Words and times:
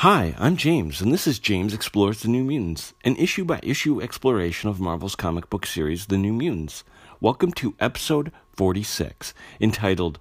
Hi, 0.00 0.34
I'm 0.38 0.56
James, 0.56 1.02
and 1.02 1.12
this 1.12 1.26
is 1.26 1.38
James 1.38 1.74
Explores 1.74 2.22
the 2.22 2.28
New 2.28 2.42
Mutants, 2.42 2.94
an 3.04 3.16
issue 3.16 3.44
by 3.44 3.60
issue 3.62 4.00
exploration 4.00 4.70
of 4.70 4.80
Marvel's 4.80 5.14
comic 5.14 5.50
book 5.50 5.66
series, 5.66 6.06
The 6.06 6.16
New 6.16 6.32
Mutants. 6.32 6.84
Welcome 7.20 7.52
to 7.52 7.74
episode 7.78 8.32
46, 8.54 9.34
entitled 9.60 10.18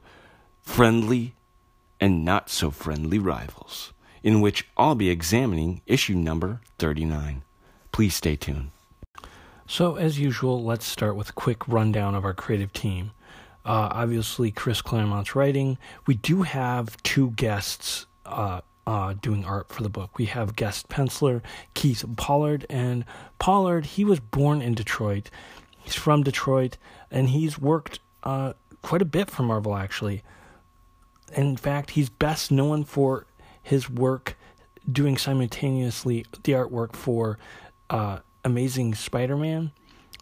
Friendly 0.61 1.33
and 1.97 2.25
Not 2.25 2.49
So 2.49 2.71
Friendly 2.71 3.19
Rivals, 3.19 3.93
in 4.21 4.41
which 4.41 4.67
I'll 4.75 4.95
be 4.95 5.09
examining 5.09 5.79
issue 5.85 6.15
number 6.15 6.59
39. 6.77 7.43
Please 7.93 8.15
stay 8.15 8.35
tuned. 8.35 8.71
So, 9.65 9.95
as 9.95 10.19
usual, 10.19 10.61
let's 10.61 10.85
start 10.85 11.15
with 11.15 11.29
a 11.29 11.31
quick 11.31 11.65
rundown 11.69 12.15
of 12.15 12.25
our 12.25 12.33
creative 12.33 12.73
team. 12.73 13.11
Uh, 13.63 13.87
obviously, 13.93 14.51
Chris 14.51 14.81
Claremont's 14.81 15.35
writing. 15.35 15.77
We 16.05 16.15
do 16.15 16.41
have 16.41 17.01
two 17.03 17.31
guests 17.31 18.07
uh, 18.25 18.59
uh, 18.89 19.13
doing 19.21 19.45
art 19.45 19.69
for 19.69 19.83
the 19.83 19.89
book. 19.89 20.17
We 20.17 20.25
have 20.25 20.55
guest 20.55 20.89
penciler 20.89 21.43
Keith 21.75 22.03
Pollard, 22.17 22.65
and 22.71 23.05
Pollard 23.37 23.85
he 23.85 24.03
was 24.03 24.19
born 24.19 24.63
in 24.63 24.73
Detroit. 24.73 25.29
He's 25.77 25.93
from 25.93 26.23
Detroit, 26.23 26.79
and 27.11 27.29
he's 27.29 27.59
worked 27.59 27.99
uh, 28.23 28.53
quite 28.81 29.03
a 29.03 29.05
bit 29.05 29.29
for 29.29 29.43
Marvel 29.43 29.75
actually. 29.75 30.23
In 31.35 31.55
fact, 31.55 31.91
he's 31.91 32.09
best 32.09 32.49
known 32.49 32.83
for 32.83 33.27
his 33.61 33.87
work 33.87 34.35
doing 34.91 35.19
simultaneously 35.19 36.25
the 36.41 36.53
artwork 36.53 36.95
for 36.95 37.37
uh, 37.91 38.17
Amazing 38.43 38.95
Spider-Man, 38.95 39.71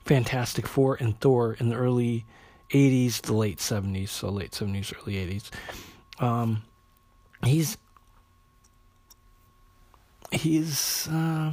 Fantastic 0.03 0.67
Four, 0.67 0.95
and 0.95 1.17
Thor 1.22 1.53
in 1.53 1.70
the 1.70 1.75
early 1.75 2.25
80s, 2.72 3.22
the 3.22 3.34
late 3.34 3.59
70s, 3.59 4.09
so 4.09 4.27
late 4.27 4.52
70s, 4.52 4.94
early 4.94 5.13
80s. 5.13 5.52
Um, 6.22 6.63
he's 7.45 7.77
he's 10.31 11.08
uh, 11.08 11.52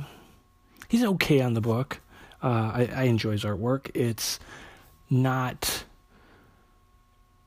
he's 0.89 1.05
okay 1.05 1.41
on 1.41 1.55
the 1.55 1.61
book. 1.61 2.01
Uh, 2.43 2.73
I, 2.75 2.91
I 2.95 3.03
enjoy 3.05 3.33
his 3.33 3.45
artwork. 3.45 3.91
It's 3.95 4.39
not 5.09 5.85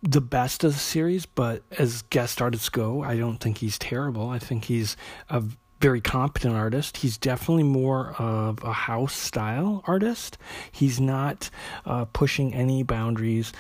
the 0.02 0.22
best 0.22 0.64
of 0.64 0.74
the 0.74 0.80
series, 0.80 1.26
but 1.26 1.64
as 1.78 2.04
guest 2.04 2.42
artists 2.42 2.70
go, 2.70 3.04
I 3.04 3.18
don't 3.18 3.38
think 3.38 3.60
he's 3.60 3.78
terrible. 3.78 4.30
I 4.30 4.40
think 4.40 4.66
he's 4.66 4.96
a 5.30 5.44
very 5.80 6.02
competent 6.02 6.56
artist. 6.56 6.98
He's 6.98 7.18
definitely 7.18 7.64
more 7.64 8.16
of 8.18 8.64
a 8.64 8.74
house 8.74 9.14
style 9.14 9.84
artist. 9.86 10.38
He's 10.72 11.00
not 11.00 11.50
uh, 11.86 12.06
pushing 12.06 12.54
any 12.54 12.84
boundaries 12.84 13.54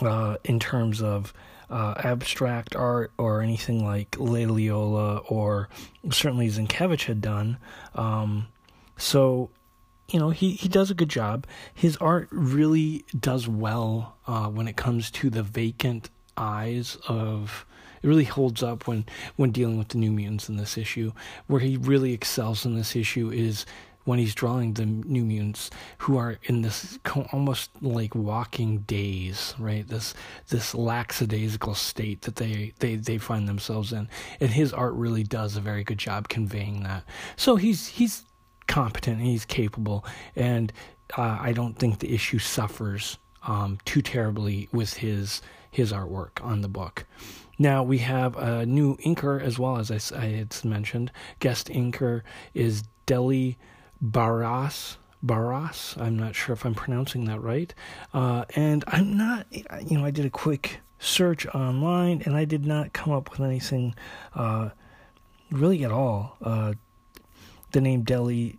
uh, 0.00 0.36
in 0.44 0.58
terms 0.60 1.02
of 1.02 1.32
uh, 1.72 1.94
abstract 2.04 2.76
art 2.76 3.10
or 3.16 3.40
anything 3.40 3.82
like 3.82 4.10
Leialoha 4.12 5.24
or 5.28 5.70
certainly 6.10 6.48
Sienkiewicz 6.48 7.06
had 7.06 7.22
done. 7.22 7.56
Um, 7.94 8.48
so, 8.98 9.48
you 10.08 10.20
know, 10.20 10.30
he, 10.30 10.50
he 10.52 10.68
does 10.68 10.90
a 10.90 10.94
good 10.94 11.08
job. 11.08 11.46
His 11.74 11.96
art 11.96 12.28
really 12.30 13.06
does 13.18 13.48
well 13.48 14.16
uh, 14.26 14.48
when 14.48 14.68
it 14.68 14.76
comes 14.76 15.10
to 15.12 15.30
the 15.30 15.42
vacant 15.42 16.10
eyes 16.36 16.98
of. 17.08 17.64
It 18.02 18.08
really 18.08 18.24
holds 18.24 18.64
up 18.64 18.88
when, 18.88 19.06
when 19.36 19.52
dealing 19.52 19.78
with 19.78 19.90
the 19.90 19.98
New 19.98 20.10
Mutants 20.10 20.48
in 20.48 20.56
this 20.56 20.76
issue. 20.76 21.12
Where 21.46 21.60
he 21.60 21.76
really 21.76 22.12
excels 22.12 22.66
in 22.66 22.74
this 22.74 22.96
issue 22.96 23.30
is 23.30 23.64
when 24.04 24.18
he's 24.18 24.34
drawing 24.34 24.74
the 24.74 24.86
new 24.86 25.24
mutants 25.24 25.70
who 25.98 26.16
are 26.16 26.38
in 26.44 26.62
this 26.62 26.98
almost 27.32 27.70
like 27.80 28.14
walking 28.14 28.78
daze, 28.80 29.54
right? 29.58 29.86
This 29.86 30.14
this 30.48 30.74
lackadaisical 30.74 31.74
state 31.74 32.22
that 32.22 32.36
they, 32.36 32.72
they, 32.78 32.96
they 32.96 33.18
find 33.18 33.48
themselves 33.48 33.92
in, 33.92 34.08
and 34.40 34.50
his 34.50 34.72
art 34.72 34.94
really 34.94 35.22
does 35.22 35.56
a 35.56 35.60
very 35.60 35.84
good 35.84 35.98
job 35.98 36.28
conveying 36.28 36.82
that. 36.82 37.04
So 37.36 37.56
he's 37.56 37.88
he's 37.88 38.24
competent, 38.66 39.18
and 39.18 39.26
he's 39.26 39.44
capable, 39.44 40.04
and 40.34 40.72
uh, 41.16 41.38
I 41.40 41.52
don't 41.52 41.78
think 41.78 41.98
the 41.98 42.14
issue 42.14 42.38
suffers 42.38 43.18
um, 43.46 43.78
too 43.84 44.02
terribly 44.02 44.68
with 44.72 44.94
his 44.94 45.42
his 45.70 45.92
artwork 45.92 46.42
on 46.44 46.60
the 46.60 46.68
book. 46.68 47.06
Now 47.58 47.82
we 47.82 47.98
have 47.98 48.36
a 48.36 48.66
new 48.66 48.96
inker 48.98 49.40
as 49.40 49.58
well 49.58 49.78
as 49.78 49.90
I, 49.90 50.18
I 50.18 50.26
had 50.26 50.64
mentioned. 50.64 51.10
Guest 51.38 51.68
inker 51.68 52.22
is 52.54 52.82
Deli 53.06 53.56
Barras. 54.02 54.98
Barras. 55.22 55.96
I'm 55.98 56.18
not 56.18 56.34
sure 56.34 56.52
if 56.52 56.66
I'm 56.66 56.74
pronouncing 56.74 57.24
that 57.26 57.40
right. 57.40 57.72
Uh, 58.12 58.44
and 58.56 58.84
I'm 58.88 59.16
not, 59.16 59.46
you 59.50 59.96
know, 59.96 60.04
I 60.04 60.10
did 60.10 60.26
a 60.26 60.30
quick 60.30 60.80
search 60.98 61.46
online 61.46 62.22
and 62.24 62.36
I 62.36 62.44
did 62.44 62.66
not 62.66 62.92
come 62.92 63.12
up 63.12 63.30
with 63.30 63.40
anything 63.40 63.94
uh, 64.34 64.70
really 65.50 65.84
at 65.84 65.92
all. 65.92 66.36
Uh, 66.42 66.74
the 67.70 67.80
name 67.80 68.02
Deli 68.02 68.58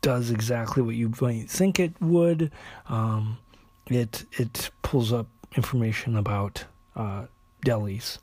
does 0.00 0.30
exactly 0.30 0.82
what 0.82 0.94
you 0.94 1.12
might 1.20 1.48
think 1.50 1.78
it 1.78 2.00
would. 2.00 2.50
Um, 2.88 3.38
it 3.86 4.24
it 4.32 4.70
pulls 4.82 5.12
up 5.12 5.28
information 5.56 6.16
about 6.16 6.64
uh, 6.96 7.26
delis, 7.64 8.18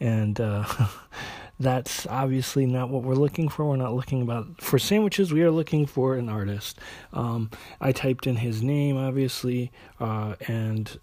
and 0.00 0.40
uh, 0.40 0.64
that's 1.58 2.06
obviously 2.06 2.66
not 2.66 2.90
what 2.90 3.02
we're 3.02 3.14
looking 3.14 3.48
for. 3.48 3.64
We're 3.64 3.76
not 3.76 3.94
looking 3.94 4.22
about 4.22 4.60
for 4.60 4.78
sandwiches. 4.78 5.32
We 5.32 5.42
are 5.42 5.50
looking 5.50 5.86
for 5.86 6.16
an 6.16 6.28
artist. 6.28 6.78
Um, 7.12 7.50
I 7.80 7.92
typed 7.92 8.26
in 8.26 8.36
his 8.36 8.62
name, 8.62 8.96
obviously, 8.96 9.70
uh, 10.00 10.34
and 10.48 10.98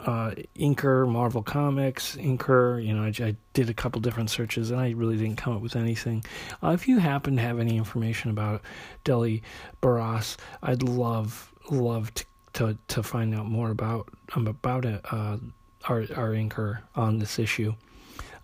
uh, 0.00 0.32
Inker, 0.56 1.06
Marvel 1.06 1.42
Comics, 1.42 2.16
Inker. 2.16 2.84
You 2.84 2.94
know, 2.94 3.02
I, 3.02 3.28
I, 3.28 3.36
did 3.52 3.68
a 3.68 3.74
couple 3.74 4.00
different 4.00 4.30
searches, 4.30 4.70
and 4.70 4.80
I 4.80 4.90
really 4.90 5.16
didn't 5.16 5.36
come 5.36 5.54
up 5.54 5.60
with 5.60 5.76
anything. 5.76 6.24
Uh, 6.62 6.70
if 6.70 6.88
you 6.88 6.98
happen 6.98 7.36
to 7.36 7.42
have 7.42 7.58
any 7.58 7.76
information 7.76 8.30
about 8.30 8.62
Deli 9.04 9.42
Barras, 9.82 10.36
I'd 10.62 10.82
love 10.82 11.52
love 11.70 12.12
to 12.14 12.24
to, 12.52 12.78
to 12.88 13.02
find 13.02 13.34
out 13.34 13.46
more 13.46 13.70
about 13.70 14.08
um, 14.34 14.46
about 14.46 14.84
it. 14.84 15.00
Uh, 15.10 15.36
our 15.88 16.00
our 16.16 16.30
Inker 16.30 16.80
on 16.94 17.18
this 17.18 17.38
issue. 17.38 17.74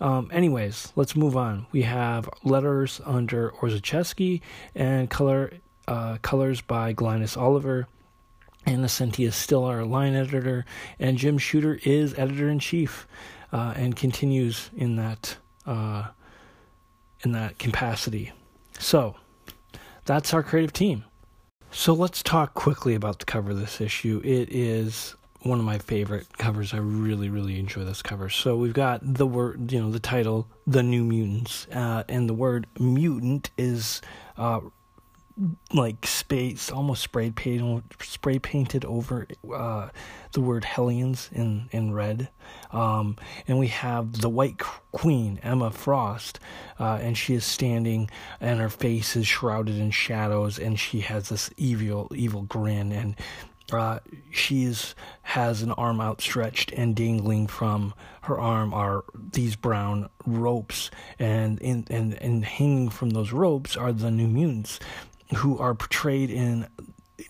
Um, 0.00 0.30
anyways, 0.32 0.92
let's 0.96 1.16
move 1.16 1.36
on. 1.36 1.66
We 1.72 1.82
have 1.82 2.28
letters 2.44 3.00
under 3.04 3.50
Orzechowski 3.52 4.42
and 4.74 5.08
color 5.08 5.52
uh, 5.88 6.18
colors 6.22 6.60
by 6.60 6.92
Glynis 6.92 7.36
Oliver. 7.36 7.86
Anna 8.66 8.88
is 9.18 9.36
still 9.36 9.64
our 9.64 9.84
line 9.84 10.14
editor, 10.14 10.64
and 10.98 11.16
Jim 11.16 11.38
Shooter 11.38 11.78
is 11.84 12.18
editor 12.18 12.48
in 12.48 12.58
chief, 12.58 13.06
uh, 13.52 13.74
and 13.76 13.94
continues 13.94 14.70
in 14.76 14.96
that 14.96 15.36
uh, 15.66 16.08
in 17.24 17.32
that 17.32 17.58
capacity. 17.58 18.32
So 18.78 19.14
that's 20.04 20.34
our 20.34 20.42
creative 20.42 20.72
team. 20.72 21.04
So 21.70 21.92
let's 21.92 22.22
talk 22.22 22.54
quickly 22.54 22.94
about 22.94 23.20
the 23.20 23.24
cover 23.24 23.52
of 23.52 23.60
this 23.60 23.80
issue. 23.80 24.20
It 24.24 24.48
is 24.50 25.14
one 25.42 25.58
of 25.58 25.64
my 25.64 25.78
favorite 25.78 26.36
covers. 26.38 26.74
I 26.74 26.78
really, 26.78 27.28
really 27.28 27.58
enjoy 27.58 27.84
this 27.84 28.02
cover. 28.02 28.28
So 28.28 28.56
we've 28.56 28.72
got 28.72 29.00
the 29.02 29.26
word, 29.26 29.70
you 29.72 29.80
know, 29.80 29.90
the 29.90 30.00
title, 30.00 30.48
"The 30.66 30.82
New 30.82 31.04
Mutants," 31.04 31.66
uh, 31.72 32.04
and 32.08 32.28
the 32.28 32.34
word 32.34 32.66
"mutant" 32.78 33.50
is 33.56 34.00
uh, 34.36 34.60
like 35.74 36.06
space, 36.06 36.70
almost 36.70 37.02
spray 37.02 37.30
painted, 37.30 37.84
spray 38.00 38.38
painted 38.38 38.84
over 38.86 39.26
uh, 39.54 39.90
the 40.32 40.40
word 40.40 40.64
Hellions 40.64 41.28
in 41.32 41.68
in 41.72 41.92
red. 41.92 42.30
Um, 42.72 43.16
and 43.46 43.58
we 43.58 43.68
have 43.68 44.20
the 44.20 44.30
White 44.30 44.58
Queen, 44.92 45.38
Emma 45.42 45.70
Frost, 45.70 46.40
uh, 46.80 46.98
and 47.02 47.18
she 47.18 47.34
is 47.34 47.44
standing, 47.44 48.10
and 48.40 48.60
her 48.60 48.70
face 48.70 49.14
is 49.14 49.26
shrouded 49.26 49.76
in 49.76 49.90
shadows, 49.90 50.58
and 50.58 50.78
she 50.78 51.00
has 51.00 51.28
this 51.28 51.50
evil, 51.56 52.10
evil 52.14 52.42
grin, 52.42 52.92
and 52.92 53.14
uh, 53.72 54.00
she's 54.30 54.94
has 55.22 55.62
an 55.62 55.72
arm 55.72 56.00
outstretched 56.00 56.72
and 56.72 56.94
dangling 56.94 57.46
from 57.46 57.94
her 58.22 58.38
arm 58.38 58.74
are 58.74 59.04
these 59.14 59.56
brown 59.56 60.08
ropes, 60.24 60.90
and 61.18 61.58
in 61.60 61.86
and 61.90 62.14
and 62.14 62.44
hanging 62.44 62.88
from 62.88 63.10
those 63.10 63.32
ropes 63.32 63.76
are 63.76 63.92
the 63.92 64.10
New 64.10 64.26
Mutants, 64.26 64.80
who 65.36 65.58
are 65.58 65.74
portrayed 65.74 66.30
in 66.30 66.66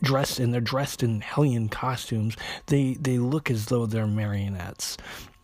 dressed 0.02 0.38
and 0.38 0.52
they're 0.52 0.60
dressed 0.60 1.02
in 1.02 1.20
Hellion 1.20 1.68
costumes. 1.68 2.36
They 2.66 2.94
they 2.94 3.18
look 3.18 3.50
as 3.50 3.66
though 3.66 3.86
they're 3.86 4.06
marionettes. 4.06 4.96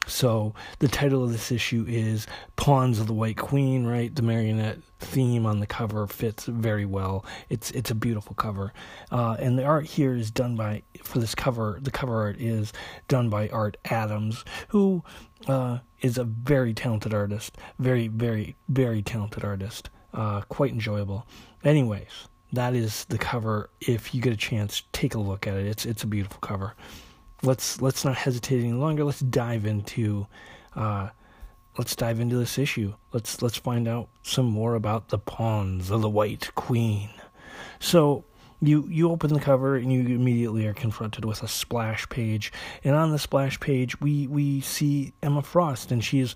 So 0.06 0.54
the 0.80 0.88
title 0.88 1.22
of 1.22 1.30
this 1.30 1.52
issue 1.52 1.84
is 1.88 2.26
Pawns 2.56 2.98
of 2.98 3.06
the 3.06 3.12
White 3.12 3.36
Queen, 3.36 3.86
right? 3.86 4.14
The 4.14 4.22
marionette 4.22 4.82
theme 4.98 5.46
on 5.46 5.60
the 5.60 5.66
cover 5.66 6.06
fits 6.06 6.46
very 6.46 6.84
well. 6.84 7.24
It's 7.48 7.70
it's 7.70 7.90
a 7.90 7.94
beautiful 7.94 8.34
cover, 8.34 8.72
uh, 9.10 9.36
and 9.38 9.58
the 9.58 9.64
art 9.64 9.86
here 9.86 10.14
is 10.14 10.30
done 10.30 10.56
by 10.56 10.82
for 11.02 11.18
this 11.18 11.34
cover. 11.34 11.78
The 11.80 11.90
cover 11.90 12.20
art 12.20 12.36
is 12.38 12.72
done 13.08 13.30
by 13.30 13.48
Art 13.50 13.76
Adams, 13.84 14.44
who 14.68 15.04
uh, 15.46 15.78
is 16.00 16.18
a 16.18 16.24
very 16.24 16.74
talented 16.74 17.14
artist, 17.14 17.56
very 17.78 18.08
very 18.08 18.56
very 18.68 19.02
talented 19.02 19.44
artist. 19.44 19.88
Uh, 20.12 20.42
quite 20.42 20.72
enjoyable. 20.72 21.26
Anyways, 21.64 22.28
that 22.52 22.74
is 22.74 23.04
the 23.06 23.18
cover. 23.18 23.70
If 23.80 24.14
you 24.14 24.20
get 24.20 24.32
a 24.32 24.36
chance, 24.36 24.82
take 24.92 25.14
a 25.14 25.20
look 25.20 25.46
at 25.46 25.56
it. 25.56 25.66
It's 25.66 25.86
it's 25.86 26.02
a 26.02 26.08
beautiful 26.08 26.40
cover 26.40 26.74
let's 27.42 27.80
let's 27.80 28.04
not 28.04 28.16
hesitate 28.16 28.60
any 28.60 28.72
longer. 28.72 29.04
Let's 29.04 29.20
dive 29.20 29.66
into 29.66 30.26
uh, 30.74 31.10
let's 31.78 31.96
dive 31.96 32.20
into 32.20 32.36
this 32.36 32.58
issue. 32.58 32.94
Let's 33.12 33.42
let's 33.42 33.56
find 33.56 33.88
out 33.88 34.08
some 34.22 34.46
more 34.46 34.74
about 34.74 35.08
the 35.08 35.18
pawns 35.18 35.90
of 35.90 36.02
the 36.02 36.10
White 36.10 36.54
Queen. 36.54 37.10
So 37.80 38.24
you 38.60 38.86
you 38.88 39.10
open 39.10 39.32
the 39.32 39.40
cover 39.40 39.76
and 39.76 39.92
you 39.92 40.00
immediately 40.14 40.66
are 40.66 40.74
confronted 40.74 41.24
with 41.24 41.42
a 41.42 41.48
splash 41.48 42.08
page, 42.08 42.52
and 42.84 42.94
on 42.94 43.10
the 43.10 43.18
splash 43.18 43.58
page 43.60 44.00
we 44.00 44.26
we 44.26 44.60
see 44.60 45.12
Emma 45.22 45.42
Frost, 45.42 45.90
and 45.90 46.04
she 46.04 46.20
is 46.20 46.34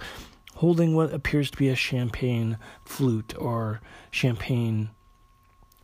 holding 0.56 0.94
what 0.94 1.12
appears 1.12 1.50
to 1.50 1.56
be 1.58 1.68
a 1.68 1.76
champagne 1.76 2.58
flute 2.84 3.34
or 3.38 3.80
champagne 4.10 4.90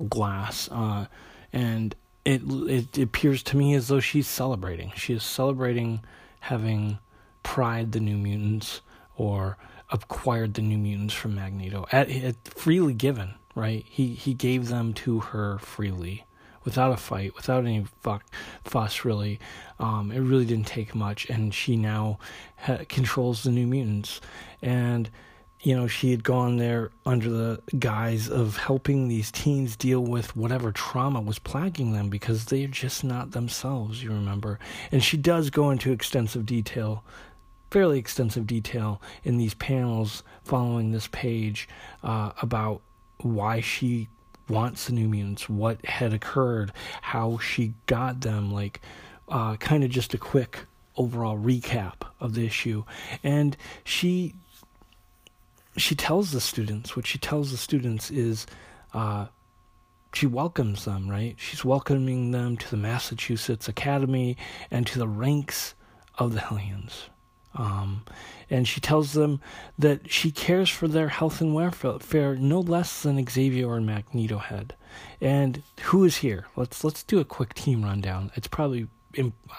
glass, 0.09 0.69
uh, 0.73 1.07
and 1.53 1.95
it 2.25 2.43
it 2.45 2.99
appears 2.99 3.43
to 3.45 3.57
me 3.57 3.75
as 3.75 3.89
though 3.89 4.01
she's 4.01 4.29
celebrating. 4.29 4.93
She 4.95 5.15
is 5.15 5.23
celebrating 5.23 6.03
having 6.41 6.99
pried 7.43 7.93
the 7.93 8.01
New 8.01 8.17
Mutants 8.17 8.81
or 9.17 9.57
acquired 9.91 10.55
the 10.55 10.63
New 10.63 10.79
Mutants 10.79 11.15
from 11.15 11.35
Magneto 11.35 11.87
at, 11.93 12.11
at 12.11 12.37
freely 12.49 12.95
given. 12.95 13.35
Right? 13.55 13.85
He 13.89 14.15
he 14.15 14.35
gave 14.35 14.69
them 14.69 14.95
to 14.95 15.21
her 15.21 15.59
freely 15.59 16.25
without 16.65 16.93
a 16.93 16.97
fight, 16.97 17.35
without 17.35 17.65
any 17.65 17.85
fuck, 18.01 18.25
fuss, 18.65 19.05
really. 19.05 19.41
Um, 19.79 20.13
it 20.13 20.21
really 20.21 20.45
didn't 20.45 20.67
take 20.67 20.95
much, 20.95 21.29
and 21.29 21.53
she 21.53 21.77
now 21.77 22.19
ha- 22.57 22.85
controls 22.89 23.43
the 23.43 23.51
New 23.51 23.67
Mutants. 23.67 24.21
And, 24.61 25.11
you 25.63 25.77
know, 25.77 25.87
she 25.87 26.11
had 26.11 26.25
gone 26.25 26.57
there 26.57 26.91
under 27.07 27.31
the 27.31 27.63
guise 27.79 28.29
of 28.29 28.57
helping 28.57 29.07
these 29.07 29.31
teens 29.31 29.77
deal 29.77 30.01
with 30.01 30.37
whatever 30.37 30.73
trauma 30.73 31.21
was 31.21 31.39
plaguing 31.39 31.93
them 31.93 32.09
because 32.09 32.47
they're 32.47 32.67
just 32.67 33.05
not 33.05 33.31
themselves, 33.31 34.03
you 34.03 34.11
remember. 34.11 34.59
And 34.91 35.05
she 35.05 35.17
does 35.17 35.51
go 35.51 35.71
into 35.71 35.93
extensive 35.93 36.47
detail 36.47 37.05
fairly 37.73 37.99
extensive 37.99 38.47
detail 38.47 39.01
in 39.25 39.39
these 39.39 39.55
panels 39.55 40.23
following 40.45 40.93
this 40.93 41.09
page 41.09 41.67
uh, 42.03 42.31
about 42.43 42.83
why 43.23 43.63
she 43.63 44.07
wants 44.47 44.87
the 44.87 44.93
New 44.93 45.09
Mutants, 45.09 45.49
what 45.49 45.83
had 45.87 46.13
occurred, 46.13 46.71
how 47.01 47.39
she 47.39 47.73
got 47.87 48.21
them, 48.21 48.53
like 48.53 48.83
uh, 49.31 49.57
kind 49.57 49.83
of 49.85 49.89
just 49.89 50.13
a 50.13 50.19
quick 50.19 50.67
overall 50.99 51.39
recap 51.39 51.95
of 52.21 52.35
the 52.35 52.45
issue. 52.45 52.85
And 53.25 53.57
she 53.85 54.35
she 55.77 55.95
tells 55.95 56.33
the 56.33 56.41
students 56.41 56.97
what 56.97 57.07
she 57.07 57.19
tells 57.19 57.51
the 57.51 57.57
students 57.57 58.11
is 58.11 58.47
uh, 58.93 59.27
she 60.15 60.27
welcomes 60.27 60.85
them, 60.85 61.09
right? 61.09 61.37
She's 61.39 61.65
welcoming 61.65 62.31
them 62.31 62.57
to 62.59 62.71
the 62.71 62.77
Massachusetts 62.77 63.69
Academy 63.69 64.37
and 64.71 64.87
to 64.87 64.99
the 64.99 65.09
ranks 65.09 65.75
of 66.19 66.35
the 66.35 66.41
Hellions. 66.41 67.09
Um, 67.55 68.05
and 68.51 68.67
she 68.67 68.81
tells 68.81 69.13
them 69.13 69.41
that 69.79 70.11
she 70.11 70.31
cares 70.31 70.71
for 70.71 70.89
their 70.89 71.09
health 71.09 71.41
and 71.41 71.55
welfare 71.55 72.37
no 72.37 72.61
less 72.61 73.03
than 73.03 73.25
Xavier 73.27 73.69
or 73.69 73.81
Magneto 73.81 74.39
had. 74.39 74.75
And 75.21 75.63
who 75.83 76.05
is 76.05 76.19
here? 76.19 76.47
Let's 76.57 76.85
let's 76.85 77.03
do 77.03 77.19
a 77.21 77.25
quick 77.25 77.55
team 77.55 77.83
rundown. 77.83 78.31
It's 78.37 78.49
probably 78.49 78.89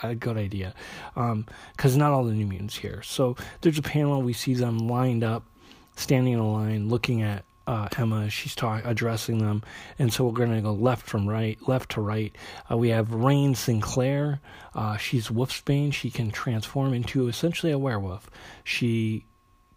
a 0.01 0.15
good 0.15 0.37
idea 0.37 0.73
because 1.13 1.93
um, 1.93 1.99
not 1.99 2.11
all 2.11 2.23
the 2.23 2.33
New 2.33 2.45
Mutants 2.45 2.77
here. 2.77 3.01
So 3.03 3.35
there's 3.61 3.77
a 3.77 3.83
panel. 3.83 4.21
We 4.21 4.33
see 4.33 4.53
them 4.55 4.79
lined 4.79 5.23
up, 5.23 5.45
standing 5.95 6.33
in 6.33 6.39
a 6.39 6.51
line, 6.51 6.89
looking 6.89 7.21
at 7.21 7.45
uh, 7.67 7.87
Emma. 7.97 8.29
She's 8.29 8.55
talk, 8.55 8.83
addressing 8.85 9.39
them, 9.39 9.63
and 9.97 10.11
so 10.11 10.25
we're 10.25 10.33
going 10.33 10.53
to 10.53 10.61
go 10.61 10.73
left 10.73 11.05
from 11.07 11.27
right, 11.27 11.57
left 11.67 11.91
to 11.91 12.01
right. 12.01 12.35
Uh, 12.69 12.77
we 12.77 12.89
have 12.89 13.09
Rahne 13.09 13.55
Sinclair. 13.55 14.41
Uh, 14.75 14.97
she's 14.97 15.29
Wolfsbane. 15.29 15.93
She 15.93 16.09
can 16.09 16.31
transform 16.31 16.93
into 16.93 17.27
essentially 17.27 17.71
a 17.71 17.77
werewolf. 17.77 18.29
She 18.63 19.25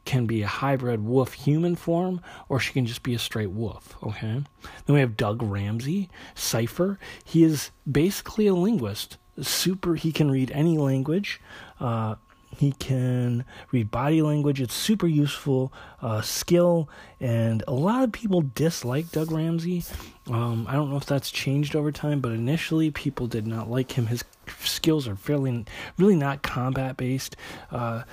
can 0.05 0.27
be 0.27 0.43
a 0.43 0.47
hybrid 0.47 1.05
wolf 1.05 1.33
human 1.35 1.75
form, 1.77 2.21
or 2.49 2.59
she 2.59 2.73
can 2.73 2.87
just 2.87 3.03
be 3.03 3.15
a 3.15 3.19
straight 3.19 3.51
wolf. 3.51 3.97
Okay. 4.03 4.43
Then 4.87 4.95
we 4.95 5.01
have 5.01 5.17
Doug 5.17 5.43
Ramsey, 5.43 6.09
Cypher. 6.35 6.99
He 7.25 7.45
is 7.45 7.71
basically 7.91 8.47
a 8.47 8.55
linguist. 8.55 9.19
Super. 9.43 9.97
He 9.97 10.13
can 10.13 10.31
read 10.31 10.51
any 10.53 10.79
language. 10.79 11.41
Uh, 11.79 12.15
he 12.57 12.73
can 12.73 13.45
read 13.71 13.91
body 13.91 14.23
language. 14.23 14.63
It's 14.63 14.75
super 14.75 15.07
useful 15.07 15.73
uh, 16.01 16.23
skill, 16.23 16.89
and 17.21 17.63
a 17.69 17.75
lot 17.75 18.03
of 18.03 18.13
people 18.13 18.43
dislike 18.55 19.13
Doug 19.13 19.31
Ramsey. 19.31 19.85
Um, 20.31 20.67
I 20.69 20.73
don't 20.73 20.89
know 20.89 20.97
if 20.97 21.05
that's 21.05 21.31
changed 21.31 21.77
over 21.77 21.93
time, 21.93 22.21
but 22.21 22.33
initially 22.33 22.91
people 22.91 23.27
did 23.27 23.47
not 23.47 23.71
like 23.71 23.93
him. 23.93 24.07
His 24.07 24.25
skills 24.61 25.07
are 25.07 25.17
fairly, 25.17 25.67
really 25.99 26.17
not 26.17 26.43
combat 26.43 26.97
based. 26.97 27.37
Uh, 27.71 28.05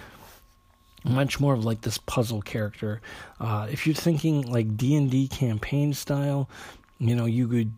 much 1.06 1.39
more 1.39 1.54
of 1.54 1.63
like 1.63 1.81
this 1.81 1.98
puzzle 1.98 2.42
character. 2.42 3.01
Uh, 3.39 3.68
if 3.72 3.88
you're 3.88 3.96
thinking 3.96 4.42
like 4.42 4.75
D 4.75 4.96
and 4.96 5.10
D 5.10 5.30
campaign 5.30 5.94
style, 5.94 6.50
you 7.00 7.16
know 7.16 7.25
you 7.25 7.48
could 7.48 7.74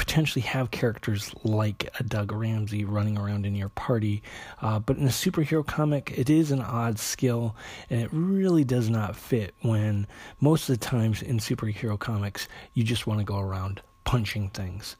potentially 0.00 0.40
have 0.40 0.70
characters 0.70 1.30
like 1.44 1.86
a 2.00 2.02
Doug 2.02 2.32
Ramsey 2.32 2.86
running 2.86 3.18
around 3.18 3.44
in 3.44 3.54
your 3.54 3.68
party. 3.68 4.22
Uh, 4.62 4.78
but 4.78 4.96
in 4.96 5.04
a 5.04 5.10
superhero 5.10 5.64
comic, 5.64 6.14
it 6.16 6.30
is 6.30 6.50
an 6.50 6.62
odd 6.62 6.98
skill, 6.98 7.54
and 7.90 8.00
it 8.00 8.08
really 8.10 8.64
does 8.64 8.88
not 8.88 9.14
fit 9.14 9.54
when 9.60 10.06
most 10.40 10.70
of 10.70 10.80
the 10.80 10.86
times 10.86 11.20
in 11.20 11.36
superhero 11.36 11.98
comics, 11.98 12.48
you 12.72 12.82
just 12.82 13.06
want 13.06 13.20
to 13.20 13.24
go 13.24 13.38
around 13.38 13.82
punching 14.04 14.48
things. 14.48 14.96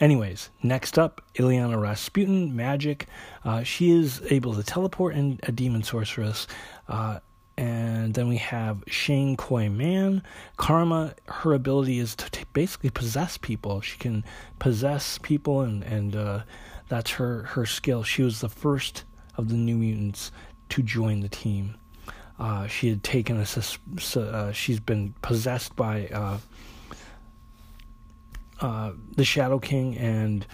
Anyways, 0.00 0.48
next 0.62 0.98
up, 0.98 1.20
Illyana 1.34 1.78
Rasputin, 1.78 2.56
magic. 2.56 3.06
Uh, 3.44 3.62
she 3.62 3.90
is 3.90 4.22
able 4.30 4.54
to 4.54 4.62
teleport 4.62 5.14
and 5.14 5.38
a 5.42 5.52
demon 5.52 5.82
sorceress. 5.82 6.46
Uh, 6.88 7.18
and 7.58 8.14
then 8.14 8.28
we 8.28 8.36
have 8.36 8.84
Xi'an 8.86 9.36
Coy 9.36 9.68
Manh. 9.68 10.22
Karma, 10.56 11.14
her 11.26 11.54
ability 11.54 11.98
is 11.98 12.14
to 12.14 12.30
t- 12.30 12.44
basically 12.52 12.90
possess 12.90 13.36
people. 13.36 13.80
She 13.80 13.98
can 13.98 14.24
possess 14.60 15.18
people, 15.18 15.62
and 15.62 15.82
and 15.82 16.14
uh, 16.14 16.42
that's 16.88 17.10
her 17.10 17.42
her 17.42 17.66
skill. 17.66 18.04
She 18.04 18.22
was 18.22 18.40
the 18.40 18.48
first 18.48 19.02
of 19.36 19.48
the 19.48 19.56
New 19.56 19.76
Mutants 19.76 20.30
to 20.68 20.82
join 20.84 21.18
the 21.18 21.28
team. 21.28 21.76
Uh, 22.38 22.68
she 22.68 22.90
had 22.90 23.02
taken 23.02 23.36
a. 23.36 24.18
Uh, 24.20 24.52
she's 24.52 24.78
been 24.78 25.12
possessed 25.20 25.74
by 25.74 26.06
uh, 26.06 26.38
uh, 28.60 28.92
the 29.16 29.24
Shadow 29.24 29.58
King, 29.58 29.98
and 29.98 30.46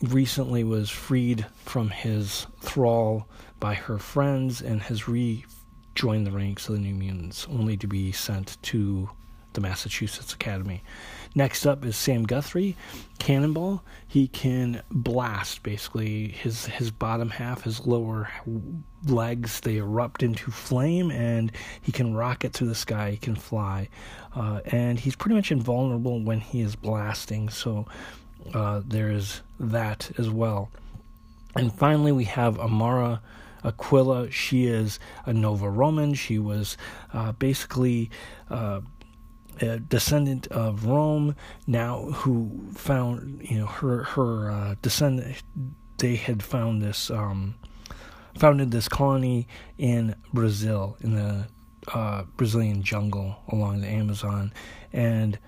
recently 0.00 0.64
was 0.64 0.88
freed 0.88 1.44
from 1.66 1.90
his 1.90 2.46
thrall 2.60 3.28
by 3.60 3.74
her 3.74 3.98
friends, 3.98 4.62
and 4.62 4.80
has 4.84 5.06
re 5.06 5.44
join 5.94 6.24
the 6.24 6.30
ranks 6.32 6.68
of 6.68 6.74
the 6.74 6.80
New 6.80 6.94
Mutants, 6.94 7.46
only 7.50 7.76
to 7.76 7.86
be 7.86 8.12
sent 8.12 8.60
to 8.62 9.10
the 9.52 9.60
Massachusetts 9.60 10.32
Academy. 10.32 10.82
Next 11.34 11.66
up 11.66 11.84
is 11.84 11.96
Sam 11.96 12.24
Guthrie, 12.24 12.76
Cannonball. 13.18 13.82
He 14.06 14.28
can 14.28 14.82
blast 14.90 15.62
basically 15.62 16.28
his 16.28 16.66
his 16.66 16.90
bottom 16.90 17.30
half, 17.30 17.62
his 17.62 17.86
lower 17.86 18.30
legs. 19.06 19.60
They 19.60 19.78
erupt 19.78 20.22
into 20.22 20.50
flame, 20.50 21.10
and 21.10 21.52
he 21.80 21.92
can 21.92 22.14
rocket 22.14 22.52
through 22.52 22.68
the 22.68 22.74
sky. 22.74 23.12
He 23.12 23.16
can 23.16 23.36
fly, 23.36 23.88
uh, 24.34 24.60
and 24.66 24.98
he's 24.98 25.16
pretty 25.16 25.34
much 25.34 25.52
invulnerable 25.52 26.22
when 26.22 26.40
he 26.40 26.60
is 26.60 26.76
blasting. 26.76 27.48
So 27.48 27.86
uh, 28.54 28.82
there 28.84 29.10
is 29.10 29.42
that 29.58 30.10
as 30.18 30.30
well. 30.30 30.70
And 31.54 31.72
finally, 31.72 32.12
we 32.12 32.24
have 32.24 32.58
Amara 32.58 33.20
Aquila. 33.64 34.30
She 34.30 34.66
is 34.66 34.98
a 35.26 35.32
Nova 35.32 35.68
Roman. 35.68 36.14
She 36.14 36.38
was 36.38 36.76
uh, 37.12 37.32
basically 37.32 38.10
uh, 38.50 38.80
a 39.60 39.78
descendant 39.78 40.46
of 40.48 40.86
Rome. 40.86 41.36
Now, 41.66 42.06
who 42.06 42.68
found 42.74 43.46
you 43.48 43.58
know 43.58 43.66
her 43.66 44.04
her 44.04 44.50
uh, 44.50 44.74
descendant? 44.82 45.42
They 45.98 46.16
had 46.16 46.42
found 46.42 46.82
this 46.82 47.10
um, 47.10 47.54
founded 48.38 48.70
this 48.70 48.88
colony 48.88 49.46
in 49.78 50.16
Brazil 50.32 50.96
in 51.00 51.14
the 51.14 51.46
uh, 51.92 52.24
Brazilian 52.36 52.82
jungle 52.82 53.36
along 53.48 53.80
the 53.80 53.88
Amazon, 53.88 54.52
and 54.92 55.38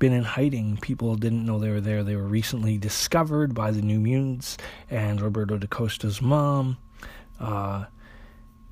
been 0.00 0.12
in 0.12 0.24
hiding. 0.24 0.78
People 0.78 1.14
didn't 1.14 1.44
know 1.44 1.58
they 1.58 1.70
were 1.70 1.80
there. 1.80 2.02
They 2.02 2.16
were 2.16 2.26
recently 2.26 2.78
discovered 2.78 3.54
by 3.54 3.70
the 3.70 3.82
New 3.82 4.00
Mutants 4.00 4.56
and 4.88 5.20
Roberto 5.20 5.58
da 5.58 5.66
Costa's 5.66 6.20
mom. 6.22 6.78
Uh, 7.40 7.86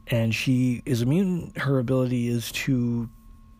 and 0.08 0.34
she 0.34 0.82
is 0.84 1.02
immune. 1.02 1.52
Her 1.56 1.78
ability 1.78 2.28
is 2.28 2.52
to 2.52 3.08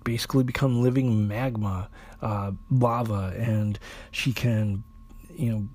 basically 0.05 0.45
become 0.45 0.83
living 0.83 1.29
magma, 1.29 1.88
uh, 2.23 2.53
lava, 2.71 3.35
and 3.37 3.79
she 4.11 4.33
can, 4.33 4.83
you 5.35 5.53
know, 5.53 5.69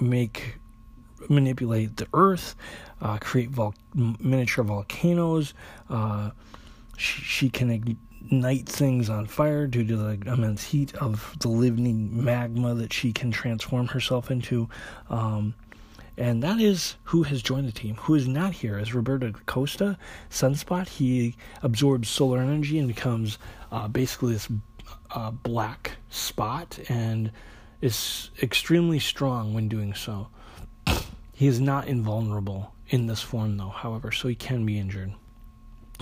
make 0.00 0.56
manipulate 1.28 1.96
the 1.96 2.06
earth, 2.14 2.54
uh, 3.00 3.18
create 3.18 3.50
vol- 3.50 3.74
miniature 3.94 4.64
volcanoes. 4.64 5.54
Uh, 5.88 6.30
she, 6.96 7.22
she, 7.22 7.50
can 7.50 7.70
ignite 7.70 8.68
things 8.68 9.08
on 9.08 9.26
fire 9.26 9.66
due 9.66 9.84
to 9.84 9.96
the 9.96 10.30
immense 10.30 10.64
heat 10.64 10.94
of 10.96 11.34
the 11.40 11.48
living 11.48 12.24
magma 12.24 12.74
that 12.74 12.92
she 12.92 13.12
can 13.12 13.30
transform 13.30 13.86
herself 13.88 14.30
into. 14.30 14.68
Um, 15.08 15.54
And 16.20 16.42
that 16.42 16.60
is 16.60 16.96
who 17.04 17.22
has 17.22 17.40
joined 17.40 17.66
the 17.66 17.72
team. 17.72 17.96
Who 18.02 18.14
is 18.14 18.28
not 18.28 18.52
here 18.52 18.78
is 18.78 18.92
Roberto 18.92 19.32
Costa, 19.46 19.96
Sunspot. 20.28 20.86
He 20.86 21.34
absorbs 21.62 22.10
solar 22.10 22.40
energy 22.40 22.78
and 22.78 22.86
becomes 22.86 23.38
uh, 23.72 23.88
basically 23.88 24.34
this 24.34 24.48
uh, 25.12 25.30
black 25.30 25.92
spot 26.10 26.78
and 26.90 27.32
is 27.80 28.30
extremely 28.42 28.98
strong 28.98 29.54
when 29.54 29.66
doing 29.66 29.94
so. 29.94 30.28
He 31.32 31.46
is 31.46 31.58
not 31.58 31.88
invulnerable 31.88 32.74
in 32.90 33.06
this 33.06 33.22
form, 33.22 33.56
though, 33.56 33.70
however, 33.70 34.12
so 34.12 34.28
he 34.28 34.34
can 34.34 34.66
be 34.66 34.78
injured. 34.78 35.14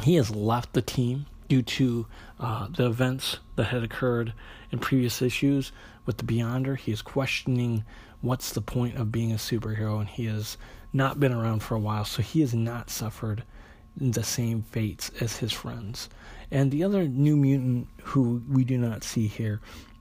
He 0.02 0.16
has 0.16 0.34
left 0.34 0.72
the 0.72 0.82
team 0.82 1.26
due 1.46 1.62
to 1.62 2.06
uh, 2.40 2.66
the 2.68 2.87
events 2.87 3.38
that 3.54 3.66
had 3.66 3.84
occurred 3.84 4.32
in 4.72 4.80
previous 4.80 5.22
issues 5.22 5.70
with 6.06 6.16
the 6.16 6.25
Beyonder. 6.25 6.76
He 6.76 6.90
is 6.90 7.02
questioning 7.02 7.84
what's 8.20 8.52
the 8.52 8.60
point 8.60 8.96
of 8.96 9.12
being 9.12 9.32
a 9.32 9.37
superhero, 9.37 10.00
and 10.00 10.08
he 10.08 10.26
has 10.26 10.56
not 10.92 11.20
been 11.20 11.32
around 11.32 11.60
for 11.60 11.75
a 11.75 11.80
while, 11.80 12.04
so 12.04 12.22
he 12.22 12.40
has 12.40 12.54
not 12.54 12.90
suffered 12.90 13.44
the 13.96 14.22
same 14.22 14.62
fates 14.62 15.10
as 15.20 15.37
his 15.37 15.52
friends. 15.52 16.08
And 16.50 16.70
the 16.70 16.84
other 16.84 17.06
new 17.06 17.37
mutant 17.37 17.88
who 18.02 18.42
we 18.48 18.64
do 18.64 18.78
not 18.78 19.04
see 19.04 19.26
here 19.26 19.60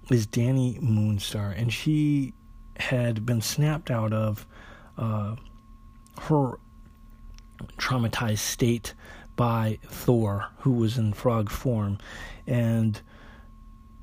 is 0.09 0.27
Dani 0.27 0.79
Moonstar, 0.81 1.57
and 1.57 1.73
she 1.73 2.33
had 2.77 3.25
been 3.25 3.41
snapped 3.41 3.91
out 3.91 4.13
of 4.13 4.45
uh, 4.97 5.35
her 6.21 6.59
traumatized 7.77 8.39
state 8.39 8.93
by 9.35 9.79
Thor, 9.85 10.47
who 10.59 10.71
was 10.71 10.97
in 10.97 11.13
frog 11.13 11.49
form. 11.49 11.97
And 12.45 13.01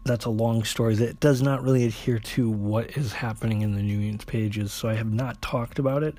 that's 0.05 0.25
a 0.25 0.31
long 0.31 0.65
story 0.65 0.95
that 0.97 1.21
does 1.21 1.43
not 1.43 1.63
really 1.63 1.85
adhere 1.85 2.19
to 2.19 2.51
what 2.51 2.97
is 2.97 3.13
happening 3.13 3.63
in 3.63 3.75
the 3.75 3.83
New 3.83 3.99
Mutants 3.99 4.25
pages, 4.25 4.73
so 4.73 4.89
I 4.89 4.95
have 4.95 5.13
not 5.13 5.41
talked 5.41 5.79
about 5.79 6.03
it. 6.03 6.17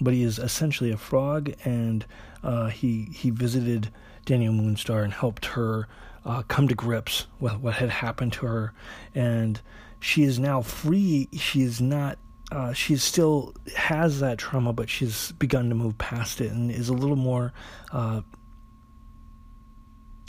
But 0.00 0.14
he 0.14 0.22
is 0.22 0.38
essentially 0.38 0.92
a 0.92 0.96
frog, 0.96 1.52
and 1.64 2.06
uh, 2.42 2.68
he 2.68 3.08
he 3.12 3.30
visited 3.30 3.90
Daniel 4.24 4.54
Moonstar 4.54 5.02
and 5.02 5.12
helped 5.12 5.46
her 5.46 5.88
uh, 6.24 6.42
come 6.42 6.68
to 6.68 6.74
grips 6.74 7.26
with 7.40 7.54
what 7.58 7.74
had 7.74 7.90
happened 7.90 8.32
to 8.34 8.46
her, 8.46 8.72
and 9.14 9.60
she 9.98 10.22
is 10.22 10.38
now 10.38 10.62
free. 10.62 11.28
She 11.32 11.62
is 11.62 11.80
not 11.80 12.18
uh, 12.50 12.72
she 12.72 12.96
still 12.96 13.54
has 13.76 14.20
that 14.20 14.38
trauma, 14.38 14.72
but 14.72 14.88
she's 14.88 15.32
begun 15.32 15.68
to 15.68 15.74
move 15.74 15.98
past 15.98 16.40
it 16.40 16.50
and 16.50 16.70
is 16.70 16.88
a 16.88 16.94
little 16.94 17.16
more 17.16 17.52
uh, 17.92 18.22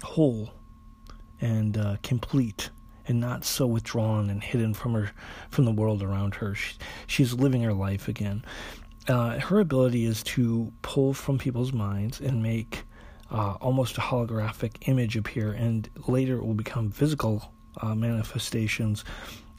whole 0.04 0.52
and 1.40 1.78
uh, 1.78 1.96
complete, 2.04 2.70
and 3.10 3.20
not 3.20 3.44
so 3.44 3.68
withdrawn 3.68 4.30
and 4.30 4.44
hidden 4.44 4.74
from 4.74 4.94
her 4.94 5.12
from 5.50 5.66
the 5.66 5.72
world 5.72 6.02
around 6.02 6.36
her. 6.36 6.56
She, 6.56 6.76
she's 7.08 7.34
living 7.34 7.64
her 7.64 7.74
life 7.74 8.08
again. 8.08 8.46
Uh, 9.08 9.40
her 9.40 9.60
ability 9.60 10.06
is 10.06 10.22
to 10.24 10.72
pull 10.82 11.14
from 11.14 11.38
people's 11.40 11.74
minds 11.74 12.22
and 12.22 12.44
make 12.44 12.84
uh, 13.32 13.54
almost 13.60 13.98
a 13.98 14.02
holographic 14.02 14.88
image 14.88 15.18
appear, 15.18 15.52
and 15.52 15.90
later 16.08 16.38
it 16.38 16.46
will 16.46 16.54
become 16.54 16.92
physical 16.92 17.52
uh, 17.82 17.96
manifestations 17.96 19.04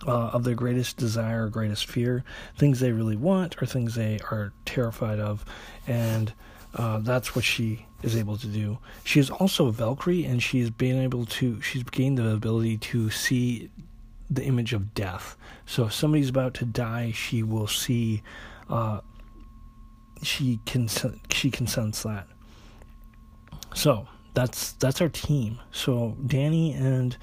uh, 0.07 0.29
of 0.29 0.45
their 0.45 0.55
greatest 0.55 0.97
desire, 0.97 1.49
greatest 1.49 1.87
fear, 1.87 2.25
things 2.57 2.81
they 2.81 2.93
really 2.93 3.17
want, 3.17 3.61
or 3.63 3.67
things 3.67 3.95
they 3.95 4.19
are 4.31 4.53
terrified 4.65 5.19
of, 5.19 5.45
and 5.87 6.33
uh, 6.75 6.99
that's 7.01 7.35
what 7.35 7.45
she 7.45 7.87
is 8.03 8.17
able 8.17 8.37
to 8.39 8.47
do. 8.47 8.79
She 9.05 9.21
is 9.21 9.31
also 9.31 9.67
a 9.67 9.73
Valkyrie, 9.73 10.25
and 10.25 10.43
she's 10.43 10.71
been 10.71 11.01
able 11.01 11.27
to. 11.27 11.61
She's 11.61 11.83
gained 11.83 12.19
the 12.19 12.29
ability 12.31 12.79
to 12.79 13.11
see 13.11 13.71
the 14.29 14.45
image 14.45 14.73
of 14.73 14.95
death. 14.95 15.37
So 15.67 15.87
if 15.87 15.93
somebody's 15.93 16.29
about 16.29 16.55
to 16.55 16.65
die, 16.65 17.13
she 17.13 17.43
will 17.43 17.67
see. 17.67 18.23
Uh, 18.69 19.01
she 20.23 20.61
can 20.67 20.89
she 21.31 21.51
can 21.51 21.67
sense 21.67 22.03
that. 22.03 22.27
So 23.75 24.07
that's 24.35 24.73
that's 24.73 25.01
our 25.01 25.09
team. 25.09 25.59
So 25.73 26.17
Dani 26.25 26.79
and 26.79 27.17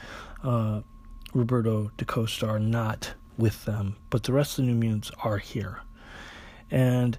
uh, 0.44 0.82
Roberto 1.34 1.92
DaCosta 1.98 2.48
are 2.48 2.60
not 2.60 3.14
with 3.38 3.66
them, 3.66 3.96
but 4.10 4.24
the 4.24 4.34
rest 4.34 4.58
of 4.58 4.66
the 4.66 4.72
New 4.72 4.78
Mutants 4.78 5.12
are 5.24 5.38
here. 5.38 5.82
And 6.72 7.18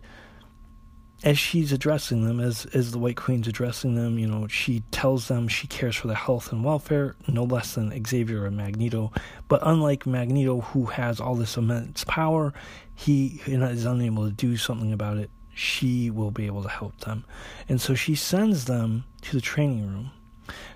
as 1.25 1.39
she's 1.39 1.73
addressing 1.73 2.25
them, 2.25 2.39
as 2.39 2.67
as 2.67 2.93
the 2.93 2.99
White 2.99 3.17
Queen's 3.17 3.49
addressing 3.49 3.97
them, 3.97 4.19
you 4.19 4.27
know, 4.27 4.47
she 4.47 4.85
tells 4.93 5.29
them 5.29 5.49
she 5.49 5.67
cares 5.67 5.97
for 5.97 6.07
their 6.07 6.17
health 6.17 6.53
and 6.53 6.65
welfare, 6.65 7.17
no 7.27 7.45
less 7.45 7.75
than 7.75 8.05
Xavier 8.07 8.47
and 8.47 8.57
Magneto. 8.57 9.13
But 9.49 9.61
unlike 9.65 10.07
Magneto, 10.07 10.61
who 10.61 10.87
has 10.87 11.21
all 11.21 11.35
this 11.35 11.57
immense 11.57 12.05
power, 12.05 12.53
he 12.95 13.41
is 13.47 13.85
unable 13.85 14.27
to 14.27 14.33
do 14.33 14.57
something 14.57 14.93
about 14.93 15.19
it. 15.19 15.31
She 15.55 16.09
will 16.09 16.31
be 16.31 16.47
able 16.47 16.63
to 16.63 16.69
help 16.69 17.01
them, 17.01 17.25
and 17.69 17.81
so 17.81 17.95
she 17.95 18.15
sends 18.15 18.67
them 18.67 19.05
to 19.23 19.35
the 19.35 19.43
training 19.43 19.89
room 19.89 20.13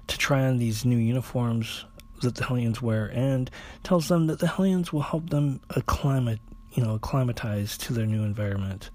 to 0.09 0.19
try 0.19 0.45
on 0.45 0.59
these 0.59 0.85
new 0.85 0.97
uniforms 0.97 1.85
that 2.21 2.35
the 2.35 2.45
Hellions 2.45 2.83
wear 2.83 3.07
and 3.15 3.49
tells 3.85 4.09
them 4.09 4.27
that 4.27 4.41
the 4.41 4.49
Hellions 4.49 4.93
will 4.93 5.03
help 5.03 5.31
them 5.31 5.61
acclimate, 5.77 6.41
you 6.73 6.83
know, 6.83 6.95
acclimatize 6.95 7.79
to 7.79 7.93
their 7.93 8.07
new 8.07 8.25
environment. 8.25 8.91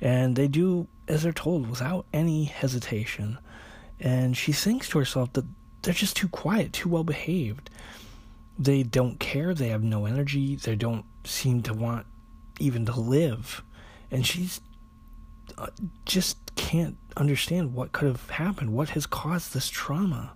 And 0.00 0.36
they 0.36 0.48
do 0.48 0.88
as 1.08 1.22
they're 1.22 1.32
told 1.32 1.68
without 1.68 2.06
any 2.12 2.44
hesitation. 2.44 3.38
And 4.00 4.36
she 4.36 4.52
thinks 4.52 4.88
to 4.90 4.98
herself 4.98 5.32
that 5.34 5.44
they're 5.82 5.94
just 5.94 6.16
too 6.16 6.28
quiet, 6.28 6.72
too 6.72 6.88
well 6.88 7.04
behaved. 7.04 7.70
They 8.58 8.82
don't 8.82 9.18
care, 9.18 9.54
they 9.54 9.68
have 9.68 9.82
no 9.82 10.06
energy, 10.06 10.56
they 10.56 10.76
don't 10.76 11.04
seem 11.24 11.62
to 11.62 11.74
want 11.74 12.06
even 12.60 12.86
to 12.86 12.98
live. 12.98 13.62
And 14.10 14.24
she's 14.26 14.60
uh, 15.58 15.68
just 16.06 16.54
can't 16.54 16.96
understand 17.16 17.74
what 17.74 17.92
could 17.92 18.06
have 18.06 18.30
happened, 18.30 18.72
what 18.72 18.90
has 18.90 19.06
caused 19.06 19.54
this 19.54 19.68
trauma 19.68 20.32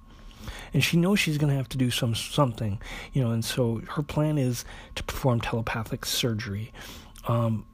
and 0.72 0.82
she 0.82 0.96
knows 0.96 1.18
she's 1.18 1.38
going 1.38 1.50
to 1.50 1.56
have 1.56 1.68
to 1.70 1.78
do 1.78 1.90
some 1.90 2.14
something, 2.14 2.80
you 3.12 3.22
know. 3.22 3.30
And 3.30 3.44
so 3.44 3.82
her 3.90 4.02
plan 4.02 4.38
is 4.38 4.64
to 4.94 5.02
perform 5.02 5.40
telepathic 5.40 6.04
surgery. 6.04 6.72
Um, 7.26 7.66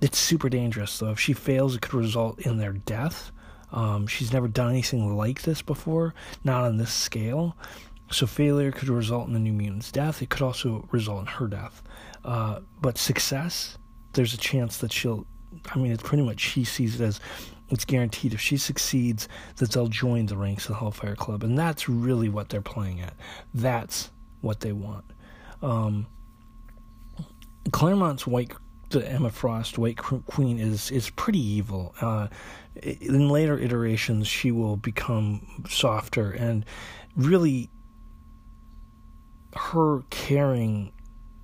it's 0.00 0.18
super 0.18 0.48
dangerous, 0.48 0.98
though. 0.98 1.10
If 1.10 1.20
she 1.20 1.32
fails, 1.32 1.74
it 1.74 1.82
could 1.82 1.94
result 1.94 2.40
in 2.40 2.58
their 2.58 2.72
death. 2.72 3.32
Um, 3.72 4.06
she's 4.06 4.32
never 4.32 4.48
done 4.48 4.70
anything 4.70 5.16
like 5.16 5.42
this 5.42 5.62
before, 5.62 6.14
not 6.44 6.64
on 6.64 6.76
this 6.76 6.92
scale. 6.92 7.56
So 8.10 8.26
failure 8.26 8.70
could 8.70 8.88
result 8.88 9.26
in 9.26 9.32
the 9.32 9.40
New 9.40 9.52
Mutant's 9.52 9.90
death. 9.90 10.22
It 10.22 10.28
could 10.28 10.42
also 10.42 10.88
result 10.92 11.20
in 11.20 11.26
her 11.26 11.48
death. 11.48 11.82
Uh, 12.24 12.60
but 12.80 12.98
success, 12.98 13.78
there's 14.12 14.34
a 14.34 14.38
chance 14.38 14.78
that 14.78 14.92
she'll. 14.92 15.26
I 15.70 15.78
mean, 15.78 15.90
it's 15.90 16.02
pretty 16.02 16.22
much 16.22 16.40
she 16.40 16.64
sees 16.64 17.00
it 17.00 17.04
as 17.04 17.20
it's 17.70 17.84
guaranteed 17.84 18.34
if 18.34 18.40
she 18.40 18.56
succeeds 18.56 19.28
that 19.56 19.72
they'll 19.72 19.88
join 19.88 20.26
the 20.26 20.36
ranks 20.36 20.64
of 20.64 20.70
the 20.70 20.74
Hellfire 20.76 21.16
Club, 21.16 21.42
and 21.42 21.58
that's 21.58 21.88
really 21.88 22.28
what 22.28 22.48
they're 22.48 22.60
playing 22.60 23.00
at. 23.00 23.14
That's 23.54 24.10
what 24.40 24.60
they 24.60 24.72
want. 24.72 25.04
Um, 25.62 26.06
Claremont's 27.72 28.26
White, 28.26 28.52
the 28.90 29.08
Emma 29.08 29.30
Frost 29.30 29.78
White 29.78 29.96
Queen 29.96 30.58
is 30.58 30.90
is 30.90 31.10
pretty 31.10 31.40
evil. 31.40 31.94
Uh, 32.00 32.28
in 32.82 33.28
later 33.28 33.58
iterations, 33.58 34.26
she 34.28 34.52
will 34.52 34.76
become 34.76 35.64
softer 35.68 36.30
and 36.30 36.64
really 37.16 37.70
her 39.54 40.02
caring 40.10 40.92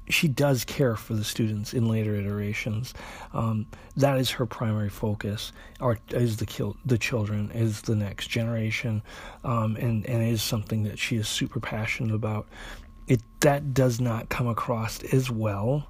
she 0.09 0.29
does 0.29 0.65
care 0.65 0.97
for 0.97 1.15
the 1.15 1.25
students 1.25 1.73
in 1.73 1.89
later 1.89 2.15
iterations. 2.15 2.93
Um, 3.33 3.67
that 3.97 4.19
is 4.19 4.31
her 4.31 4.47
primary 4.47 4.91
focus. 4.91 5.53
Or 5.81 5.99
is 6.11 6.37
the 6.37 6.47
kil- 6.47 6.77
the 6.85 6.99
children 6.99 7.51
is 7.53 7.83
the 7.83 7.97
next 7.97 8.29
generation, 8.29 9.03
um, 9.45 9.77
and 9.77 10.05
and 10.07 10.23
is 10.23 10.43
something 10.43 10.83
that 10.85 10.99
she 10.99 11.17
is 11.17 11.29
super 11.29 11.61
passionate 11.61 12.15
about. 12.15 12.47
It 13.07 13.23
that 13.41 13.75
does 13.75 14.01
not 14.01 14.29
come 14.29 14.47
across 14.47 15.03
as 15.05 15.31
well 15.31 15.89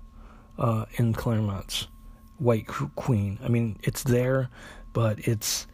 uh, 0.58 0.86
in 0.94 1.12
Claremont's 1.12 1.88
White 2.38 2.66
Queen. 2.66 3.38
I 3.42 3.48
mean, 3.48 3.78
it's 3.82 4.02
there, 4.02 4.50
but 4.92 5.18
it's 5.26 5.66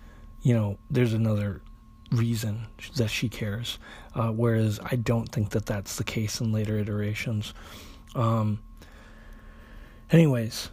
you 0.42 0.54
know 0.54 0.78
there's 0.90 1.12
another 1.12 1.62
reason 2.10 2.66
that 2.96 3.08
she 3.08 3.28
cares. 3.28 3.78
Uh, 4.14 4.28
whereas 4.28 4.80
I 4.82 4.96
don't 4.96 5.30
think 5.30 5.50
that 5.50 5.66
that's 5.66 5.96
the 5.96 6.04
case 6.04 6.40
in 6.40 6.52
later 6.52 6.78
iterations. 6.78 7.54
Um, 8.14 8.60
anyways, 10.10 10.70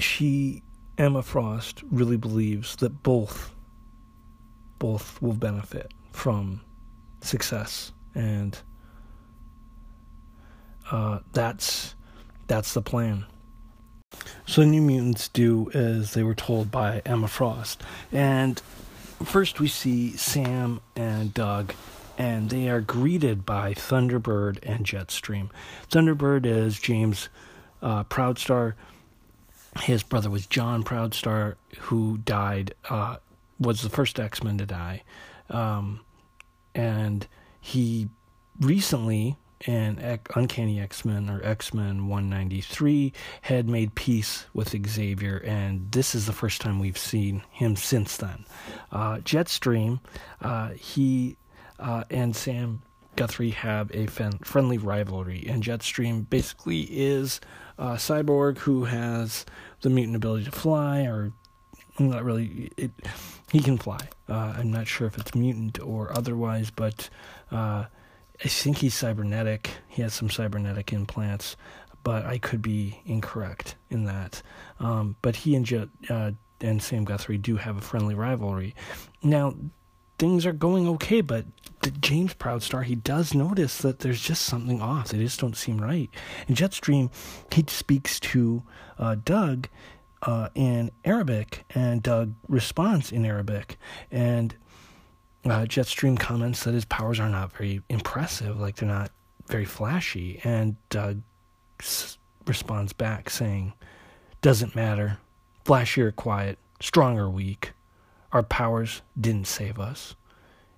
she, 0.00 0.62
Emma 0.98 1.22
Frost, 1.22 1.82
really 1.90 2.16
believes 2.16 2.76
that 2.76 3.02
both 3.02 3.50
both 4.78 5.22
will 5.22 5.32
benefit 5.34 5.92
from 6.12 6.60
success, 7.24 7.92
and 8.14 8.58
uh, 10.90 11.20
that's 11.32 11.94
that's 12.46 12.74
the 12.74 12.82
plan. 12.82 13.26
So 14.46 14.60
the 14.60 14.68
New 14.68 14.82
Mutants 14.82 15.28
do 15.28 15.70
as 15.72 16.14
they 16.14 16.22
were 16.22 16.34
told 16.34 16.70
by 16.70 17.02
Emma 17.04 17.28
Frost, 17.28 17.82
and 18.12 18.60
first 19.24 19.60
we 19.60 19.68
see 19.68 20.16
Sam 20.16 20.80
and 20.94 21.34
Doug 21.34 21.74
and 22.16 22.50
they 22.50 22.68
are 22.68 22.80
greeted 22.80 23.44
by 23.44 23.74
Thunderbird 23.74 24.58
and 24.62 24.84
Jetstream. 24.84 25.50
Thunderbird 25.90 26.46
is 26.46 26.78
James 26.78 27.28
uh, 27.82 28.04
Proudstar. 28.04 28.74
His 29.80 30.02
brother 30.02 30.30
was 30.30 30.46
John 30.46 30.84
Proudstar, 30.84 31.56
who 31.80 32.18
died, 32.18 32.74
uh, 32.88 33.16
was 33.58 33.82
the 33.82 33.88
first 33.88 34.20
X 34.20 34.42
Men 34.42 34.58
to 34.58 34.66
die. 34.66 35.02
Um, 35.50 36.00
and 36.74 37.26
he 37.60 38.08
recently 38.60 39.36
in 39.66 40.18
Uncanny 40.34 40.80
X 40.80 41.04
Men 41.04 41.30
or 41.30 41.40
X 41.42 41.72
Men 41.72 42.08
193 42.08 43.12
had 43.42 43.68
made 43.68 43.94
peace 43.94 44.46
with 44.52 44.74
Xavier, 44.86 45.38
and 45.38 45.90
this 45.90 46.14
is 46.14 46.26
the 46.26 46.32
first 46.32 46.60
time 46.60 46.78
we've 46.78 46.98
seen 46.98 47.42
him 47.50 47.76
since 47.76 48.16
then. 48.16 48.44
Uh, 48.92 49.16
Jetstream, 49.18 50.00
uh, 50.40 50.70
he 50.70 51.36
uh, 51.78 52.04
and 52.10 52.36
Sam 52.36 52.82
Guthrie 53.16 53.50
have 53.50 53.90
a 53.94 54.06
fen- 54.06 54.38
friendly 54.38 54.78
rivalry, 54.78 55.46
and 55.48 55.62
Jetstream 55.62 56.28
basically 56.28 56.82
is 56.82 57.40
a 57.78 57.94
cyborg 57.94 58.58
who 58.58 58.84
has 58.84 59.46
the 59.80 59.90
mutant 59.90 60.16
ability 60.16 60.44
to 60.44 60.52
fly, 60.52 61.02
or 61.02 61.32
not 61.98 62.24
really. 62.24 62.70
It, 62.76 62.90
he 63.50 63.60
can 63.60 63.78
fly. 63.78 64.08
Uh, 64.28 64.54
I'm 64.56 64.72
not 64.72 64.86
sure 64.88 65.06
if 65.06 65.16
it's 65.16 65.34
mutant 65.34 65.80
or 65.80 66.16
otherwise, 66.16 66.70
but 66.70 67.08
uh, 67.52 67.84
I 68.42 68.48
think 68.48 68.78
he's 68.78 68.94
cybernetic. 68.94 69.70
He 69.86 70.02
has 70.02 70.12
some 70.12 70.28
cybernetic 70.28 70.92
implants, 70.92 71.56
but 72.02 72.26
I 72.26 72.38
could 72.38 72.62
be 72.62 73.00
incorrect 73.06 73.76
in 73.90 74.04
that. 74.04 74.42
Um, 74.80 75.16
but 75.22 75.36
he 75.36 75.54
and 75.54 75.64
Jet, 75.64 75.88
uh, 76.10 76.32
and 76.60 76.82
Sam 76.82 77.04
Guthrie 77.04 77.38
do 77.38 77.56
have 77.56 77.76
a 77.76 77.80
friendly 77.80 78.14
rivalry. 78.14 78.74
Now, 79.22 79.54
things 80.18 80.46
are 80.46 80.52
going 80.52 80.88
okay, 80.88 81.20
but 81.20 81.44
James 82.00 82.34
Proudstar, 82.34 82.84
he 82.84 82.94
does 82.94 83.34
notice 83.34 83.78
that 83.78 84.00
there's 84.00 84.20
just 84.20 84.42
something 84.42 84.80
off. 84.80 85.08
They 85.08 85.18
just 85.18 85.40
don't 85.40 85.56
seem 85.56 85.80
right. 85.80 86.10
In 86.48 86.54
Jetstream, 86.54 87.10
he 87.52 87.64
speaks 87.68 88.18
to 88.20 88.62
uh, 88.98 89.16
Doug 89.22 89.68
uh, 90.24 90.48
in 90.54 90.90
Arabic, 91.04 91.64
and 91.70 92.02
Doug 92.02 92.34
responds 92.48 93.12
in 93.12 93.24
Arabic. 93.24 93.78
And 94.10 94.54
uh, 95.44 95.60
Jetstream 95.66 96.18
comments 96.18 96.64
that 96.64 96.74
his 96.74 96.84
powers 96.84 97.20
are 97.20 97.28
not 97.28 97.52
very 97.52 97.82
impressive, 97.88 98.58
like 98.58 98.76
they're 98.76 98.88
not 98.88 99.10
very 99.46 99.64
flashy. 99.66 100.40
And 100.44 100.76
Doug 100.88 101.20
s- 101.80 102.18
responds 102.46 102.92
back 102.92 103.28
saying, 103.30 103.74
Doesn't 104.40 104.74
matter. 104.74 105.18
Flashy 105.64 106.02
or 106.02 106.12
quiet, 106.12 106.58
strong 106.80 107.18
or 107.18 107.28
weak. 107.30 107.72
Our 108.32 108.42
powers 108.42 109.02
didn't 109.18 109.46
save 109.46 109.78
us. 109.78 110.14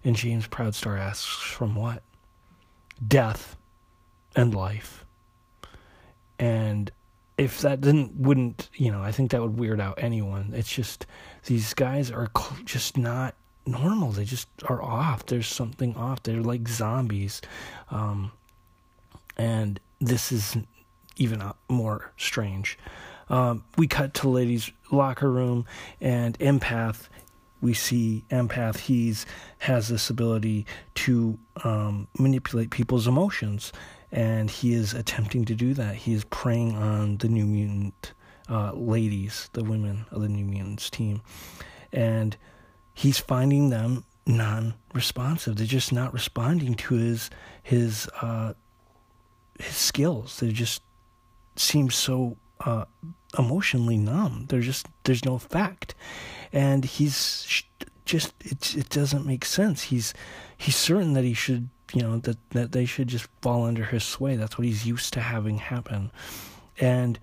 And 0.04 0.14
James 0.14 0.46
Proudstar 0.46 0.98
asks, 0.98 1.26
From 1.42 1.74
what? 1.74 2.02
Death 3.06 3.56
and 4.34 4.54
life. 4.54 5.04
And 6.38 6.90
if 7.38 7.60
that 7.60 7.80
didn't, 7.80 8.14
wouldn't, 8.16 8.70
you 8.74 8.90
know, 8.90 9.02
I 9.02 9.12
think 9.12 9.30
that 9.30 9.42
would 9.42 9.58
weird 9.58 9.80
out 9.80 9.98
anyone. 9.98 10.52
It's 10.54 10.72
just, 10.72 11.06
these 11.44 11.74
guys 11.74 12.10
are 12.10 12.30
just 12.64 12.96
not 12.96 13.34
normal. 13.66 14.12
They 14.12 14.24
just 14.24 14.48
are 14.68 14.82
off. 14.82 15.26
There's 15.26 15.46
something 15.46 15.94
off. 15.96 16.22
They're 16.22 16.40
like 16.40 16.68
zombies. 16.68 17.42
Um, 17.90 18.32
and 19.36 19.78
this 20.00 20.32
is 20.32 20.56
even 21.16 21.42
more 21.68 22.12
strange. 22.16 22.78
Um, 23.28 23.64
we 23.76 23.86
cut 23.86 24.14
to 24.14 24.28
ladies' 24.28 24.70
locker 24.90 25.30
room, 25.30 25.66
and 26.00 26.38
empath 26.38 27.08
we 27.60 27.74
see 27.74 28.24
empath 28.30 28.76
he's 28.78 29.26
has 29.58 29.88
this 29.88 30.10
ability 30.10 30.66
to 30.94 31.38
um, 31.64 32.06
manipulate 32.18 32.70
people's 32.70 33.06
emotions 33.06 33.72
and 34.16 34.50
he 34.50 34.72
is 34.72 34.94
attempting 34.94 35.44
to 35.44 35.54
do 35.54 35.74
that. 35.74 35.94
He 35.94 36.14
is 36.14 36.24
preying 36.24 36.74
on 36.74 37.18
the 37.18 37.28
new 37.28 37.44
mutant 37.44 38.14
uh, 38.48 38.72
ladies 38.72 39.50
the 39.52 39.62
women 39.62 40.06
of 40.10 40.22
the 40.22 40.28
new 40.28 40.44
mutants 40.44 40.88
team. 40.88 41.20
And 41.92 42.36
he's 42.94 43.18
finding 43.18 43.68
them 43.68 44.04
non-responsive. 44.26 45.56
They're 45.56 45.66
just 45.66 45.92
not 45.92 46.14
responding 46.14 46.74
to 46.74 46.94
his 46.94 47.30
his 47.62 48.08
uh, 48.22 48.54
his 49.60 49.76
skills. 49.76 50.40
They 50.40 50.50
just 50.50 50.82
seem 51.56 51.90
so 51.90 52.38
uh, 52.60 52.86
emotionally 53.38 53.98
numb. 53.98 54.46
There's 54.48 54.64
just 54.64 54.86
there's 55.04 55.26
no 55.26 55.34
effect, 55.34 55.94
and 56.52 56.86
he's 56.86 57.64
just 58.06 58.32
it 58.40 58.76
it 58.76 58.88
doesn't 58.88 59.26
make 59.26 59.44
sense. 59.44 59.82
He's 59.84 60.14
he's 60.56 60.76
certain 60.76 61.12
that 61.12 61.24
he 61.24 61.34
should 61.34 61.68
you 61.92 62.02
know 62.02 62.18
that 62.18 62.36
that 62.50 62.72
they 62.72 62.84
should 62.84 63.08
just 63.08 63.28
fall 63.42 63.64
under 63.64 63.84
his 63.84 64.04
sway. 64.04 64.36
That's 64.36 64.58
what 64.58 64.66
he's 64.66 64.86
used 64.86 65.12
to 65.14 65.20
having 65.20 65.58
happen, 65.58 66.10
and. 66.80 67.18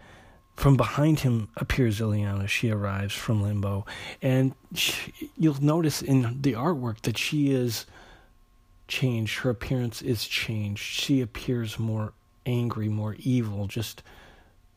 From 0.56 0.78
behind 0.78 1.22
him 1.22 1.50
appears 1.58 2.00
Illyana. 2.00 2.48
She 2.48 2.70
arrives 2.70 3.16
from 3.16 3.42
limbo, 3.42 3.88
and 4.22 4.54
she, 4.76 5.32
you'll 5.36 5.60
notice 5.60 6.04
in 6.04 6.44
the 6.44 6.54
artwork 6.54 7.02
that 7.02 7.18
she 7.18 7.52
is 7.52 7.88
changed. 8.88 9.40
Her 9.40 9.50
appearance 9.50 10.04
is 10.04 10.28
changed. 10.28 10.84
She 10.84 11.22
appears 11.22 11.80
more 11.80 12.14
angry, 12.46 12.88
more 12.88 13.16
evil, 13.20 13.66
just 13.66 14.04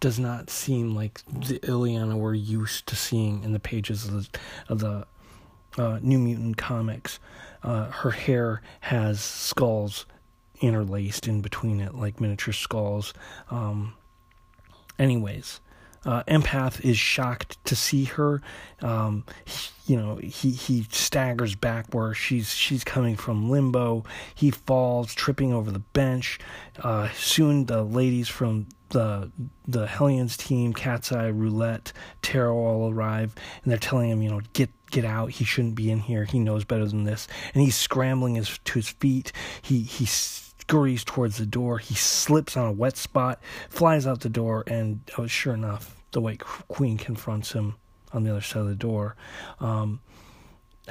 does 0.00 0.18
not 0.18 0.50
seem 0.50 0.94
like 0.94 1.22
the 1.26 1.58
Illyana 1.60 2.16
we're 2.16 2.34
used 2.34 2.86
to 2.86 2.96
seeing 2.96 3.42
in 3.44 3.52
the 3.52 3.60
pages 3.60 4.06
of 4.06 4.12
the, 4.12 4.38
of 4.68 4.78
the 4.78 5.06
uh, 5.78 5.98
New 6.02 6.18
Mutant 6.18 6.56
comics. 6.56 7.18
Uh, 7.62 7.90
her 7.90 8.10
hair 8.10 8.62
has 8.80 9.20
skulls 9.20 10.06
interlaced 10.60 11.28
in 11.28 11.40
between 11.40 11.80
it, 11.80 11.94
like 11.94 12.20
miniature 12.20 12.54
skulls. 12.54 13.12
Um, 13.50 13.94
anyways, 14.98 15.60
uh, 16.04 16.22
empath 16.24 16.84
is 16.84 16.96
shocked 16.96 17.62
to 17.64 17.74
see 17.74 18.04
her. 18.04 18.40
Um, 18.80 19.24
he, 19.44 19.92
you 19.92 19.96
know, 19.96 20.16
he 20.16 20.50
he 20.52 20.86
staggers 20.90 21.56
back 21.56 21.92
where 21.92 22.14
she's 22.14 22.54
she's 22.54 22.84
coming 22.84 23.16
from 23.16 23.50
limbo. 23.50 24.04
He 24.34 24.50
falls, 24.50 25.14
tripping 25.14 25.52
over 25.52 25.70
the 25.70 25.80
bench. 25.80 26.38
Uh, 26.78 27.08
soon, 27.14 27.66
the 27.66 27.82
ladies 27.82 28.28
from 28.28 28.68
the 28.90 29.32
the 29.66 29.86
Hellions 29.86 30.36
team, 30.36 30.72
Catseye, 30.72 31.36
Roulette, 31.36 31.92
Tarot 32.22 32.56
all 32.56 32.92
arrive, 32.92 33.34
and 33.64 33.70
they're 33.72 33.78
telling 33.78 34.10
him, 34.10 34.22
you 34.22 34.30
know, 34.30 34.40
get 34.52 34.70
get 34.90 35.04
out. 35.04 35.30
He 35.30 35.44
shouldn't 35.44 35.74
be 35.74 35.90
in 35.90 36.00
here. 36.00 36.24
He 36.24 36.38
knows 36.38 36.64
better 36.64 36.86
than 36.86 37.04
this. 37.04 37.28
And 37.54 37.62
he's 37.62 37.76
scrambling 37.76 38.36
his, 38.36 38.58
to 38.64 38.74
his 38.74 38.88
feet. 38.88 39.32
He 39.62 39.80
he 39.82 40.06
scurries 40.06 41.04
towards 41.04 41.38
the 41.38 41.46
door. 41.46 41.78
He 41.78 41.94
slips 41.94 42.56
on 42.56 42.66
a 42.66 42.72
wet 42.72 42.96
spot, 42.96 43.40
flies 43.68 44.06
out 44.06 44.20
the 44.20 44.28
door, 44.28 44.64
and 44.66 45.00
oh, 45.16 45.26
sure 45.26 45.54
enough, 45.54 46.02
the 46.12 46.20
White 46.20 46.40
Queen 46.40 46.98
confronts 46.98 47.52
him 47.52 47.76
on 48.12 48.24
the 48.24 48.30
other 48.30 48.40
side 48.40 48.62
of 48.62 48.68
the 48.68 48.74
door. 48.74 49.16
Um, 49.60 50.00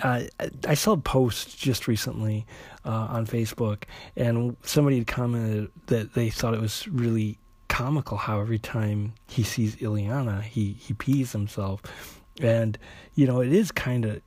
I, 0.03 0.29
I 0.67 0.73
saw 0.73 0.93
a 0.93 0.97
post 0.97 1.57
just 1.57 1.87
recently 1.87 2.45
uh, 2.83 2.89
on 2.89 3.25
Facebook, 3.25 3.83
and 4.15 4.57
somebody 4.63 4.97
had 4.97 5.07
commented 5.07 5.71
that 5.87 6.13
they 6.13 6.29
thought 6.29 6.53
it 6.53 6.61
was 6.61 6.87
really 6.87 7.39
comical 7.67 8.17
how 8.17 8.39
every 8.39 8.59
time 8.59 9.13
he 9.27 9.43
sees 9.43 9.75
Illyana, 9.77 10.41
he 10.41 10.73
he 10.73 10.93
pees 10.93 11.31
himself, 11.31 11.81
and 12.41 12.77
you 13.15 13.27
know 13.27 13.41
it 13.41 13.53
is 13.53 13.71
kind 13.71 14.05
of, 14.05 14.21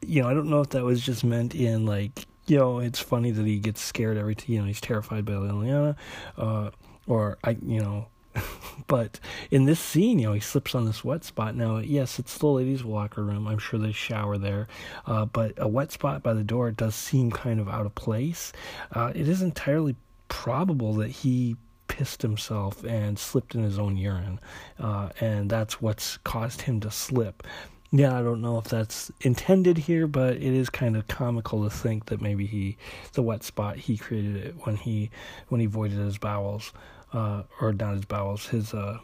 you 0.00 0.22
know, 0.22 0.28
I 0.28 0.34
don't 0.34 0.48
know 0.48 0.60
if 0.60 0.70
that 0.70 0.84
was 0.84 1.00
just 1.00 1.24
meant 1.24 1.54
in 1.54 1.86
like, 1.86 2.26
you 2.46 2.58
know, 2.58 2.78
it's 2.78 3.00
funny 3.00 3.30
that 3.30 3.46
he 3.46 3.58
gets 3.58 3.80
scared 3.80 4.16
every 4.16 4.34
time, 4.34 4.52
you 4.52 4.60
know, 4.60 4.66
he's 4.66 4.80
terrified 4.80 5.24
by 5.24 5.32
Illyana, 5.32 5.96
uh, 6.36 6.70
or 7.06 7.38
I, 7.44 7.56
you 7.64 7.80
know. 7.80 8.06
but 8.86 9.20
in 9.50 9.66
this 9.66 9.78
scene, 9.78 10.18
you 10.18 10.26
know, 10.26 10.32
he 10.32 10.40
slips 10.40 10.74
on 10.74 10.86
this 10.86 11.04
wet 11.04 11.22
spot. 11.22 11.54
Now, 11.54 11.78
yes, 11.78 12.18
it's 12.18 12.38
the 12.38 12.46
ladies' 12.46 12.82
locker 12.82 13.22
room. 13.22 13.46
I'm 13.46 13.58
sure 13.58 13.78
they 13.78 13.92
shower 13.92 14.38
there. 14.38 14.68
Uh, 15.06 15.26
but 15.26 15.52
a 15.58 15.68
wet 15.68 15.92
spot 15.92 16.22
by 16.22 16.32
the 16.32 16.42
door 16.42 16.70
does 16.70 16.94
seem 16.94 17.30
kind 17.30 17.60
of 17.60 17.68
out 17.68 17.84
of 17.84 17.94
place. 17.94 18.52
Uh, 18.90 19.12
it 19.14 19.28
is 19.28 19.42
entirely 19.42 19.96
probable 20.28 20.94
that 20.94 21.10
he 21.10 21.56
pissed 21.92 22.22
himself 22.22 22.82
and 22.84 23.18
slipped 23.18 23.54
in 23.54 23.62
his 23.62 23.78
own 23.78 23.98
urine, 23.98 24.40
uh, 24.80 25.10
and 25.20 25.50
that's 25.50 25.82
what's 25.82 26.16
caused 26.24 26.62
him 26.62 26.80
to 26.80 26.90
slip. 26.90 27.42
Yeah, 27.90 28.18
I 28.18 28.22
don't 28.22 28.40
know 28.40 28.56
if 28.56 28.64
that's 28.64 29.12
intended 29.20 29.76
here, 29.76 30.06
but 30.06 30.36
it 30.36 30.42
is 30.42 30.70
kind 30.70 30.96
of 30.96 31.06
comical 31.06 31.62
to 31.64 31.68
think 31.68 32.06
that 32.06 32.22
maybe 32.22 32.46
he, 32.46 32.78
the 33.12 33.22
wet 33.22 33.42
spot, 33.42 33.76
he 33.76 33.98
created 33.98 34.36
it 34.36 34.54
when 34.64 34.76
he 34.76 35.10
when 35.48 35.60
he 35.60 35.66
voided 35.66 35.98
his 35.98 36.16
bowels, 36.16 36.72
uh, 37.12 37.42
or 37.60 37.74
not 37.74 37.92
his 37.92 38.06
bowels, 38.06 38.46
his 38.46 38.72
uh, 38.72 38.98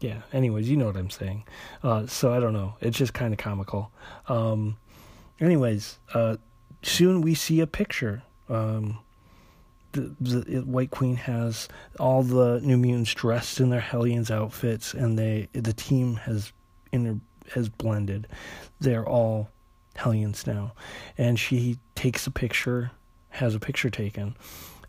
yeah. 0.00 0.22
Anyways, 0.32 0.70
you 0.70 0.78
know 0.78 0.86
what 0.86 0.96
I'm 0.96 1.10
saying. 1.10 1.44
Uh, 1.82 2.06
so 2.06 2.32
I 2.32 2.40
don't 2.40 2.54
know. 2.54 2.76
It's 2.80 2.96
just 2.96 3.12
kind 3.12 3.34
of 3.34 3.38
comical. 3.38 3.92
Um, 4.28 4.78
anyways, 5.40 5.98
uh, 6.14 6.38
soon 6.82 7.20
we 7.20 7.34
see 7.34 7.60
a 7.60 7.66
picture. 7.66 8.22
Um, 8.48 9.00
the, 9.92 10.14
the 10.20 10.60
White 10.60 10.90
Queen 10.90 11.16
has 11.16 11.68
all 12.00 12.22
the 12.22 12.60
New 12.62 12.76
Mutants 12.76 13.14
dressed 13.14 13.60
in 13.60 13.70
their 13.70 13.80
Hellions 13.80 14.30
outfits, 14.30 14.94
and 14.94 15.18
they 15.18 15.48
the 15.52 15.72
team 15.72 16.16
has 16.16 16.52
inter, 16.92 17.20
has 17.54 17.68
blended. 17.68 18.28
They're 18.80 19.06
all 19.06 19.50
Hellions 19.94 20.46
now, 20.46 20.72
and 21.18 21.38
she 21.38 21.78
takes 21.94 22.26
a 22.26 22.30
picture 22.30 22.92
has 23.32 23.54
a 23.54 23.60
picture 23.60 23.90
taken. 23.90 24.36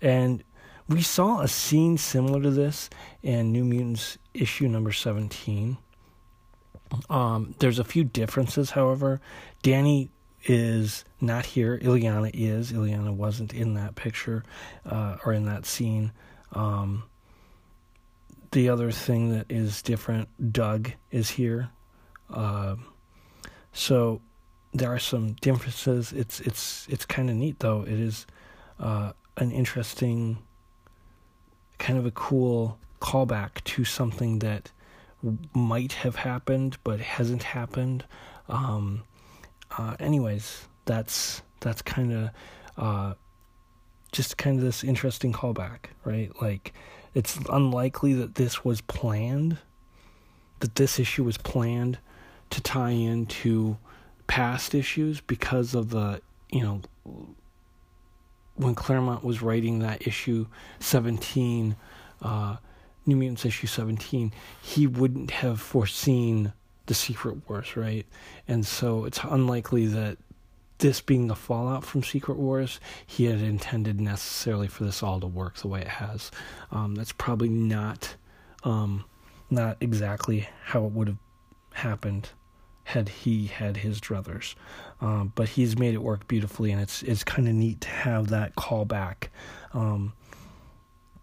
And 0.02 0.44
we 0.88 1.02
saw 1.02 1.42
a 1.42 1.48
scene 1.48 1.98
similar 1.98 2.42
to 2.42 2.52
this 2.52 2.90
in 3.22 3.52
New 3.52 3.64
Mutants 3.64 4.18
issue 4.34 4.68
number 4.68 4.92
17. 4.92 5.78
Um, 7.10 7.56
there's 7.60 7.80
a 7.80 7.84
few 7.84 8.04
differences, 8.04 8.72
however. 8.72 9.22
Dani 9.64 10.10
is 10.46 11.06
not 11.22 11.46
here. 11.46 11.78
Illyana 11.80 12.32
is. 12.34 12.72
Illyana 12.72 13.14
wasn't 13.14 13.54
in 13.54 13.76
that 13.76 13.96
picture 13.96 14.44
uh, 14.86 15.18
or 15.26 15.34
in 15.34 15.46
that 15.46 15.66
scene. 15.66 16.12
Um, 16.52 17.04
the 18.52 18.70
other 18.70 18.92
thing 18.92 19.30
that 19.32 19.48
is 19.50 19.82
different, 19.82 20.30
Doug 20.52 20.92
is 21.12 21.32
here. 21.32 21.70
Uh, 22.30 22.76
so 23.72 24.22
there 24.74 24.94
are 24.94 25.00
some 25.00 25.34
differences. 25.34 26.14
It's 26.14 26.40
it's 26.40 26.88
it's 26.90 27.06
kind 27.06 27.30
of 27.30 27.36
neat 27.36 27.60
though. 27.60 27.82
It 27.82 28.00
is 28.00 28.26
uh, 28.80 29.14
an 29.38 29.52
interesting, 29.52 30.38
kind 31.80 31.98
of 31.98 32.06
a 32.06 32.12
cool 32.12 32.78
callback 33.02 33.64
to 33.64 33.84
something 33.84 34.40
that 34.40 34.72
might 35.54 35.94
have 35.94 36.18
happened 36.18 36.78
but 36.84 37.00
hasn't 37.00 37.44
happened. 37.44 38.06
Um, 38.50 39.04
uh, 39.78 39.96
anyways, 40.00 40.68
that's 40.86 41.42
that's 41.60 41.82
kind 41.82 42.14
of 42.14 42.30
uh, 42.78 43.14
just 44.12 44.38
kind 44.38 44.58
of 44.60 44.64
this 44.64 44.84
interesting 44.84 45.34
callback, 45.34 45.86
right? 46.04 46.32
Like, 46.42 46.74
it's 47.14 47.38
unlikely 47.50 48.14
that 48.14 48.36
this 48.36 48.64
was 48.64 48.82
planned, 48.82 49.58
that 50.60 50.76
this 50.76 51.00
issue 51.00 51.24
was 51.24 51.38
planned 51.38 52.00
to 52.52 52.62
tie 52.62 52.92
into 52.92 53.78
past 54.28 54.76
issues 54.76 55.22
because 55.22 55.74
of 55.74 55.90
the, 55.90 56.22
you 56.52 56.62
know, 56.62 56.82
when 58.56 58.76
Claremont 58.76 59.24
was 59.24 59.42
writing 59.42 59.80
that 59.80 60.06
issue 60.06 60.46
17, 60.80 61.76
uh, 62.22 62.58
New 63.06 63.16
Mutants 63.16 63.46
issue 63.46 63.68
17, 63.68 64.32
he 64.62 64.88
wouldn't 64.88 65.32
have 65.32 65.60
foreseen 65.60 66.54
the 66.86 66.94
Secret 66.94 67.48
Wars, 67.48 67.76
right? 67.76 68.06
And 68.48 68.66
so 68.66 69.06
it's 69.06 69.20
unlikely 69.24 69.88
that 69.88 70.18
this 70.80 71.02
being 71.02 71.28
the 71.28 71.36
fallout 71.36 71.86
from 71.86 72.04
Secret 72.04 72.38
Wars, 72.38 72.80
he 73.06 73.26
had 73.26 73.42
intended 73.42 74.02
necessarily 74.02 74.68
for 74.68 74.84
this 74.84 75.02
all 75.02 75.20
to 75.20 75.28
work 75.28 75.56
the 75.58 75.68
way 75.68 75.82
it 75.82 75.88
has. 75.88 76.32
Um, 76.72 76.96
that's 76.96 77.14
probably 77.14 77.50
not 77.50 78.16
um, 78.64 79.06
not 79.50 79.78
exactly 79.82 80.48
how 80.64 80.86
it 80.86 80.92
would 80.92 81.08
have 81.08 81.18
happened 81.74 82.30
had 82.86 83.08
he 83.08 83.48
had 83.48 83.78
his 83.78 84.02
druthers. 84.02 84.56
Um, 85.00 85.32
but 85.36 85.50
he's 85.50 85.78
made 85.78 85.94
it 85.94 86.02
work 86.02 86.28
beautifully, 86.28 86.72
and 86.72 86.82
it's 86.82 87.02
it's 87.04 87.24
kind 87.24 87.48
of 87.48 87.54
neat 87.54 87.82
to 87.82 87.90
have 87.90 88.28
that 88.30 88.56
callback 88.56 89.30
um, 89.74 90.14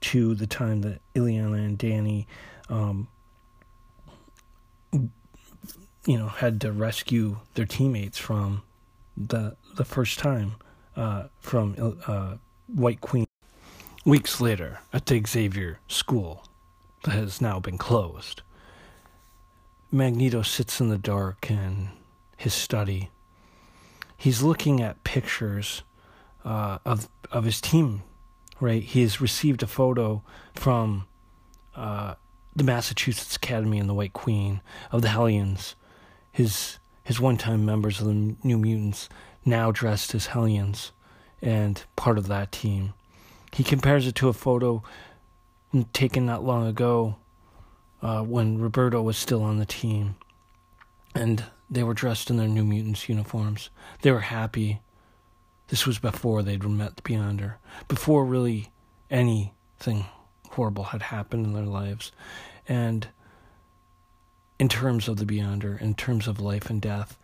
to 0.03 0.35
the 0.35 0.47
time 0.47 0.81
that 0.83 1.01
Illyana 1.15 1.65
and 1.65 1.79
Dani 1.79 2.27
um, 2.69 3.09
you 6.07 6.19
know, 6.19 6.29
had 6.29 6.61
to 6.63 6.73
rescue 6.73 7.39
their 7.55 7.67
teammates 7.67 8.19
from 8.19 8.63
the 9.17 9.57
the 9.77 9.85
first 9.85 10.19
time 10.19 10.55
uh, 10.97 11.25
from 11.41 12.01
uh, 12.07 12.37
White 12.67 13.01
Queen. 13.01 13.27
Weeks 14.05 14.41
later, 14.41 14.81
at 14.93 15.07
the 15.07 15.23
Xavier 15.27 15.79
School, 15.87 16.45
that 17.05 17.13
has 17.13 17.41
now 17.41 17.61
been 17.61 17.77
closed, 17.77 18.43
Magneto 19.93 20.43
sits 20.43 20.81
in 20.81 20.89
the 20.89 20.99
dark 20.99 21.51
in 21.51 21.91
his 22.37 22.55
study. 22.55 23.11
He's 24.17 24.43
looking 24.43 24.81
at 24.81 25.05
pictures 25.05 25.83
uh, 26.45 26.79
of 26.85 27.09
of 27.31 27.45
his 27.45 27.61
team. 27.61 28.03
Right, 28.59 28.83
he 28.83 29.01
has 29.01 29.23
received 29.23 29.63
a 29.63 29.67
photo 29.67 30.23
from 30.55 31.07
uh, 31.75 32.17
the 32.55 32.65
Massachusetts 32.65 33.37
Academy 33.37 33.79
and 33.79 33.89
the 33.89 33.95
White 33.95 34.13
Queen 34.13 34.61
of 34.93 35.01
the 35.01 35.09
Hellions 35.09 35.77
his 36.33 36.79
his 37.03 37.21
one-time 37.21 37.65
members 37.65 38.01
of 38.01 38.07
the 38.07 38.37
New 38.45 38.59
Mutants 38.59 39.09
now 39.45 39.73
dressed 39.73 40.15
as 40.15 40.27
Hellions 40.27 40.93
and 41.43 41.83
part 41.97 42.19
of 42.19 42.29
that 42.29 42.53
team. 42.53 42.95
He 43.53 43.65
compares 43.65 44.07
it 44.07 44.15
to 44.17 44.29
a 44.29 44.33
photo 44.33 44.83
taken 45.93 46.27
not 46.27 46.45
long 46.45 46.67
ago 46.67 47.17
uh, 48.03 48.23
when 48.23 48.61
Roberto 48.61 49.03
was 49.03 49.17
still 49.17 49.43
on 49.43 49.59
the 49.59 49.67
team, 49.67 50.17
and 51.15 51.45
they 51.71 51.83
were 51.83 51.95
dressed 51.95 52.31
in 52.31 52.37
their 52.37 52.49
New 52.49 52.65
Mutants 52.65 53.09
uniforms. 53.09 53.71
They 54.03 54.11
were 54.11 54.21
happy. 54.21 54.81
This 55.69 55.87
was 55.87 55.99
before 55.99 56.43
they'd 56.43 56.65
met 56.65 56.97
the 56.97 57.03
Beyonder, 57.03 57.55
before 57.89 58.25
really 58.25 58.71
anything 59.11 60.07
horrible 60.51 60.85
had 60.85 61.03
happened 61.03 61.47
in 61.47 61.55
their 61.55 61.65
lives, 61.65 62.13
and 62.69 63.09
in 64.61 64.69
terms 64.69 65.09
of 65.09 65.17
the 65.17 65.25
Beyonder, 65.25 65.81
in 65.81 65.95
terms 65.95 66.29
of 66.29 66.39
life 66.39 66.69
and 66.69 66.83
death. 66.83 67.17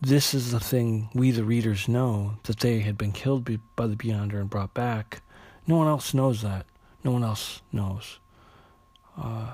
This 0.00 0.32
is 0.32 0.50
the 0.50 0.58
thing 0.58 1.10
we, 1.12 1.30
the 1.30 1.44
readers, 1.44 1.86
know 1.86 2.38
that 2.44 2.60
they 2.60 2.80
had 2.80 2.96
been 2.96 3.12
killed 3.12 3.44
by 3.76 3.86
the 3.86 3.96
Beyonder 3.96 4.40
and 4.40 4.48
brought 4.48 4.72
back. 4.72 5.20
No 5.66 5.76
one 5.76 5.88
else 5.88 6.14
knows 6.14 6.40
that. 6.40 6.64
No 7.04 7.10
one 7.10 7.22
else 7.22 7.60
knows. 7.70 8.18
Uh, 9.14 9.52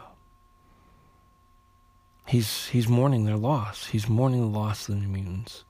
he's 2.28 2.68
he's 2.68 2.86
mourning 2.86 3.24
their 3.24 3.36
loss. 3.36 3.86
He's 3.88 4.08
mourning 4.08 4.42
the 4.42 4.58
loss 4.58 4.88
of 4.88 4.94
the 4.94 5.00
New 5.00 5.08
Mutants, 5.08 5.64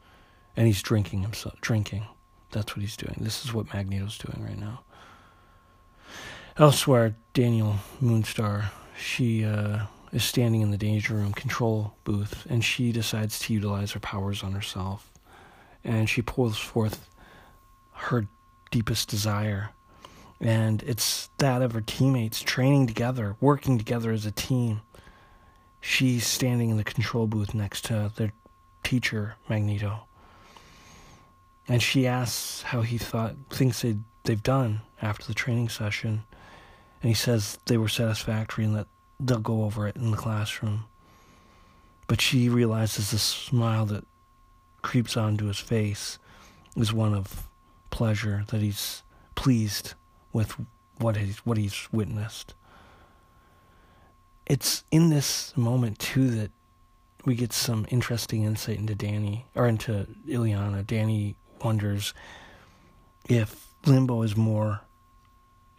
and 0.54 0.66
he's 0.66 0.82
drinking 0.82 1.22
himself. 1.22 1.58
Drinking. 1.62 2.04
That's 2.50 2.76
what 2.76 2.82
he's 2.82 2.98
doing. 2.98 3.16
This 3.18 3.46
is 3.46 3.54
what 3.54 3.72
Magneto's 3.72 4.18
doing 4.18 4.44
right 4.44 4.58
now. 4.58 4.82
Elsewhere, 6.58 7.16
Daniel 7.32 7.76
Moonstar, 8.02 8.66
she 8.96 9.44
uh, 9.44 9.86
is 10.14 10.22
standing 10.22 10.60
in 10.60 10.70
the 10.70 10.78
danger 10.78 11.14
room 11.14 11.32
control 11.32 11.96
booth 12.04 12.46
and 12.48 12.64
she 12.64 12.92
decides 12.92 13.40
to 13.40 13.52
utilize 13.52 13.92
her 13.92 14.00
powers 14.00 14.44
on 14.44 14.52
herself. 14.52 15.12
And 15.82 16.08
she 16.08 16.22
pulls 16.22 16.56
forth 16.56 17.10
her 17.92 18.28
deepest 18.70 19.08
desire. 19.08 19.70
And 20.40 20.82
it's 20.84 21.30
that 21.38 21.62
of 21.62 21.72
her 21.72 21.80
teammates 21.80 22.40
training 22.40 22.86
together, 22.86 23.36
working 23.40 23.76
together 23.76 24.12
as 24.12 24.24
a 24.24 24.30
team. 24.30 24.82
She's 25.80 26.26
standing 26.26 26.70
in 26.70 26.76
the 26.76 26.84
control 26.84 27.26
booth 27.26 27.52
next 27.52 27.84
to 27.86 28.12
their 28.14 28.32
teacher, 28.84 29.34
Magneto. 29.48 30.04
And 31.66 31.82
she 31.82 32.06
asks 32.06 32.62
how 32.62 32.82
he 32.82 32.98
thought 32.98 33.34
thinks 33.50 33.82
they 33.82 33.96
they've 34.22 34.42
done 34.42 34.80
after 35.02 35.26
the 35.26 35.34
training 35.34 35.68
session. 35.68 36.22
And 37.02 37.08
he 37.08 37.14
says 37.14 37.58
they 37.66 37.76
were 37.76 37.88
satisfactory 37.88 38.64
and 38.64 38.76
that 38.76 38.86
they'll 39.20 39.38
go 39.38 39.64
over 39.64 39.88
it 39.88 39.96
in 39.96 40.10
the 40.10 40.16
classroom. 40.16 40.84
But 42.06 42.20
she 42.20 42.48
realizes 42.48 43.10
the 43.10 43.18
smile 43.18 43.86
that 43.86 44.04
creeps 44.82 45.16
onto 45.16 45.46
his 45.46 45.58
face 45.58 46.18
is 46.76 46.92
one 46.92 47.14
of 47.14 47.48
pleasure, 47.90 48.44
that 48.48 48.60
he's 48.60 49.02
pleased 49.34 49.94
with 50.32 50.54
what 50.98 51.16
he's, 51.16 51.38
what 51.38 51.56
he's 51.56 51.88
witnessed. 51.92 52.54
It's 54.46 54.84
in 54.90 55.08
this 55.08 55.56
moment, 55.56 55.98
too, 55.98 56.30
that 56.30 56.50
we 57.24 57.34
get 57.34 57.52
some 57.52 57.86
interesting 57.88 58.42
insight 58.44 58.78
into 58.78 58.94
Dani, 58.94 59.44
or 59.54 59.66
into 59.66 60.06
Illyana. 60.28 60.84
Dani 60.84 61.34
wonders 61.62 62.12
if 63.28 63.68
Limbo 63.86 64.22
is 64.22 64.36
more 64.36 64.82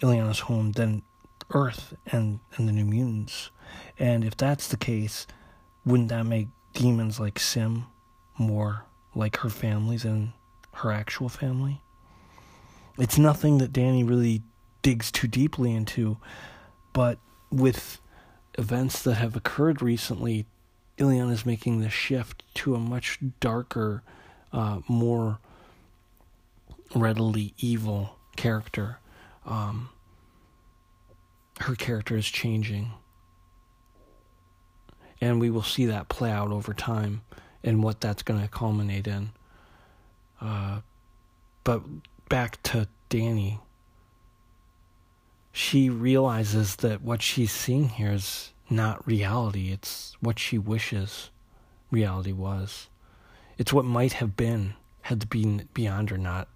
Illyana's 0.01 0.39
home 0.39 0.71
than 0.71 1.03
Earth 1.51 1.93
and, 2.07 2.39
and 2.55 2.67
the 2.67 2.71
New 2.71 2.85
Mutants. 2.85 3.51
And 3.99 4.23
if 4.23 4.35
that's 4.35 4.67
the 4.67 4.77
case, 4.77 5.27
wouldn't 5.85 6.09
that 6.09 6.25
make 6.25 6.47
demons 6.73 7.19
like 7.19 7.35
S'ym 7.35 7.85
more 8.37 8.85
like 9.13 9.37
her 9.37 9.49
family 9.49 9.97
than 9.97 10.33
her 10.73 10.91
actual 10.91 11.29
family? 11.29 11.81
It's 12.97 13.17
nothing 13.17 13.57
that 13.59 13.73
Dani 13.73 14.07
really 14.07 14.41
digs 14.81 15.11
too 15.11 15.27
deeply 15.27 15.73
into, 15.73 16.17
but 16.93 17.19
with 17.51 17.99
events 18.57 19.01
that 19.03 19.15
have 19.15 19.35
occurred 19.35 19.81
recently, 19.81 20.45
Illyana 20.97 21.31
is 21.31 21.45
making 21.45 21.81
the 21.81 21.89
shift 21.89 22.43
to 22.55 22.75
a 22.75 22.79
much 22.79 23.19
darker, 23.39 24.01
uh, 24.53 24.79
more 24.87 25.39
readily 26.95 27.53
evil 27.57 28.17
character. 28.37 28.99
Um, 29.45 29.89
her 31.61 31.75
character 31.75 32.15
is 32.15 32.27
changing. 32.27 32.91
And 35.21 35.39
we 35.39 35.49
will 35.49 35.63
see 35.63 35.85
that 35.85 36.09
play 36.09 36.31
out 36.31 36.51
over 36.51 36.73
time 36.73 37.21
and 37.63 37.81
what 37.83 38.01
that's 38.01 38.23
going 38.23 38.41
to 38.41 38.47
culminate 38.47 39.07
in. 39.07 39.31
Uh, 40.41 40.81
but 41.63 41.81
back 42.29 42.61
to 42.63 42.87
Dani. 43.09 43.59
She 45.51 45.89
realizes 45.89 46.75
that 46.77 47.01
what 47.01 47.21
she's 47.21 47.51
seeing 47.51 47.89
here 47.89 48.11
is 48.11 48.51
not 48.69 49.05
reality, 49.07 49.71
it's 49.71 50.17
what 50.19 50.37
she 50.37 50.57
wishes 50.57 51.29
reality 51.91 52.33
was. 52.33 52.87
It's 53.57 53.71
what 53.71 53.85
might 53.85 54.13
have 54.13 54.35
been 54.35 54.73
had 55.01 55.21
the 55.21 55.27
Beyonder 55.27 56.17
not 56.17 56.49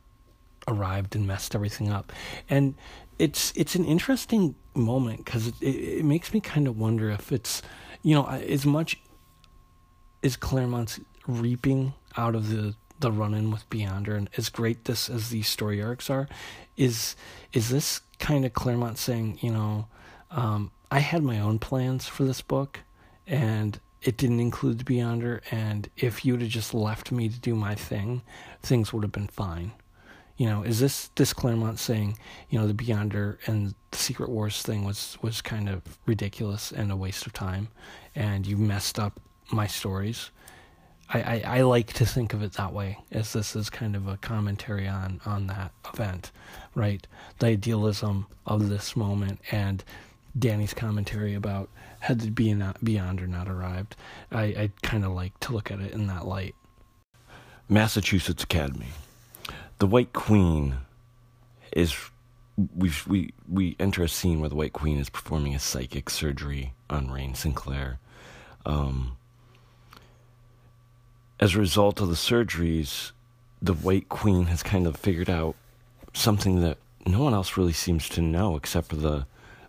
arrived 0.69 1.15
and 1.15 1.27
messed 1.27 1.55
everything 1.55 1.91
up. 1.91 2.12
And 2.49 2.75
it's 3.17 3.51
it's 3.55 3.75
an 3.75 3.86
interesting 3.86 4.55
moment 4.73 5.25
because 5.25 5.47
it, 5.47 5.55
it, 5.62 5.75
it 5.99 6.05
makes 6.05 6.34
me 6.34 6.39
kind 6.39 6.67
of 6.67 6.77
wonder 6.77 7.10
if 7.10 7.32
it's 7.32 7.62
you 8.01 8.15
know 8.15 8.27
as 8.27 8.65
much 8.65 8.97
as 10.23 10.36
Claremont's 10.36 10.99
reaping 11.27 11.93
out 12.17 12.36
of 12.36 12.49
the 12.49 12.75
the 12.99 13.12
run 13.12 13.34
in 13.34 13.51
with 13.51 13.69
Beyonder 13.69 14.15
and 14.15 14.29
as 14.38 14.49
great 14.49 14.86
this 14.86 15.10
as 15.10 15.29
these 15.29 15.47
story 15.47 15.82
arcs 15.82 16.10
are, 16.10 16.27
is 16.77 17.15
is 17.53 17.69
this 17.69 18.01
kind 18.19 18.45
of 18.45 18.53
Claremont 18.53 18.97
saying, 18.97 19.39
you 19.41 19.51
know, 19.51 19.88
um, 20.32 20.71
I 20.91 20.99
had 20.99 21.23
my 21.23 21.39
own 21.39 21.60
plans 21.60 22.08
for 22.08 22.25
this 22.25 22.41
book 22.41 22.82
and 23.25 23.79
it 24.01 24.17
didn't 24.17 24.39
include 24.39 24.79
Beyonder 24.79 25.41
and 25.51 25.89
if 25.97 26.25
you'd 26.25 26.41
have 26.41 26.49
just 26.49 26.73
left 26.73 27.12
me 27.12 27.29
to 27.29 27.39
do 27.39 27.55
my 27.55 27.75
thing, 27.75 28.21
things 28.62 28.91
would 28.93 29.03
have 29.03 29.12
been 29.12 29.27
fine. 29.27 29.71
You 30.39 30.47
know, 30.47 30.63
is 30.63 30.80
this 30.80 31.12
this 31.15 31.34
Claremont 31.34 31.78
saying, 31.78 32.17
you 32.49 32.58
know, 32.58 32.65
the 32.65 32.73
Beyonder 32.73 33.38
and 33.45 33.75
the 33.91 33.97
Secret 33.97 34.30
Wars 34.30 34.63
thing 34.63 34.84
was 34.84 35.17
was 35.21 35.41
kind 35.41 35.69
of 35.69 35.99
ridiculous 36.08 36.71
and 36.71 36.91
a 36.91 36.95
waste 36.95 37.28
of 37.28 37.34
time 37.34 37.67
and 38.15 38.47
you 38.47 38.58
messed 38.58 38.97
up 38.97 39.19
my 39.52 39.67
stories 39.67 40.32
I, 41.12 41.21
I, 41.21 41.58
I, 41.58 41.62
like 41.62 41.93
to 41.93 42.06
think 42.06 42.34
of 42.34 42.43
it 42.43 42.54
that 42.54 42.71
way, 42.71 42.99
as 43.12 43.34
this 43.34 43.56
is 43.56 43.69
kind 43.69 43.95
of 43.95 44.08
a 44.08 44.17
commentary 44.17 44.88
on, 44.88 45.19
on 45.25 45.47
that 45.47 45.71
event, 45.91 46.32
right? 46.75 47.06
The 47.39 47.47
idealism 47.47 48.28
of 48.45 48.69
this 48.69 48.95
moment 48.95 49.39
and 49.52 49.84
Dani's 50.38 50.73
commentary 50.73 51.34
about 51.34 51.69
had 52.02 52.21
the 52.21 52.30
Beyonder 52.30 53.28
not 53.28 53.49
arrived. 53.49 53.95
I, 54.32 54.43
I 54.43 54.71
kind 54.84 55.04
of 55.04 55.12
like 55.13 55.39
to 55.41 55.54
look 55.54 55.71
at 55.71 55.80
it 55.80 55.93
in 55.93 56.06
that 56.08 56.28
light. 56.28 56.54
Massachusetts 57.67 58.43
Academy. 58.43 58.89
The 59.80 59.88
White 59.88 60.12
Queen 60.12 60.76
is 61.72 61.96
we 62.76 62.92
we 63.08 63.34
we 63.48 63.78
enter 63.80 64.04
a 64.04 64.10
scene 64.10 64.42
where 64.42 64.50
the 64.50 64.56
White 64.56 64.74
Queen 64.74 65.00
is 65.00 65.10
performing 65.10 65.56
a 65.56 65.60
psychic 65.60 66.10
surgery 66.10 66.74
on 66.89 67.08
Rahne 67.08 67.36
Sinclair. 67.36 67.98
Um, 68.65 69.15
as 71.39 71.56
a 71.56 71.60
result 71.60 72.02
of 72.02 72.10
the 72.10 72.15
surgeries, 72.15 73.12
the 73.62 73.74
White 73.74 74.10
Queen 74.10 74.48
has 74.48 74.62
kind 74.62 74.86
of 74.86 74.98
figured 74.98 75.30
out 75.30 75.56
something 76.13 76.60
that 76.60 76.78
no 77.06 77.24
one 77.24 77.34
else 77.34 77.56
really 77.56 77.72
seems 77.72 78.10
to 78.10 78.22
know 78.22 78.58
except 78.58 78.89
for 78.89 78.98
the 78.98 79.28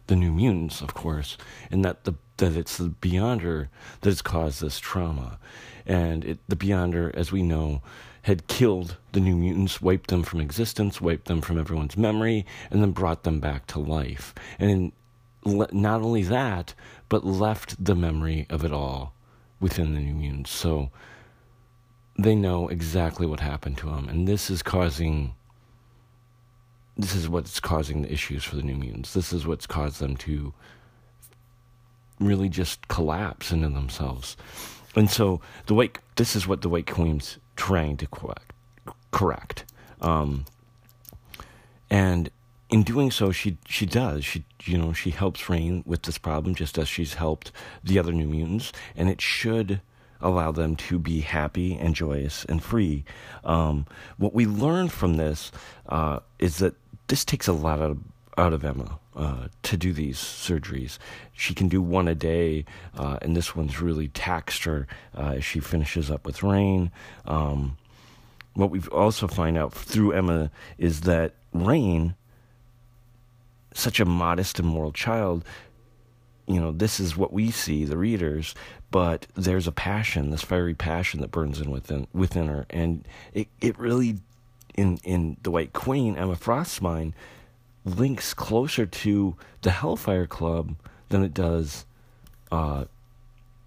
the 0.08 0.16
New 0.16 0.32
Mutants, 0.32 0.80
of 0.80 0.92
course, 0.92 1.38
and 1.70 1.84
that 1.84 2.02
the 2.02 2.14
that 2.38 2.56
it's 2.56 2.78
the 2.78 2.88
Beyonder 3.00 3.68
that 4.00 4.10
has 4.10 4.22
caused 4.22 4.60
this 4.60 4.80
trauma, 4.80 5.38
and 5.86 6.24
it, 6.24 6.38
the 6.48 6.56
Beyonder, 6.56 7.14
as 7.14 7.30
we 7.30 7.44
know, 7.44 7.80
had 8.22 8.46
killed 8.46 8.96
the 9.12 9.20
New 9.20 9.36
Mutants, 9.36 9.80
wiped 9.80 10.10
them 10.10 10.22
from 10.22 10.40
existence, 10.40 11.00
wiped 11.00 11.26
them 11.26 11.40
from 11.40 11.58
everyone's 11.58 11.96
memory, 11.96 12.44
and 12.70 12.82
then 12.82 12.92
brought 12.92 13.22
them 13.22 13.40
back 13.40 13.66
to 13.68 13.78
life, 13.78 14.34
and 14.58 14.92
not 15.44 16.02
only 16.02 16.22
that, 16.22 16.74
but 17.08 17.24
left 17.24 17.82
the 17.82 17.94
memory 17.94 18.46
of 18.50 18.64
it 18.64 18.72
all 18.72 19.14
within 19.58 19.94
the 19.94 20.00
New 20.00 20.14
Mutants. 20.14 20.50
So 20.50 20.90
they 22.18 22.34
know 22.34 22.68
exactly 22.68 23.26
what 23.26 23.40
happened 23.40 23.78
to 23.78 23.86
them, 23.86 24.08
and 24.08 24.28
this 24.28 24.50
is 24.50 24.62
causing. 24.62 25.34
This 26.96 27.14
is 27.14 27.28
what's 27.28 27.60
causing 27.60 28.02
the 28.02 28.12
issues 28.12 28.44
for 28.44 28.56
the 28.56 28.62
New 28.62 28.76
Mutants. 28.76 29.14
This 29.14 29.32
is 29.32 29.46
what's 29.46 29.66
caused 29.66 30.00
them 30.00 30.16
to 30.18 30.52
really 32.18 32.50
just 32.50 32.88
collapse 32.88 33.50
into 33.50 33.70
themselves. 33.70 34.36
And 34.94 35.08
so 35.08 35.40
the 35.66 35.74
white, 35.74 35.98
this 36.16 36.36
is 36.36 36.46
what 36.46 36.60
the 36.60 36.68
White 36.68 36.86
Queen's 36.86 37.38
trying 37.60 37.94
to 37.98 38.06
correct. 38.06 38.52
correct. 39.10 39.64
Um, 40.00 40.46
and 41.90 42.30
in 42.70 42.82
doing 42.82 43.10
so, 43.10 43.32
she 43.32 43.58
she 43.68 43.84
does. 43.84 44.24
She 44.24 44.44
you 44.64 44.78
know 44.78 44.94
she 44.94 45.10
helps 45.10 45.42
Rahne 45.42 45.86
with 45.86 46.02
this 46.04 46.16
problem 46.16 46.54
just 46.54 46.78
as 46.78 46.88
she's 46.88 47.14
helped 47.14 47.52
the 47.84 47.98
other 47.98 48.12
New 48.12 48.28
Mutants, 48.28 48.72
and 48.96 49.10
it 49.10 49.20
should 49.20 49.82
allow 50.22 50.52
them 50.52 50.74
to 50.76 50.98
be 50.98 51.20
happy 51.20 51.76
and 51.76 51.94
joyous 51.94 52.46
and 52.46 52.62
free. 52.62 53.04
Um, 53.44 53.84
what 54.16 54.32
we 54.32 54.46
learn 54.46 54.88
from 54.88 55.18
this 55.18 55.52
uh, 55.86 56.20
is 56.38 56.58
that 56.58 56.74
this 57.08 57.26
takes 57.26 57.46
a 57.46 57.52
lot 57.52 57.78
out 57.80 57.90
of, 57.90 57.98
out 58.38 58.52
of 58.54 58.64
Emma 58.64 58.99
uh, 59.20 59.48
to 59.62 59.76
do 59.76 59.92
these 59.92 60.16
surgeries. 60.16 60.96
She 61.34 61.54
can 61.54 61.68
do 61.68 61.82
one 61.82 62.08
a 62.08 62.14
day, 62.14 62.64
uh, 62.96 63.18
and 63.20 63.36
this 63.36 63.54
one's 63.54 63.78
really 63.78 64.08
taxed 64.08 64.64
her 64.64 64.86
uh, 65.14 65.34
as 65.36 65.44
she 65.44 65.60
finishes 65.60 66.10
up 66.10 66.24
with 66.24 66.38
Rahne. 66.38 66.90
Um, 67.26 67.76
what 68.54 68.70
we've 68.70 68.88
also 68.88 69.28
find 69.28 69.58
out 69.58 69.74
through 69.74 70.12
Emma 70.12 70.50
is 70.78 71.02
that 71.02 71.34
Rahne, 71.54 72.14
such 73.74 74.00
a 74.00 74.06
modest 74.06 74.58
and 74.58 74.66
moral 74.66 74.92
child, 74.92 75.44
you 76.46 76.58
know, 76.58 76.72
this 76.72 76.98
is 76.98 77.14
what 77.14 77.30
we 77.30 77.50
see, 77.50 77.84
the 77.84 77.98
readers, 77.98 78.54
but 78.90 79.26
there's 79.34 79.66
a 79.66 79.72
passion, 79.72 80.30
this 80.30 80.42
fiery 80.42 80.74
passion 80.74 81.20
that 81.20 81.30
burns 81.30 81.60
in 81.60 81.70
within 81.70 82.06
within 82.14 82.48
her, 82.48 82.64
and 82.70 83.06
it 83.34 83.48
it 83.60 83.78
really, 83.78 84.16
in 84.74 84.98
in 85.04 85.36
the 85.42 85.50
White 85.50 85.74
Queen, 85.74 86.16
Emma 86.16 86.36
Frost's 86.36 86.80
mind, 86.80 87.12
links 87.84 88.34
closer 88.34 88.86
to 88.86 89.36
the 89.62 89.70
Hellfire 89.70 90.26
Club 90.26 90.74
than 91.08 91.22
it 91.22 91.34
does 91.34 91.84
uh, 92.52 92.84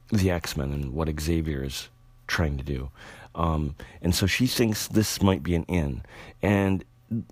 the 0.10 0.32
X 0.32 0.56
Men 0.56 0.72
and 0.72 0.94
what 0.94 1.10
Xavier 1.20 1.64
is 1.64 1.90
trying 2.28 2.58
to 2.58 2.64
do. 2.64 2.90
Um, 3.36 3.76
and 4.02 4.14
so 4.14 4.28
she 4.28 4.48
thinks 4.48 4.88
this 4.88 5.22
might 5.22 5.42
be 5.42 5.56
an 5.56 5.64
in, 5.64 6.04
and 6.42 6.84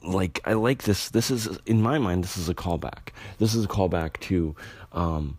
like 0.04 0.40
I 0.46 0.54
like 0.54 0.84
this. 0.84 1.10
This 1.10 1.30
is 1.30 1.60
in 1.66 1.82
my 1.82 1.98
mind. 1.98 2.24
This 2.24 2.38
is 2.38 2.50
a 2.50 2.56
callback. 2.56 3.10
This 3.38 3.54
is 3.54 3.66
a 3.66 3.68
callback 3.68 4.20
to 4.22 4.56
um, 4.94 5.38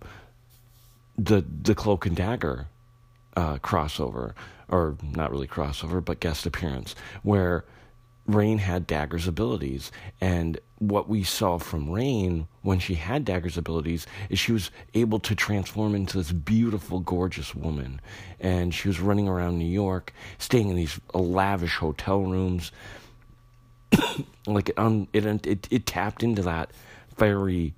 the 1.19 1.45
the 1.63 1.75
Cloak 1.75 2.07
and 2.07 2.17
Dagger 2.17 2.67
uh, 3.37 3.57
crossover, 3.59 4.35
or 4.69 4.97
not 5.03 5.31
really 5.31 5.49
crossover, 5.49 6.05
but 6.05 6.21
guest 6.21 6.47
appearance, 6.47 6.95
where 7.23 7.65
Rahne 8.29 8.59
had 8.59 8.87
Dagger's 8.87 9.27
abilities, 9.27 9.91
and 10.21 10.59
what 10.79 11.09
we 11.09 11.25
saw 11.25 11.59
from 11.59 11.89
Rahne 11.89 12.47
when 12.63 12.79
she 12.79 12.95
had 12.95 13.25
Dagger's 13.25 13.59
abilities 13.59 14.07
is 14.29 14.39
she 14.39 14.53
was 14.53 14.71
able 14.95 15.19
to 15.21 15.35
transform 15.35 15.95
into 15.95 16.19
this 16.19 16.33
beautiful, 16.33 17.01
gorgeous 17.01 17.55
woman, 17.55 18.01
and 18.39 18.73
she 18.75 18.89
was 18.89 19.01
running 19.01 19.29
around 19.29 19.59
New 19.59 19.65
York, 19.65 20.13
staying 20.39 20.69
in 20.69 20.77
these 20.77 21.01
lavish 21.13 21.77
hotel 21.77 22.23
rooms. 22.23 22.71
like 24.47 24.69
it, 24.71 24.79
um, 24.79 25.09
it, 25.13 25.27
it, 25.47 25.69
it 25.71 25.87
tapped 25.87 26.23
into 26.23 26.43
that 26.43 26.71
fiery 27.17 27.75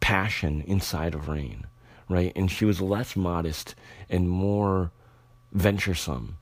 passion 0.00 0.62
inside 0.62 1.14
of 1.14 1.28
Rahne, 1.28 1.64
right? 2.08 2.32
And 2.34 2.50
she 2.50 2.64
was 2.64 2.80
less 2.80 3.16
modest 3.16 3.74
and 4.08 4.28
more 4.28 4.92
venturesome 5.52 6.38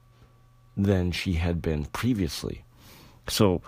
than 0.76 1.10
she 1.10 1.34
had 1.34 1.62
been 1.62 1.86
previously. 1.86 2.62
So 3.28 3.62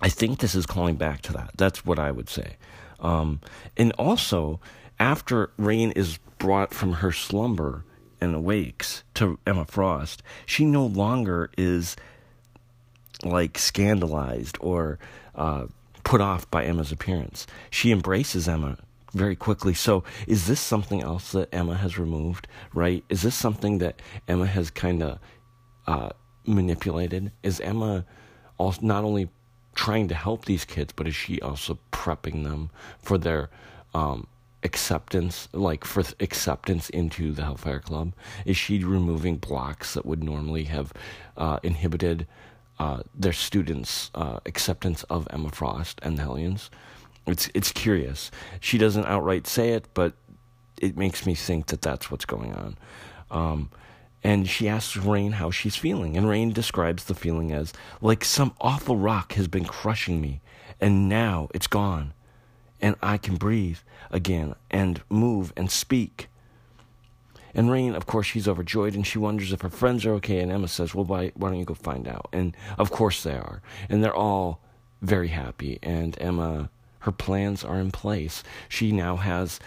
I 0.00 0.08
think 0.08 0.38
this 0.38 0.54
is 0.54 0.66
calling 0.66 0.96
back 0.96 1.22
to 1.22 1.32
that. 1.34 1.52
That's 1.56 1.84
what 1.84 1.98
I 1.98 2.10
would 2.10 2.28
say. 2.28 2.56
Um, 3.00 3.40
and 3.76 3.92
also, 3.92 4.60
after 4.98 5.48
Rahne 5.58 5.92
is 5.96 6.18
brought 6.38 6.72
from 6.72 6.94
her 6.94 7.12
slumber 7.12 7.84
and 8.20 8.34
awakes 8.34 9.02
to 9.14 9.38
Emma 9.46 9.64
Frost, 9.64 10.22
she 10.46 10.64
no 10.64 10.84
longer 10.84 11.50
is 11.56 11.96
like 13.24 13.58
scandalized 13.58 14.56
or 14.60 14.98
uh, 15.34 15.66
put 16.04 16.20
off 16.20 16.50
by 16.50 16.64
Emma's 16.64 16.92
appearance. 16.92 17.46
She 17.70 17.92
embraces 17.92 18.48
Emma 18.48 18.78
very 19.12 19.36
quickly. 19.36 19.74
So, 19.74 20.04
is 20.26 20.46
this 20.46 20.60
something 20.60 21.02
else 21.02 21.32
that 21.32 21.52
Emma 21.52 21.74
has 21.74 21.98
removed? 21.98 22.46
Right? 22.72 23.04
Is 23.08 23.22
this 23.22 23.34
something 23.34 23.78
that 23.78 24.00
Emma 24.28 24.46
has 24.46 24.70
kind 24.70 25.02
of 25.02 25.18
uh, 25.86 26.10
manipulated? 26.46 27.32
Is 27.42 27.60
Emma 27.60 28.04
also 28.60 28.80
not 28.82 29.04
only 29.04 29.28
trying 29.74 30.08
to 30.08 30.14
help 30.14 30.44
these 30.44 30.64
kids, 30.64 30.92
but 30.94 31.08
is 31.08 31.14
she 31.14 31.40
also 31.40 31.78
prepping 31.92 32.44
them 32.44 32.70
for 32.98 33.16
their 33.16 33.48
um, 33.94 34.26
acceptance, 34.62 35.48
like 35.52 35.84
for 35.84 36.02
acceptance 36.20 36.90
into 36.90 37.32
the 37.32 37.42
Hellfire 37.42 37.80
Club? 37.80 38.12
Is 38.44 38.58
she 38.58 38.84
removing 38.84 39.36
blocks 39.38 39.94
that 39.94 40.04
would 40.04 40.22
normally 40.22 40.64
have 40.64 40.92
uh, 41.38 41.58
inhibited 41.62 42.26
uh, 42.78 43.02
their 43.14 43.32
students' 43.32 44.10
uh, 44.14 44.40
acceptance 44.44 45.02
of 45.04 45.26
Emma 45.30 45.50
Frost 45.50 45.98
and 46.02 46.18
the 46.18 46.22
Hellions? 46.22 46.70
It's 47.26 47.48
it's 47.54 47.72
curious. 47.72 48.30
She 48.60 48.76
doesn't 48.76 49.06
outright 49.06 49.46
say 49.46 49.70
it, 49.70 49.86
but 49.94 50.12
it 50.80 50.96
makes 50.96 51.26
me 51.26 51.34
think 51.34 51.66
that 51.66 51.80
that's 51.82 52.10
what's 52.10 52.24
going 52.24 52.52
on. 52.54 52.76
Um, 53.30 53.70
and 54.22 54.48
she 54.48 54.68
asks 54.68 54.96
Rahne 54.96 55.34
how 55.34 55.50
she's 55.50 55.76
feeling, 55.76 56.16
and 56.16 56.26
Rahne 56.26 56.52
describes 56.52 57.04
the 57.04 57.14
feeling 57.14 57.52
as 57.52 57.72
like 58.00 58.24
some 58.24 58.54
awful 58.60 58.96
rock 58.96 59.32
has 59.34 59.48
been 59.48 59.64
crushing 59.64 60.20
me, 60.20 60.40
and 60.80 61.08
now 61.08 61.48
it's 61.54 61.66
gone, 61.66 62.12
and 62.80 62.96
I 63.02 63.18
can 63.18 63.36
breathe 63.36 63.78
again 64.10 64.54
and 64.70 65.02
move 65.08 65.52
and 65.56 65.70
speak. 65.70 66.28
And 67.54 67.68
Rahne, 67.68 67.96
of 67.96 68.06
course, 68.06 68.26
she's 68.26 68.46
overjoyed 68.46 68.94
and 68.94 69.04
she 69.04 69.18
wonders 69.18 69.52
if 69.52 69.62
her 69.62 69.70
friends 69.70 70.06
are 70.06 70.12
okay. 70.14 70.38
And 70.38 70.52
Emma 70.52 70.68
says, 70.68 70.94
Well, 70.94 71.04
why, 71.04 71.32
why 71.34 71.50
don't 71.50 71.58
you 71.58 71.64
go 71.64 71.74
find 71.74 72.06
out? 72.06 72.28
And 72.32 72.56
of 72.78 72.92
course 72.92 73.24
they 73.24 73.32
are. 73.34 73.60
And 73.88 74.04
they're 74.04 74.14
all 74.14 74.62
very 75.02 75.28
happy, 75.28 75.78
and 75.82 76.16
Emma, 76.20 76.70
her 77.00 77.12
plans 77.12 77.64
are 77.64 77.80
in 77.80 77.90
place. 77.90 78.42
She 78.68 78.92
now 78.92 79.16
has 79.16 79.58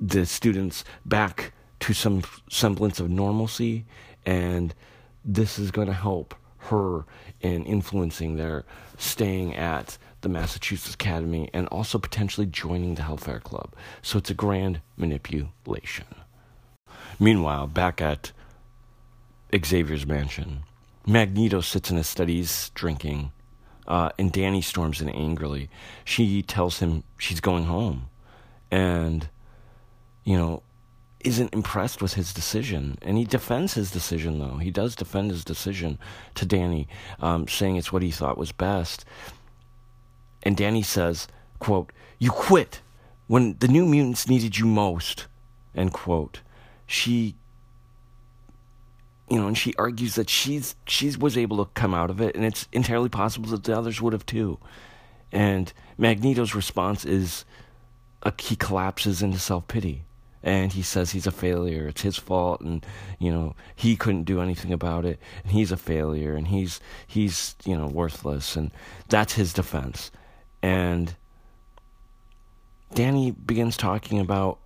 the 0.00 0.26
students 0.26 0.84
back 1.04 1.52
to 1.82 1.92
some 1.92 2.22
semblance 2.48 3.00
of 3.00 3.10
normalcy, 3.10 3.84
and 4.24 4.72
this 5.24 5.58
is 5.58 5.72
going 5.72 5.88
to 5.88 5.92
help 5.92 6.32
her 6.58 7.04
in 7.40 7.64
influencing 7.64 8.36
their 8.36 8.64
staying 8.98 9.56
at 9.56 9.98
the 10.20 10.28
Massachusetts 10.28 10.94
Academy 10.94 11.50
and 11.52 11.66
also 11.68 11.98
potentially 11.98 12.46
joining 12.46 12.94
the 12.94 13.02
Hellfire 13.02 13.40
Club. 13.40 13.74
So 14.00 14.18
it's 14.18 14.30
a 14.30 14.34
grand 14.34 14.80
manipulation. 14.96 16.06
Meanwhile, 17.18 17.66
back 17.66 18.00
at 18.00 18.30
Xavier's 19.52 20.06
mansion, 20.06 20.62
Magneto 21.04 21.60
sits 21.60 21.90
in 21.90 21.96
his 21.96 22.06
studies 22.06 22.70
drinking, 22.76 23.32
uh, 23.88 24.10
and 24.20 24.32
Dani 24.32 24.62
storms 24.62 25.00
in 25.00 25.08
angrily. 25.08 25.68
She 26.04 26.42
tells 26.42 26.78
him 26.78 27.02
she's 27.18 27.40
going 27.40 27.64
home, 27.64 28.08
and, 28.70 29.28
you 30.22 30.36
know, 30.36 30.62
isn't 31.24 31.54
impressed 31.54 32.02
with 32.02 32.14
his 32.14 32.32
decision. 32.32 32.98
And 33.02 33.16
he 33.16 33.24
defends 33.24 33.74
his 33.74 33.90
decision, 33.90 34.38
though. 34.38 34.56
He 34.58 34.70
does 34.70 34.96
defend 34.96 35.30
his 35.30 35.44
decision 35.44 35.98
to 36.34 36.46
Dani, 36.46 36.86
um, 37.20 37.48
saying 37.48 37.76
it's 37.76 37.92
what 37.92 38.02
he 38.02 38.10
thought 38.10 38.38
was 38.38 38.52
best. 38.52 39.04
And 40.42 40.56
Dani 40.56 40.84
says, 40.84 41.28
quote, 41.58 41.92
You 42.18 42.30
quit 42.30 42.80
when 43.26 43.56
the 43.60 43.68
New 43.68 43.86
Mutants 43.86 44.28
needed 44.28 44.58
you 44.58 44.66
most, 44.66 45.26
end 45.74 45.92
quote. 45.92 46.40
She 46.86 47.36
you 49.32 49.40
know, 49.40 49.46
and 49.46 49.56
she 49.56 49.72
argues 49.78 50.16
that 50.16 50.28
she's 50.28 50.76
she 50.86 51.16
was 51.16 51.38
able 51.38 51.64
to 51.64 51.70
come 51.72 51.94
out 51.94 52.10
of 52.10 52.20
it, 52.20 52.36
and 52.36 52.44
it's 52.44 52.68
entirely 52.70 53.08
possible 53.08 53.48
that 53.48 53.64
the 53.64 53.74
others 53.74 54.02
would 54.02 54.12
have 54.12 54.26
too. 54.26 54.58
And 55.32 55.72
Magneto's 55.96 56.54
response 56.54 57.06
is, 57.06 57.46
uh, 58.22 58.32
he 58.38 58.56
collapses 58.56 59.22
into 59.22 59.38
self 59.38 59.66
pity, 59.68 60.04
and 60.42 60.72
he 60.72 60.82
says 60.82 61.10
he's 61.10 61.26
a 61.26 61.32
failure. 61.32 61.88
It's 61.88 62.02
his 62.02 62.16
fault, 62.16 62.60
and 62.60 62.84
you 63.18 63.30
know 63.30 63.54
he 63.74 63.96
couldn't 63.96 64.24
do 64.24 64.40
anything 64.40 64.72
about 64.72 65.04
it, 65.04 65.18
and 65.42 65.52
he's 65.52 65.72
a 65.72 65.76
failure, 65.76 66.34
and 66.34 66.48
he's 66.48 66.80
he's 67.06 67.54
you 67.64 67.76
know 67.76 67.86
worthless, 67.86 68.56
and 68.56 68.70
that's 69.08 69.34
his 69.34 69.52
defense. 69.52 70.10
And 70.62 71.14
Dani 72.94 73.34
begins 73.46 73.76
talking 73.76 74.20
about 74.20 74.58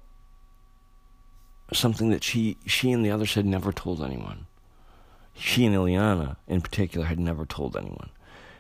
something 1.72 2.10
that 2.10 2.24
she 2.24 2.56
she 2.66 2.92
and 2.92 3.04
the 3.04 3.10
others 3.10 3.34
had 3.34 3.46
never 3.46 3.72
told 3.72 4.02
anyone. 4.02 4.46
She 5.34 5.66
and 5.66 5.74
Illyana, 5.74 6.36
in 6.48 6.62
particular, 6.62 7.06
had 7.06 7.18
never 7.18 7.44
told 7.44 7.76
anyone. 7.76 8.10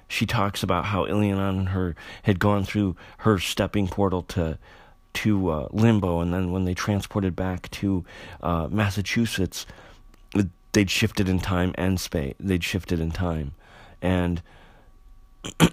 She 0.08 0.26
talks 0.26 0.62
about 0.62 0.86
how 0.86 1.06
Illyana 1.06 1.48
and 1.48 1.68
her 1.70 1.96
had 2.24 2.38
gone 2.38 2.64
through 2.64 2.96
her 3.18 3.38
stepping 3.38 3.88
portal 3.88 4.22
to 4.22 4.58
to 5.16 5.50
uh, 5.50 5.68
Limbo, 5.70 6.20
and 6.20 6.32
then 6.32 6.52
when 6.52 6.64
they 6.64 6.74
transported 6.74 7.34
back 7.34 7.70
to 7.72 8.04
uh, 8.42 8.68
Massachusetts, 8.70 9.66
they'd 10.72 10.90
shifted 10.90 11.28
in 11.28 11.38
time 11.40 11.74
and 11.76 11.98
space. 11.98 12.34
They'd 12.38 12.64
shifted 12.64 13.00
in 13.00 13.10
time, 13.10 13.54
and 14.02 14.42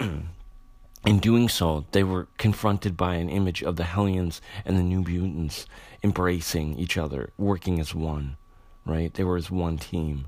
in 1.06 1.20
doing 1.20 1.50
so, 1.50 1.86
they 1.92 2.04
were 2.04 2.28
confronted 2.38 2.96
by 2.96 3.16
an 3.16 3.30
image 3.30 3.62
of 3.64 3.76
the 3.76 3.84
Hellions 3.84 4.42
and 4.66 4.78
the 4.78 4.84
New 4.84 5.02
Mutants 5.02 5.66
embracing 6.04 6.78
each 6.78 6.98
other, 6.98 7.32
working 7.38 7.80
as 7.80 7.94
one, 7.94 8.38
right? 8.86 9.14
They 9.14 9.24
were 9.24 9.38
as 9.38 9.52
one 9.52 9.78
team. 9.78 10.28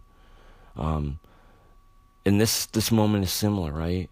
Um, 0.76 1.20
and 2.26 2.42
this 2.42 2.66
this 2.66 2.92
moment 2.92 3.24
is 3.24 3.32
similar, 3.32 3.72
right? 3.72 4.10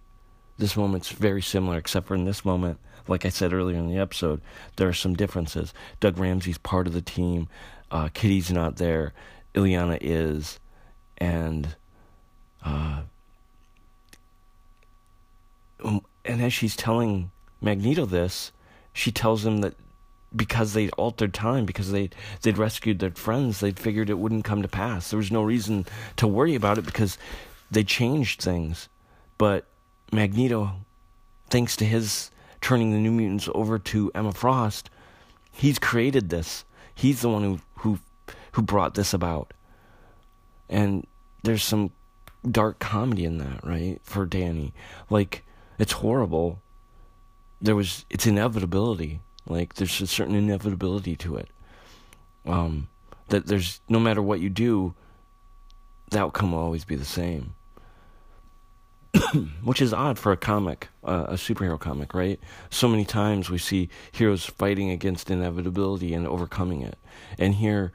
This 0.58 0.78
moment's 0.78 1.10
very 1.10 1.42
similar, 1.42 1.78
except 1.78 2.08
for 2.08 2.16
in 2.16 2.26
this 2.26 2.46
moment, 2.46 2.80
like 3.08 3.26
I 3.26 3.30
said 3.30 3.54
earlier 3.54 3.78
in 3.78 3.90
the 3.90 3.98
episode, 3.98 4.42
there 4.76 4.88
are 4.88 4.94
some 4.94 5.16
differences. 5.16 5.74
Doug 6.00 6.18
Ramsey's 6.18 6.58
part 6.58 6.88
of 6.88 6.94
the 6.94 7.02
team. 7.02 7.48
Uh, 7.92 8.10
Kitty's 8.14 8.52
not 8.52 8.78
there. 8.78 9.14
Illyana 9.54 9.98
is, 10.02 10.60
and 11.18 11.76
uh, 12.66 13.02
um, 15.84 16.02
and 16.26 16.42
as 16.42 16.54
she's 16.54 16.76
telling 16.76 17.32
Magneto 17.62 18.06
this, 18.06 18.52
she 18.94 19.12
tells 19.12 19.46
him 19.46 19.62
that 19.62 19.76
because 20.36 20.74
they'd 20.74 20.92
altered 20.98 21.34
time, 21.34 21.66
because 21.66 21.92
they 21.92 22.10
they'd 22.42 22.58
rescued 22.58 23.00
their 23.00 23.12
friends, 23.12 23.60
they'd 23.60 23.80
figured 23.80 24.10
it 24.10 24.18
wouldn't 24.18 24.46
come 24.46 24.62
to 24.62 24.68
pass. 24.68 25.10
There 25.10 25.18
was 25.18 25.32
no 25.32 25.44
reason 25.44 25.86
to 26.18 26.28
worry 26.28 26.56
about 26.56 26.78
it 26.78 26.86
because 26.86 27.18
they 27.70 27.84
changed 27.84 28.42
things. 28.42 28.90
But 29.38 29.66
Magneto, 30.12 30.72
thanks 31.50 31.76
to 31.78 31.86
his 31.86 32.32
turning 32.64 32.92
the 32.92 32.98
New 32.98 33.12
Mutants 33.12 33.50
over 33.54 33.78
to 33.78 34.10
Emma 34.16 34.32
Frost, 34.32 34.90
he's 35.52 35.78
created 35.78 36.30
this. 36.30 36.64
He's 36.96 37.22
the 37.22 37.30
one 37.30 37.44
who 37.44 37.60
who 37.80 38.00
who 38.54 38.62
brought 38.62 38.96
this 38.96 39.14
about. 39.14 39.54
And 40.70 41.06
there's 41.44 41.64
some 41.64 41.92
dark 42.50 42.80
comedy 42.80 43.26
in 43.26 43.38
that, 43.38 43.64
right? 43.64 44.00
For 44.04 44.26
Dani. 44.26 44.72
Like 45.10 45.44
it's 45.78 45.92
horrible. 45.92 46.62
There 47.62 47.76
was 47.76 48.06
it's 48.10 48.26
inevitability. 48.26 49.20
Like 49.46 49.76
there's 49.76 50.00
a 50.02 50.08
certain 50.08 50.36
inevitability 50.36 51.18
to 51.18 51.36
it. 51.36 51.50
Um, 52.46 52.88
that 53.28 53.46
there's 53.46 53.82
no 53.90 54.00
matter 54.00 54.22
what 54.22 54.40
you 54.40 54.50
do, 54.50 54.96
the 56.12 56.20
outcome 56.20 56.54
will 56.54 56.60
always 56.60 56.86
be 56.86 56.96
the 56.96 57.06
same. 57.06 57.56
Which 59.64 59.82
is 59.82 59.94
odd 59.94 60.18
for 60.18 60.32
a 60.32 60.38
comic, 60.38 60.90
uh, 61.04 61.26
a 61.30 61.34
superhero 61.34 61.80
comic, 61.80 62.14
right? 62.14 62.40
So 62.70 62.88
many 62.88 63.06
times 63.06 63.50
we 63.50 63.58
see 63.58 63.90
heroes 64.12 64.46
fighting 64.46 64.90
against 64.90 65.30
inevitability 65.30 66.14
and 66.14 66.28
overcoming 66.28 66.82
it, 66.82 66.98
and 67.38 67.56
here 67.56 67.92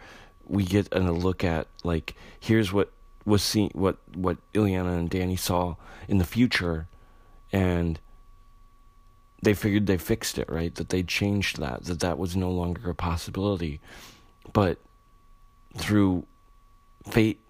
we 0.47 0.65
get 0.65 0.89
a 0.93 1.01
look 1.01 1.45
at 1.45 1.67
like 1.85 2.15
here's 2.41 2.73
what 2.73 2.91
was 3.25 3.43
seen, 3.43 3.71
what 3.75 3.99
what 4.15 4.39
Illyana 4.55 4.99
and 4.99 5.11
Dani 5.11 5.39
saw 5.39 5.77
in 6.09 6.19
the 6.19 6.25
future, 6.25 6.87
and 7.53 7.99
they 9.43 9.55
figured 9.55 9.87
they 9.87 9.99
fixed 9.99 10.39
it, 10.39 10.49
right? 10.51 10.75
That 10.75 10.89
they 10.89 11.03
changed 11.03 11.61
that, 11.61 11.85
that 11.85 12.01
that 12.01 12.19
was 12.19 12.37
no 12.37 12.51
longer 12.51 12.91
a 12.91 12.95
possibility. 12.95 13.81
But 14.53 14.79
through 15.77 16.27
fate 17.09 17.41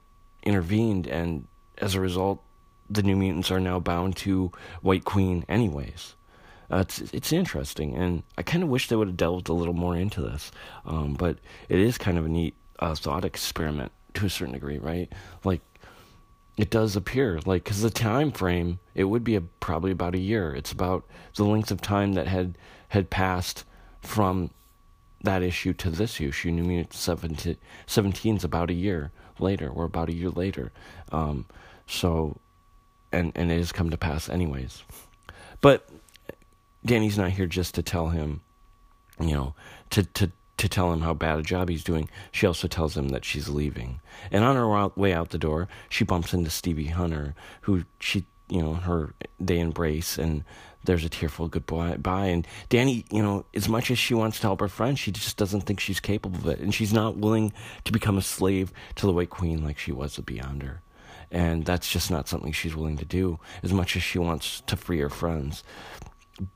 intervened, 0.43 1.07
and 1.07 1.47
as 1.79 1.95
a 1.95 2.01
result, 2.01 2.43
the 2.91 3.03
New 3.03 3.17
Mutants 3.17 3.51
are 3.51 3.61
now 3.61 3.79
bound 3.79 4.17
to 4.19 4.53
White 4.83 5.05
Queen, 5.05 5.45
anyways. 5.49 6.15
Uh, 6.71 6.79
it's 6.79 7.01
it's 7.13 7.33
interesting, 7.33 7.97
and 7.97 8.23
I 8.37 8.43
kind 8.43 8.63
of 8.63 8.69
wish 8.69 8.89
they 8.89 8.97
would 8.97 9.09
have 9.09 9.17
delved 9.17 9.49
a 9.49 9.55
little 9.55 9.75
more 9.75 9.97
into 9.97 10.21
this. 10.21 10.51
Um, 10.85 11.15
but 11.15 11.39
it 11.69 11.79
is 11.79 11.97
kind 11.97 12.19
of 12.19 12.27
a 12.27 12.29
neat 12.29 12.55
uh, 12.79 12.95
thought 12.95 13.25
experiment 13.25 13.93
to 14.15 14.27
a 14.27 14.31
certain 14.31 14.53
degree, 14.55 14.79
right? 14.79 15.11
Like 15.45 15.63
it 16.59 16.71
does 16.71 16.97
appear 16.97 17.39
like 17.47 17.65
because 17.65 17.83
the 17.83 17.91
time 17.91 18.33
frame 18.33 18.81
it 18.95 19.05
would 19.05 19.25
be 19.25 19.37
a, 19.37 19.41
probably 19.41 19.93
about 19.93 20.15
a 20.15 20.19
year 20.19 20.53
it's 20.55 20.73
about 20.73 21.05
the 21.37 21.45
length 21.45 21.71
of 21.71 21.81
time 21.81 22.15
that 22.15 22.27
had 22.27 22.59
had 22.89 23.09
passed 23.09 23.65
from 24.01 24.51
that 25.23 25.43
issue 25.43 25.73
to 25.73 25.89
this 25.89 26.21
issue 26.21 26.51
new 26.51 26.65
Mutants 26.65 26.99
17 26.99 28.37
is 28.37 28.45
about 28.45 28.71
a 28.71 28.75
year 28.75 29.13
later 29.39 29.69
or 29.69 29.85
about 29.85 30.09
a 30.09 30.15
year 30.15 30.31
later 30.31 30.73
um, 31.13 31.47
so 31.87 32.37
and 33.13 33.33
and 33.35 33.51
it 33.51 33.57
has 33.57 33.73
come 33.73 33.91
to 33.91 33.97
pass 33.97 34.29
anyways 34.29 34.83
but 35.61 35.89
Dani's 36.87 37.19
not 37.19 37.31
here 37.31 37.47
just 37.47 37.75
to 37.75 37.83
tell 37.83 38.09
him 38.09 38.41
you 39.21 39.33
know 39.33 39.55
to 39.91 40.05
to 40.05 40.31
to 40.59 40.69
tell 40.69 40.93
him 40.93 41.01
how 41.01 41.15
bad 41.15 41.39
a 41.39 41.43
job 41.43 41.69
he's 41.69 41.85
doing, 41.85 42.11
she 42.33 42.47
also 42.47 42.69
tells 42.69 42.97
him 42.97 43.09
that 43.09 43.25
she's 43.25 43.49
leaving. 43.49 44.01
And 44.31 44.45
on 44.45 44.57
her 44.57 44.89
way 44.97 45.13
out 45.13 45.31
the 45.31 45.39
door, 45.39 45.69
she 45.89 46.05
bumps 46.05 46.35
into 46.35 46.51
Stevie 46.51 46.87
Hunter, 46.87 47.35
who 47.63 47.85
she, 48.01 48.25
you 48.49 48.61
know, 48.61 48.75
her, 48.75 49.15
they 49.41 49.61
embrace 49.61 50.19
and 50.19 50.45
there's 50.85 51.05
a 51.05 51.09
tearful 51.09 51.49
goodbye. 51.49 51.97
Bye. 51.97 52.27
And 52.27 52.47
Dani, 52.71 53.05
you 53.13 53.23
know, 53.23 53.45
as 53.55 53.69
much 53.69 53.91
as 53.91 53.99
she 53.99 54.15
wants 54.15 54.41
to 54.41 54.49
help 54.49 54.61
her 54.61 54.69
friend, 54.69 54.99
she 54.99 55.13
just 55.13 55.37
doesn't 55.37 55.63
think 55.63 55.81
she's 55.81 56.01
capable 56.01 56.39
of 56.39 56.47
it. 56.49 56.61
And 56.61 56.75
she's 56.75 56.93
not 56.93 57.17
willing 57.17 57.53
to 57.85 57.93
become 57.93 58.19
a 58.19 58.23
slave 58.23 58.73
to 58.97 59.07
the 59.07 59.13
White 59.13 59.31
Queen 59.31 59.63
like 59.63 59.79
she 59.79 59.93
was 59.93 60.19
a 60.19 60.23
Beyonder. 60.23 60.79
And 61.31 61.65
that's 61.65 61.91
just 61.91 62.11
not 62.11 62.29
something 62.29 62.53
she's 62.53 62.77
willing 62.77 62.97
to 62.99 63.05
do 63.05 63.39
as 63.63 63.73
much 63.73 63.97
as 63.97 64.03
she 64.03 64.19
wants 64.19 64.63
to 64.67 64.77
free 64.77 65.01
her 65.01 65.11
friends. 65.11 65.63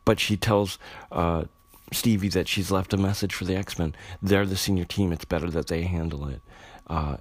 But 0.05 0.21
she 0.21 0.37
tells 0.37 0.79
uh, 1.11 1.45
Stevie 1.93 2.29
that 2.29 2.49
she's 2.49 2.71
left 2.71 2.95
a 2.95 2.97
message 2.97 3.35
for 3.35 3.45
the 3.45 3.57
X 3.57 3.79
Men. 3.79 3.95
They're 4.23 4.47
the 4.47 4.57
senior 4.57 4.85
team. 4.85 5.13
It's 5.13 5.25
better 5.25 5.51
that 5.51 5.67
they 5.67 5.83
handle 5.83 6.27
it. 6.29 6.41
Uh, 6.87 7.17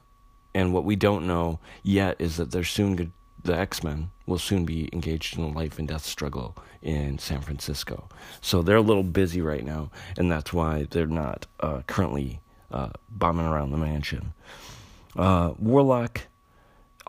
and 0.53 0.73
what 0.73 0.83
we 0.83 0.95
don't 0.95 1.27
know 1.27 1.59
yet 1.83 2.15
is 2.19 2.37
that 2.37 2.51
they're 2.51 2.63
soon 2.63 2.95
good, 2.95 3.11
the 3.43 3.57
X 3.57 3.83
Men 3.83 4.11
will 4.25 4.37
soon 4.37 4.65
be 4.65 4.89
engaged 4.93 5.37
in 5.37 5.43
a 5.43 5.49
life 5.49 5.79
and 5.79 5.87
death 5.87 6.05
struggle 6.05 6.55
in 6.81 7.17
San 7.17 7.41
Francisco. 7.41 8.07
So 8.41 8.61
they're 8.61 8.77
a 8.77 8.81
little 8.81 9.03
busy 9.03 9.41
right 9.41 9.65
now, 9.65 9.91
and 10.17 10.31
that's 10.31 10.53
why 10.53 10.87
they're 10.89 11.07
not 11.07 11.47
uh, 11.59 11.81
currently 11.87 12.41
uh, 12.71 12.89
bombing 13.09 13.45
around 13.45 13.71
the 13.71 13.77
mansion. 13.77 14.33
Uh, 15.15 15.53
Warlock 15.59 16.21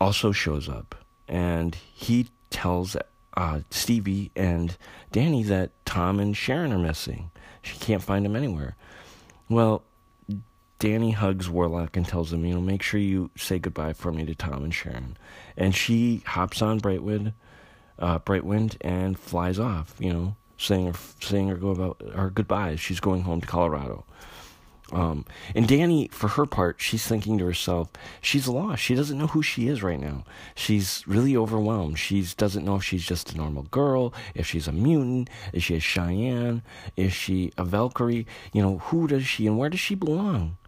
also 0.03 0.32
shows 0.32 0.68
up, 0.68 0.96
and 1.28 1.76
he 1.94 2.26
tells 2.50 2.96
uh, 3.36 3.61
Stevie 3.70 4.32
and 4.34 4.76
Dani 5.12 5.46
that 5.46 5.70
Tom 5.84 6.18
and 6.18 6.36
Sharon 6.36 6.72
are 6.72 6.78
missing. 6.78 7.30
She 7.62 7.78
can't 7.78 8.03
find 8.03 8.24
them 8.24 8.34
anywhere. 8.34 8.74
Well, 9.48 9.84
Dani 10.80 11.14
hugs 11.14 11.48
Warlock 11.48 11.96
and 11.96 12.07
tells 12.07 12.32
him, 12.32 12.44
you 12.44 12.55
know, 12.55 12.61
make 12.61 12.82
sure 12.82 12.98
you 12.98 13.30
say 13.36 13.61
goodbye 13.61 13.92
for 13.92 14.11
me 14.11 14.26
to 14.26 14.34
Tom 14.34 14.64
and 14.64 14.74
Sharon. 14.74 15.16
And 15.57 15.72
she 15.72 16.22
hops 16.26 16.61
on 16.61 16.80
Brightwood, 16.80 17.32
uh, 18.00 18.18
Brightwind 18.18 18.78
and 18.80 19.16
flies 19.16 19.61
off, 19.61 19.94
you 20.00 20.12
know, 20.12 20.34
saying 20.59 20.86
her, 20.86 20.98
saying 21.20 21.46
her 21.46 21.55
go 21.55 21.70
about 21.70 22.03
her 22.12 22.28
goodbyes. 22.28 22.80
She's 22.80 22.98
going 22.98 23.22
home 23.22 23.40
to 23.40 23.46
Colorado. 23.46 24.05
Um, 24.93 25.24
and 25.55 25.66
Dani, 25.66 26.12
for 26.12 26.28
her 26.28 26.45
part, 26.45 26.76
she's 26.78 27.07
thinking 27.07 27.38
to 27.38 27.47
herself, 27.47 27.88
she's 28.20 28.47
lost. 28.47 28.82
She 28.82 28.95
doesn't 28.95 29.16
know 29.16 29.26
who 29.26 29.43
she 29.43 29.68
is 29.68 29.82
right 29.82 29.99
now. 29.99 30.24
She's 30.55 31.03
really 31.07 31.34
overwhelmed. 31.34 31.99
She 31.99 32.26
doesn't 32.36 32.64
know 32.64 32.76
if 32.76 32.84
she's 32.84 33.05
just 33.05 33.32
a 33.32 33.36
normal 33.36 33.62
girl, 33.64 34.12
if 34.34 34.47
she's 34.47 34.68
a 34.68 34.72
mutant, 34.72 35.30
is 35.55 35.64
she 35.64 35.76
a 35.76 35.80
Cheyenne, 35.80 36.62
is 36.97 37.14
she 37.14 37.53
a 37.57 37.64
Valkyrie? 37.64 38.26
You 38.53 38.62
know, 38.62 38.78
who 38.78 39.07
does 39.07 39.24
she 39.24 39.47
and 39.47 39.57
where 39.59 39.70
does 39.70 39.80
she 39.80 39.95
belong? 39.95 40.59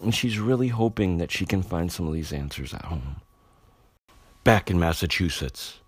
And 0.00 0.14
she's 0.14 0.38
really 0.38 0.68
hoping 0.68 1.18
that 1.18 1.30
she 1.30 1.44
can 1.44 1.62
find 1.62 1.92
some 1.92 2.06
of 2.06 2.14
these 2.14 2.32
answers 2.32 2.72
at 2.72 2.86
home. 2.86 3.16
Back 4.44 4.70
in 4.70 4.78
Massachusetts, 4.78 5.80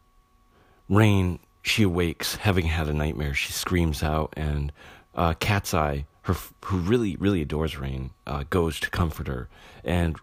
Rahne, 0.91 1.39
she 1.63 1.83
awakes, 1.83 2.35
having 2.35 2.67
had 2.67 2.89
a 2.89 2.93
nightmare. 2.93 3.33
She 3.33 3.53
screams 3.53 4.03
out, 4.03 4.35
and 4.37 4.73
uh, 5.15 5.35
Catseye, 5.35 6.05
her, 6.23 6.35
who 6.65 6.79
really, 6.79 7.17
really 7.17 7.43
adores 7.43 7.75
Rahne, 7.75 8.11
uh, 8.27 8.45
goes 8.51 8.79
to 8.81 8.91
comfort 8.91 9.27
her. 9.29 9.49
And 9.85 10.17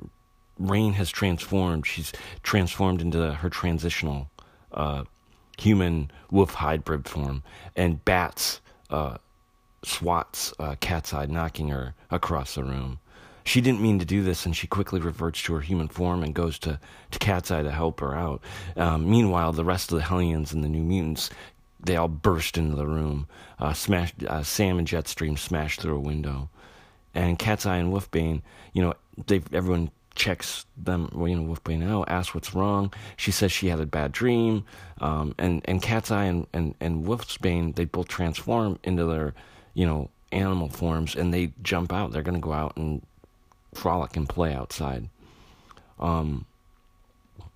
Rahne 0.60 0.94
has 0.94 1.10
transformed. 1.10 1.86
She's 1.86 2.14
transformed 2.44 3.02
into 3.02 3.34
her 3.34 3.50
transitional 3.50 4.30
uh, 4.72 5.04
human 5.58 6.12
wolf 6.32 6.56
hybrid 6.56 7.08
form. 7.08 7.44
And 7.76 8.04
Bats 8.06 8.62
uh, 8.90 9.18
swats 9.84 10.54
uh, 10.60 10.76
Catseye, 10.76 11.30
knocking 11.30 11.70
her 11.70 11.96
across 12.12 12.56
the 12.56 12.64
room. 12.64 13.00
She 13.44 13.62
didn't 13.62 13.82
mean 13.82 13.98
to 14.00 14.06
do 14.06 14.24
this, 14.24 14.46
and 14.46 14.54
she 14.54 14.68
quickly 14.68 15.00
reverts 15.00 15.42
to 15.44 15.54
her 15.54 15.62
human 15.62 15.88
form 15.88 16.22
and 16.22 16.36
goes 16.36 16.60
to, 16.60 16.80
to 17.12 17.20
Catseye 17.20 17.64
to 17.64 17.72
help 17.72 18.02
her 18.02 18.14
out. 18.14 18.42
Um, 18.76 19.10
meanwhile, 19.10 19.54
the 19.54 19.64
rest 19.64 19.92
of 19.92 19.98
the 19.98 20.04
Hellions 20.04 20.52
and 20.52 20.64
the 20.66 20.68
New 20.68 20.84
Mutants 20.84 21.30
they 21.80 21.96
all 21.96 22.08
burst 22.08 22.58
into 22.58 22.76
the 22.76 22.88
room. 22.88 23.28
Uh, 23.60 23.74
uh, 24.28 24.44
Sam 24.44 24.80
and 24.80 24.88
Jetstream 24.88 25.38
smashed 25.38 25.82
through 25.82 25.96
a 25.96 26.00
window, 26.00 26.50
and 27.14 27.40
Catseye 27.40 27.80
and 27.80 27.92
Wolfbane, 27.92 28.42
you 28.74 28.82
know, 28.82 28.94
they 29.28 29.42
everyone 29.54 29.92
checks 30.16 30.66
them, 30.76 31.10
you 31.14 31.36
know, 31.36 31.54
Wolfbane 31.54 31.88
out, 31.88 32.10
asks 32.10 32.34
what's 32.34 32.54
wrong. 32.54 32.92
She 33.16 33.32
says 33.32 33.52
she 33.52 33.68
had 33.68 33.80
a 33.80 33.86
bad 33.86 34.12
dream, 34.12 34.66
um, 35.00 35.36
and 35.38 35.62
and 35.66 35.82
Catseye 35.82 36.26
and 36.26 36.48
and 36.54 36.76
and 36.80 37.06
Wolfsbane, 37.06 37.76
they 37.76 37.86
both 37.86 38.08
transform 38.08 38.80
into 38.84 39.06
their, 39.06 39.34
you 39.74 39.86
know, 39.86 40.10
animal 40.32 40.70
forms, 40.70 41.16
and 41.16 41.34
they 41.34 41.54
jump 41.62 41.94
out. 41.94 42.12
They're 42.12 42.24
gonna 42.24 42.40
go 42.40 42.54
out 42.54 42.76
and 42.78 43.02
frolic 43.74 44.18
and 44.18 44.28
play 44.28 44.54
outside. 44.54 45.10
Um, 46.00 46.46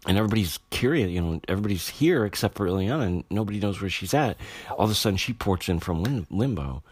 and 0.07 0.17
everybody's 0.17 0.59
curious, 0.69 1.09
you 1.09 1.21
know, 1.21 1.39
everybody's 1.47 1.89
here 1.89 2.25
except 2.25 2.55
for 2.55 2.65
Illyana, 2.65 3.03
and 3.03 3.23
nobody 3.29 3.59
knows 3.59 3.81
where 3.81 3.89
she's 3.89 4.13
at. 4.13 4.37
All 4.71 4.85
of 4.85 4.91
a 4.91 4.95
sudden, 4.95 5.17
she 5.17 5.33
ports 5.33 5.69
in 5.69 5.79
from 5.79 6.03
lim- 6.03 6.27
limbo, 6.29 6.83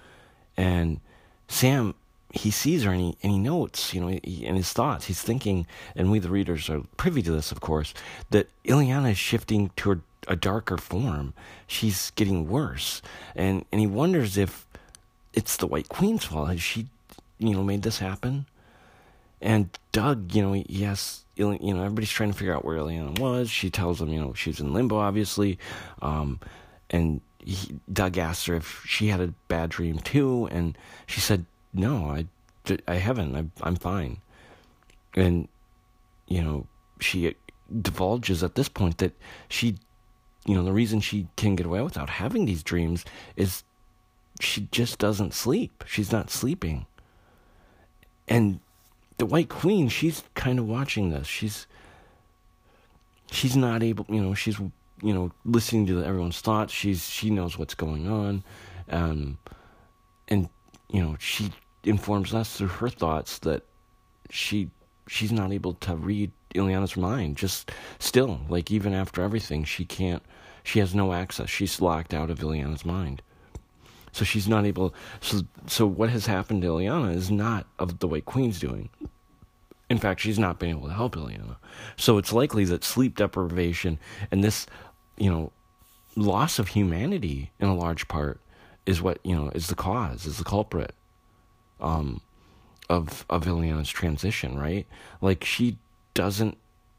and 0.55 0.99
Sam 1.47 1.95
he 2.32 2.51
sees 2.51 2.84
her 2.84 2.91
and 2.91 3.01
he 3.01 3.18
and 3.24 3.32
he 3.32 3.39
notes, 3.39 3.93
you 3.93 4.01
know, 4.01 4.07
he, 4.07 4.45
in 4.45 4.55
his 4.55 4.72
thoughts, 4.72 5.05
he's 5.05 5.22
thinking, 5.22 5.66
and 5.95 6.12
we 6.12 6.20
the 6.20 6.30
readers 6.30 6.70
are 6.70 6.82
privy 6.97 7.22
to 7.24 7.32
this, 7.32 7.51
of 7.51 7.60
course, 7.60 7.93
that 8.30 8.47
Illyana 8.66 9.12
is 9.12 9.18
shifting 9.18 9.72
toward 9.76 10.01
a 10.28 10.36
darker 10.36 10.78
form. 10.78 11.34
She's 11.66 12.12
getting 12.12 12.47
worse, 12.47 13.01
and 13.36 13.66
and 13.72 13.82
he 13.82 13.88
wonders 13.88 14.38
if 14.38 14.68
it's 15.34 15.57
the 15.57 15.68
White 15.68 15.89
Queen's 15.89 16.26
fault. 16.26 16.49
Has 16.49 16.62
she, 16.62 16.88
you 17.39 17.53
know, 17.53 17.64
made 17.64 17.82
this 17.82 17.99
happen? 17.99 18.45
And 19.42 19.70
Doug, 19.92 20.34
you 20.36 20.42
know, 20.42 20.64
yes, 20.68 21.24
you 21.36 21.58
know, 21.60 21.84
everybody's 21.84 22.10
trying 22.10 22.32
to 22.32 22.38
figure 22.38 22.54
out 22.54 22.66
where 22.66 22.78
Illyana 22.78 23.18
was. 23.20 23.50
She 23.50 23.70
tells 23.70 24.00
them, 24.00 24.10
you 24.10 24.20
know, 24.20 24.34
she's 24.34 24.60
in 24.60 24.74
limbo, 24.74 24.98
obviously. 24.98 25.58
Um, 26.02 26.40
and 26.90 27.22
he, 27.40 27.80
Doug 27.92 28.18
asks 28.18 28.46
her 28.46 28.56
if 28.56 28.84
she 28.86 29.08
had 29.08 29.22
a 29.22 29.34
bad 29.48 29.70
dream 29.70 30.00
too, 30.00 30.48
and 30.52 30.78
she 31.06 31.22
said, 31.22 31.46
"No, 31.74 32.06
I, 32.06 32.28
I 32.88 32.96
haven't. 32.96 33.36
I, 33.36 33.46
I'm 33.62 33.76
fine." 33.76 34.18
And 35.16 35.48
you 36.28 36.44
know, 36.44 36.68
she 37.00 37.36
divulges 37.82 38.44
at 38.44 38.56
this 38.56 38.70
point 38.70 38.98
that 39.00 39.14
she, 39.48 39.78
you 40.46 40.56
know, 40.56 40.64
the 40.64 40.74
reason 40.74 41.00
she 41.00 41.28
can 41.38 41.56
get 41.56 41.66
away 41.66 41.82
without 41.82 42.10
having 42.10 42.46
these 42.46 42.64
dreams 42.64 43.06
is 43.36 43.64
she 44.40 44.68
just 44.72 45.00
doesn't 45.00 45.34
sleep. 45.34 45.84
She's 45.88 46.12
not 46.12 46.30
sleeping, 46.30 46.86
and 48.28 48.60
the 49.20 49.26
White 49.26 49.49
Queen, 49.49 49.89
she's 49.89 50.24
kind 50.34 50.57
of 50.57 50.67
watching 50.67 51.09
this. 51.11 51.28
She's 51.28 51.67
she's 53.30 53.55
not 53.55 53.84
able, 53.84 54.05
you 54.09 54.22
know, 54.22 54.34
she's 54.34 54.57
you 54.59 55.13
know 55.13 55.32
listening 55.45 55.86
to 55.88 56.03
everyone's 56.03 56.39
thoughts. 56.39 56.74
She's 56.74 57.07
she 57.07 57.30
knows 57.30 57.57
what's 57.59 57.76
going 57.76 58.07
on, 58.07 58.43
um, 58.89 59.38
and 60.30 60.49
you 60.89 61.03
know 61.03 61.17
she 61.20 61.51
informs 61.84 62.34
us 62.34 62.57
through 62.57 62.67
her 62.67 62.89
thoughts 62.89 63.39
that 63.39 63.63
she 64.30 64.72
she's 65.07 65.34
not 65.34 65.51
able 65.51 65.74
to 65.74 65.95
read 65.97 66.32
Illyana's 66.55 66.95
mind. 66.95 67.36
Just 67.36 67.72
still, 67.99 68.39
like 68.47 68.72
even 68.72 68.93
after 68.93 69.22
everything, 69.22 69.65
she 69.65 69.84
can't. 69.84 70.24
She 70.63 70.80
has 70.80 70.95
no 70.95 71.11
access. 71.11 71.49
She's 71.49 71.82
locked 71.82 72.13
out 72.13 72.30
of 72.30 72.39
Illyana's 72.39 72.86
mind. 72.86 73.22
So 74.12 74.26
she's 74.26 74.47
not 74.47 74.66
able. 74.66 74.93
So, 75.22 75.41
so 75.68 75.86
what 75.88 76.10
has 76.10 76.26
happened 76.26 76.62
to 76.64 76.70
Illyana 76.70 77.16
is 77.16 77.30
not 77.30 77.68
of 77.78 77.99
the 77.99 78.07
way 78.07 78.22
Queen's 78.22 78.60
doing. 78.60 78.89
In 79.89 79.97
fact, 79.97 80.22
she's 80.22 80.38
not 80.38 80.60
been 80.60 80.70
able 80.70 80.88
to 80.88 80.93
help 80.93 81.16
Illyana. 81.16 81.57
So 81.97 82.18
it's 82.18 82.32
likely 82.32 82.64
that 82.66 82.84
sleep 82.84 83.16
deprivation 83.18 83.97
and 84.32 84.43
this, 84.43 84.68
you 85.18 85.32
know, 85.32 85.51
loss 86.16 86.60
of 86.60 86.70
humanity 86.70 87.51
in 87.60 87.68
a 87.68 87.76
large 87.76 88.07
part 88.07 88.39
is 88.86 89.01
what 89.01 89.20
you 89.24 89.36
know 89.36 89.49
is 89.53 89.68
the 89.68 89.76
cause, 89.76 90.26
is 90.26 90.38
the 90.38 90.43
culprit, 90.43 90.93
um, 91.80 92.22
of 92.89 93.26
of 93.30 93.45
Illyana's 93.45 93.89
transition. 93.89 94.57
Right? 94.57 94.88
Like 95.22 95.43
she 95.43 95.78
doesn't 96.14 96.57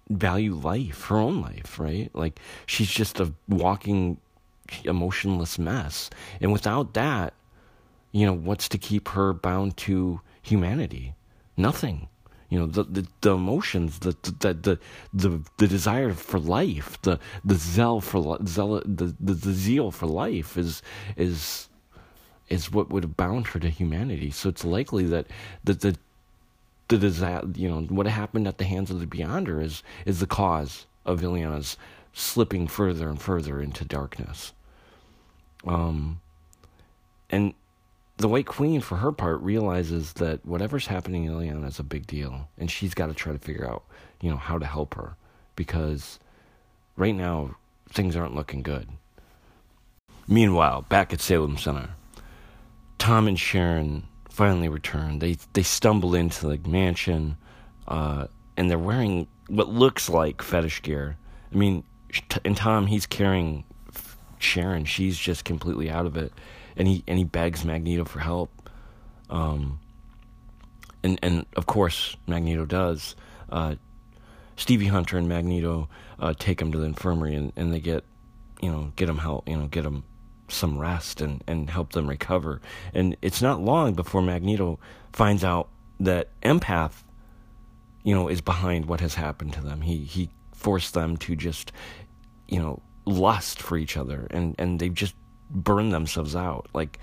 value 0.08 0.54
life, 0.54 1.04
her 1.06 1.16
own 1.16 1.40
life. 1.40 1.78
Right? 1.78 2.10
Like 2.14 2.40
she's 2.66 2.90
just 2.90 3.20
a 3.20 3.32
walking 3.48 4.18
emotionless 4.84 5.58
mess. 5.58 6.10
And 6.40 6.52
without 6.52 6.94
that, 6.94 7.34
you 8.12 8.26
know, 8.26 8.32
what's 8.32 8.68
to 8.70 8.78
keep 8.78 9.08
her 9.08 9.32
bound 9.32 9.76
to 9.78 10.20
humanity? 10.42 11.14
Nothing. 11.56 12.08
You 12.48 12.58
know, 12.58 12.66
the 12.66 12.82
the, 12.82 13.06
the 13.20 13.34
emotions, 13.34 14.00
the, 14.00 14.16
the 14.22 14.54
the 14.54 14.78
the 15.14 15.40
the 15.58 15.68
desire 15.68 16.12
for 16.12 16.40
life, 16.40 17.00
the 17.02 17.20
the 17.44 17.54
zeal 17.54 18.00
for 18.00 18.38
zeal, 18.44 18.82
the, 18.84 19.14
the 19.20 19.34
the 19.34 19.52
zeal 19.52 19.92
for 19.92 20.06
life 20.06 20.58
is 20.58 20.82
is 21.16 21.68
is 22.48 22.72
what 22.72 22.90
would 22.90 23.04
have 23.04 23.16
bound 23.16 23.46
her 23.48 23.60
to 23.60 23.70
humanity. 23.70 24.32
So 24.32 24.48
it's 24.48 24.64
likely 24.64 25.04
that 25.04 25.28
that 25.62 25.80
the 25.80 25.96
the 26.88 26.98
desire, 26.98 27.42
you 27.54 27.68
know, 27.68 27.82
what 27.82 28.06
happened 28.06 28.48
at 28.48 28.58
the 28.58 28.64
hands 28.64 28.90
of 28.90 28.98
the 28.98 29.06
Beyonder 29.06 29.62
is 29.62 29.84
is 30.04 30.18
the 30.18 30.26
cause 30.26 30.86
of 31.06 31.22
Illyana's 31.22 31.76
slipping 32.12 32.66
further 32.66 33.08
and 33.08 33.22
further 33.22 33.62
into 33.62 33.84
darkness. 33.84 34.52
Um, 35.66 36.20
and 37.28 37.54
the 38.16 38.28
White 38.28 38.46
Queen, 38.46 38.80
for 38.80 38.96
her 38.96 39.12
part, 39.12 39.40
realizes 39.40 40.14
that 40.14 40.44
whatever's 40.44 40.86
happening 40.86 41.26
to 41.26 41.32
Illyana 41.32 41.66
is 41.68 41.78
a 41.78 41.84
big 41.84 42.06
deal, 42.06 42.48
and 42.58 42.70
she's 42.70 42.94
got 42.94 43.06
to 43.06 43.14
try 43.14 43.32
to 43.32 43.38
figure 43.38 43.68
out, 43.68 43.84
you 44.20 44.30
know, 44.30 44.36
how 44.36 44.58
to 44.58 44.66
help 44.66 44.94
her 44.94 45.16
because 45.56 46.18
right 46.96 47.14
now 47.14 47.56
things 47.88 48.16
aren't 48.16 48.34
looking 48.34 48.62
good. 48.62 48.88
Meanwhile, 50.28 50.82
back 50.88 51.12
at 51.12 51.20
Salem 51.20 51.56
Center, 51.56 51.90
Tom 52.98 53.26
and 53.26 53.38
Sharon 53.38 54.04
finally 54.28 54.68
return. 54.68 55.18
They 55.18 55.36
they 55.54 55.62
stumble 55.62 56.14
into 56.14 56.46
the 56.46 56.68
mansion, 56.68 57.36
uh, 57.88 58.26
and 58.56 58.70
they're 58.70 58.78
wearing 58.78 59.26
what 59.48 59.68
looks 59.68 60.08
like 60.08 60.42
fetish 60.42 60.82
gear. 60.82 61.16
I 61.52 61.56
mean, 61.56 61.84
and 62.44 62.56
Tom 62.56 62.86
he's 62.86 63.06
carrying 63.06 63.64
Sharon, 64.40 64.84
she's 64.84 65.18
just 65.18 65.44
completely 65.44 65.90
out 65.90 66.06
of 66.06 66.16
it, 66.16 66.32
and 66.76 66.88
he 66.88 67.04
and 67.06 67.18
he 67.18 67.24
begs 67.24 67.64
Magneto 67.64 68.04
for 68.04 68.20
help. 68.20 68.50
Um, 69.28 69.78
and 71.02 71.18
and 71.22 71.46
of 71.56 71.66
course 71.66 72.16
Magneto 72.26 72.64
does. 72.64 73.14
Uh, 73.48 73.76
Stevie 74.56 74.86
Hunter 74.86 75.16
and 75.16 75.28
Magneto 75.28 75.88
uh, 76.18 76.34
take 76.38 76.60
him 76.60 76.72
to 76.72 76.78
the 76.78 76.84
infirmary, 76.84 77.34
and, 77.34 77.52
and 77.56 77.72
they 77.72 77.80
get, 77.80 78.04
you 78.60 78.70
know, 78.70 78.92
get 78.96 79.08
him 79.08 79.18
help, 79.18 79.48
you 79.48 79.56
know, 79.56 79.66
get 79.66 79.86
him 79.86 80.04
some 80.48 80.78
rest 80.78 81.20
and, 81.20 81.42
and 81.46 81.70
help 81.70 81.92
them 81.92 82.06
recover. 82.06 82.60
And 82.92 83.16
it's 83.22 83.40
not 83.40 83.62
long 83.62 83.94
before 83.94 84.20
Magneto 84.20 84.78
finds 85.12 85.44
out 85.44 85.68
that 85.98 86.28
Empath, 86.42 87.04
you 88.02 88.14
know, 88.14 88.28
is 88.28 88.40
behind 88.40 88.86
what 88.86 89.00
has 89.00 89.14
happened 89.14 89.52
to 89.54 89.62
them. 89.62 89.80
He 89.82 90.04
he 90.04 90.30
forced 90.52 90.92
them 90.94 91.16
to 91.18 91.34
just, 91.36 91.72
you 92.48 92.60
know, 92.60 92.82
lust 93.04 93.60
for 93.62 93.76
each 93.76 93.96
other, 93.96 94.26
and 94.30 94.54
and 94.58 94.78
they 94.78 94.88
just 94.88 95.14
burned 95.50 95.92
themselves 95.92 96.36
out. 96.36 96.68
Like 96.74 96.98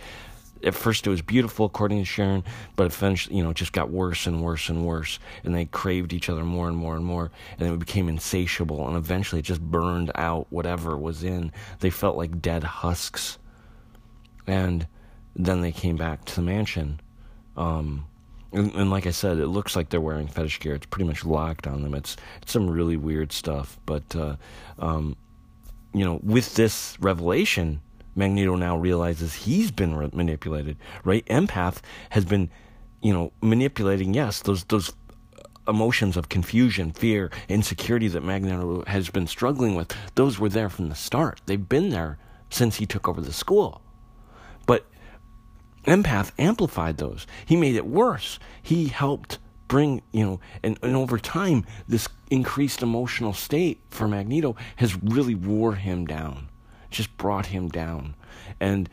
at 0.64 0.74
first 0.74 1.06
it 1.06 1.10
was 1.10 1.22
beautiful 1.22 1.66
according 1.66 2.00
to 2.00 2.06
Sharon, 2.06 2.43
but 2.76 2.86
eventually, 2.86 3.38
you 3.38 3.43
know, 3.43 3.52
it 3.52 3.56
just 3.56 3.74
got 3.74 3.89
worse 3.89 4.26
and 4.26 4.41
worse 4.41 4.70
and 4.70 4.86
worse, 4.86 5.20
and 5.43 5.56
they 5.56 5.66
craved 5.66 6.14
each 6.14 6.30
other 6.30 6.43
more 6.43 6.68
and 6.68 6.78
more 6.78 6.95
and 6.95 7.06
more, 7.06 7.32
and 7.60 7.70
it 7.70 7.80
became 7.80 8.10
insatiable, 8.10 8.88
and 8.88 8.98
eventually 8.98 9.39
it 9.39 9.45
just 9.45 9.62
burned 9.62 10.12
out 10.16 10.48
whatever 10.50 10.98
was 10.98 11.24
in. 11.24 11.52
They 11.80 11.89
felt 11.89 12.18
like 12.18 12.41
dead 12.41 12.64
husks, 12.64 13.38
and 14.45 14.88
then 15.36 15.62
they 15.62 15.72
came 15.72 15.95
back 15.95 16.26
to 16.26 16.36
the 16.36 16.41
mansion. 16.41 17.00
Um, 17.56 18.06
and, 18.52 18.74
and, 18.76 18.89
like 18.89 19.06
I 19.06 19.12
said, 19.12 19.39
it 19.39 19.48
looks 19.48 19.76
like 19.76 19.89
they're 19.89 20.00
wearing 20.00 20.28
fetish 20.28 20.60
gear. 20.60 20.76
It's 20.76 20.86
pretty 20.86 21.08
much 21.08 21.26
locked 21.26 21.68
on 21.68 21.82
them. 21.82 21.93
It's, 21.93 22.16
it's 22.41 22.52
some 22.52 22.70
really 22.70 22.95
weird 22.95 23.32
stuff, 23.32 23.78
but 23.86 24.16
uh, 24.16 24.38
um, 24.80 25.18
you 25.98 26.06
know, 26.06 26.20
with 26.24 26.56
this 26.56 26.98
revelation 27.00 27.82
Magneto 28.18 28.56
now 28.56 28.76
realizes 28.76 29.34
he's 29.36 29.72
been 29.72 29.95
re- 29.95 30.10
manipulated, 30.12 30.78
right? 31.04 31.26
Empath 31.28 31.78
has 32.10 32.26
been, 32.26 32.50
you 33.02 33.14
know, 33.14 33.32
manipulating. 33.41 34.14
Yes, 34.14 34.41
those 34.41 34.64
those 34.66 34.89
uh, 34.89 35.72
emotions 35.72 36.18
of 36.18 36.28
confusion, 36.28 36.91
fear, 36.91 37.32
insecurity 37.48 38.08
that 38.10 38.24
Magneto 38.24 38.84
has 38.88 39.10
been 39.10 39.28
struggling 39.28 39.76
with. 39.76 39.93
Those 40.16 40.39
were 40.39 40.50
there 40.50 40.70
from 40.70 40.89
the 40.89 40.95
start. 40.95 41.41
They've 41.45 41.70
been 41.70 41.89
there 41.89 42.18
since 42.50 42.78
he 42.78 42.86
took 42.86 43.08
over 43.08 43.22
the 43.22 43.34
school. 43.34 43.82
But 44.66 44.86
Empath 45.86 46.32
amplified 46.39 46.98
those. 46.98 47.28
He 47.45 47.56
made 47.56 47.76
it 47.76 47.86
worse. 47.86 48.39
He 48.64 48.88
helped 48.88 49.38
bring, 49.68 50.01
you 50.11 50.26
know, 50.26 50.39
and, 50.63 50.78
and 50.82 50.95
over 50.95 51.18
time, 51.18 51.65
this 51.88 52.07
increased 52.30 52.82
emotional 52.82 53.34
state 53.34 53.82
for 53.89 54.07
Magneto 54.07 54.55
has 54.78 55.01
really 55.01 55.36
wore 55.36 55.76
him 55.76 56.05
down 56.05 56.49
just 56.89 57.15
brought 57.18 57.47
him 57.47 57.70
down. 57.70 58.15
And 58.59 58.89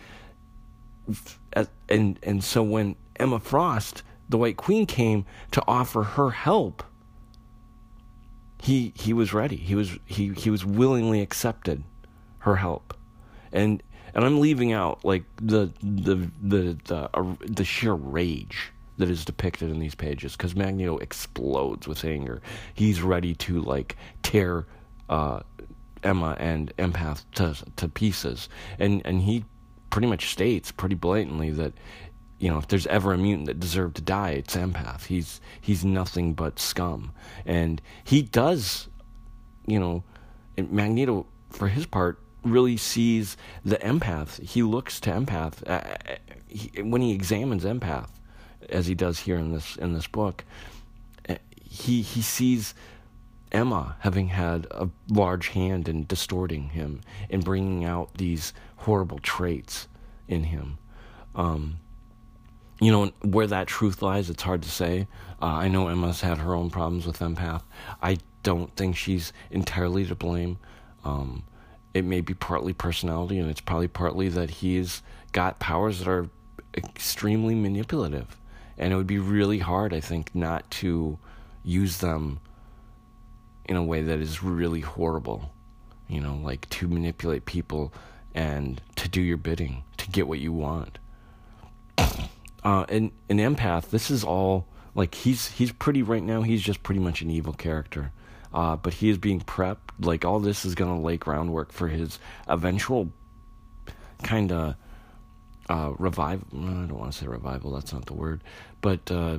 and 1.88 2.18
and 2.22 2.44
so 2.44 2.62
when 2.62 2.96
Emma 3.16 3.38
Frost, 3.38 4.02
the 4.28 4.38
White 4.38 4.56
Queen, 4.56 4.86
came 4.86 5.24
to 5.52 5.62
offer 5.66 6.02
her 6.02 6.30
help, 6.30 6.82
he 8.60 8.92
he 8.96 9.12
was 9.12 9.32
ready. 9.32 9.56
He 9.56 9.74
was 9.74 9.98
he 10.04 10.32
he 10.32 10.50
was 10.50 10.64
willingly 10.64 11.20
accepted 11.20 11.84
her 12.38 12.56
help, 12.56 12.96
and 13.52 13.82
and 14.14 14.24
I'm 14.24 14.40
leaving 14.40 14.72
out 14.72 15.04
like 15.04 15.24
the 15.36 15.72
the 15.82 16.30
the 16.42 16.78
the, 16.84 17.10
uh, 17.14 17.34
the 17.40 17.64
sheer 17.64 17.94
rage 17.94 18.72
that 18.98 19.10
is 19.10 19.24
depicted 19.24 19.70
in 19.70 19.78
these 19.78 19.94
pages 19.94 20.36
because 20.36 20.54
Magneto 20.54 20.98
explodes 20.98 21.88
with 21.88 22.04
anger. 22.04 22.40
He's 22.74 23.02
ready 23.02 23.34
to 23.36 23.60
like 23.62 23.96
tear 24.22 24.66
uh, 25.08 25.40
Emma 26.02 26.36
and 26.38 26.74
Empath 26.76 27.24
to 27.36 27.56
to 27.76 27.88
pieces, 27.88 28.48
and 28.78 29.02
and 29.04 29.22
he 29.22 29.44
pretty 29.90 30.06
much 30.06 30.30
states 30.30 30.72
pretty 30.72 30.94
blatantly 30.94 31.50
that 31.50 31.72
you 32.38 32.50
know 32.50 32.58
if 32.58 32.68
there's 32.68 32.86
ever 32.86 33.12
a 33.12 33.18
mutant 33.18 33.46
that 33.46 33.60
deserved 33.60 33.96
to 33.96 34.02
die, 34.02 34.30
it's 34.30 34.56
Empath. 34.56 35.06
He's 35.06 35.40
he's 35.60 35.84
nothing 35.84 36.34
but 36.34 36.58
scum, 36.58 37.12
and 37.44 37.80
he 38.04 38.22
does, 38.22 38.88
you 39.66 39.80
know, 39.80 40.04
Magneto 40.56 41.26
for 41.50 41.68
his 41.68 41.86
part 41.86 42.20
really 42.44 42.76
sees 42.76 43.36
the 43.64 43.76
empath. 43.76 44.40
He 44.42 44.62
looks 44.62 45.00
to 45.00 45.10
empath 45.10 45.66
uh, 45.66 46.16
he, 46.46 46.82
when 46.82 47.02
he 47.02 47.12
examines 47.12 47.64
empath, 47.64 48.10
as 48.68 48.86
he 48.86 48.94
does 48.94 49.20
here 49.20 49.36
in 49.36 49.52
this 49.52 49.76
in 49.76 49.94
this 49.94 50.06
book. 50.06 50.44
Uh, 51.28 51.36
he 51.62 52.02
he 52.02 52.22
sees 52.22 52.74
Emma 53.52 53.96
having 54.00 54.28
had 54.28 54.66
a 54.70 54.88
large 55.08 55.48
hand 55.48 55.88
in 55.88 56.06
distorting 56.06 56.70
him 56.70 57.00
and 57.30 57.44
bringing 57.44 57.84
out 57.84 58.14
these 58.14 58.52
horrible 58.78 59.18
traits 59.20 59.88
in 60.28 60.44
him. 60.44 60.78
Um, 61.34 61.78
you 62.80 62.90
know, 62.90 63.12
where 63.22 63.46
that 63.46 63.68
truth 63.68 64.02
lies, 64.02 64.28
it's 64.28 64.42
hard 64.42 64.62
to 64.62 64.70
say. 64.70 65.06
Uh, 65.40 65.46
I 65.46 65.68
know 65.68 65.88
Emma's 65.88 66.20
had 66.20 66.38
her 66.38 66.54
own 66.54 66.70
problems 66.70 67.06
with 67.06 67.20
empath. 67.20 67.62
I 68.02 68.18
don't 68.42 68.74
think 68.76 68.96
she's 68.96 69.32
entirely 69.50 70.04
to 70.06 70.14
blame. 70.14 70.58
Um, 71.04 71.44
it 71.92 72.04
may 72.04 72.20
be 72.20 72.34
partly 72.34 72.72
personality, 72.72 73.38
and 73.38 73.48
it's 73.48 73.60
probably 73.60 73.88
partly 73.88 74.28
that 74.30 74.50
he's 74.50 75.02
got 75.32 75.60
powers 75.60 76.00
that 76.00 76.08
are 76.08 76.28
extremely 76.76 77.54
manipulative. 77.54 78.36
And 78.76 78.92
it 78.92 78.96
would 78.96 79.06
be 79.06 79.18
really 79.18 79.58
hard, 79.58 79.94
I 79.94 80.00
think, 80.00 80.34
not 80.34 80.70
to 80.72 81.18
use 81.62 81.98
them 81.98 82.40
in 83.66 83.76
a 83.76 83.82
way 83.82 84.02
that 84.02 84.18
is 84.18 84.42
really 84.42 84.80
horrible. 84.80 85.52
You 86.08 86.20
know, 86.20 86.34
like 86.42 86.68
to 86.70 86.88
manipulate 86.88 87.46
people 87.46 87.92
and 88.34 88.80
to 88.96 89.08
do 89.08 89.22
your 89.22 89.36
bidding, 89.36 89.84
to 89.96 90.10
get 90.10 90.28
what 90.28 90.40
you 90.40 90.52
want. 90.52 90.98
Uh, 92.64 92.86
and 92.88 93.12
an 93.28 93.36
empath, 93.36 93.90
this 93.90 94.10
is 94.10 94.24
all 94.24 94.66
like 94.94 95.14
he's 95.14 95.48
he's 95.48 95.70
pretty 95.70 96.02
right 96.02 96.22
now. 96.22 96.40
He's 96.40 96.62
just 96.62 96.82
pretty 96.82 96.98
much 96.98 97.20
an 97.20 97.30
evil 97.30 97.52
character, 97.52 98.10
uh, 98.54 98.76
but 98.76 98.94
he 98.94 99.10
is 99.10 99.18
being 99.18 99.40
prepped. 99.40 99.90
Like 100.00 100.24
all 100.24 100.40
this 100.40 100.64
is 100.64 100.74
gonna 100.74 100.98
lay 100.98 101.18
groundwork 101.18 101.72
for 101.72 101.88
his 101.88 102.18
eventual 102.48 103.12
kind 104.22 104.50
of 104.50 104.76
uh, 105.68 105.92
revival. 105.98 106.46
I 106.52 106.56
don't 106.56 106.98
want 106.98 107.12
to 107.12 107.18
say 107.18 107.26
revival. 107.26 107.72
That's 107.72 107.92
not 107.92 108.06
the 108.06 108.14
word, 108.14 108.42
but 108.80 109.10
uh, 109.10 109.38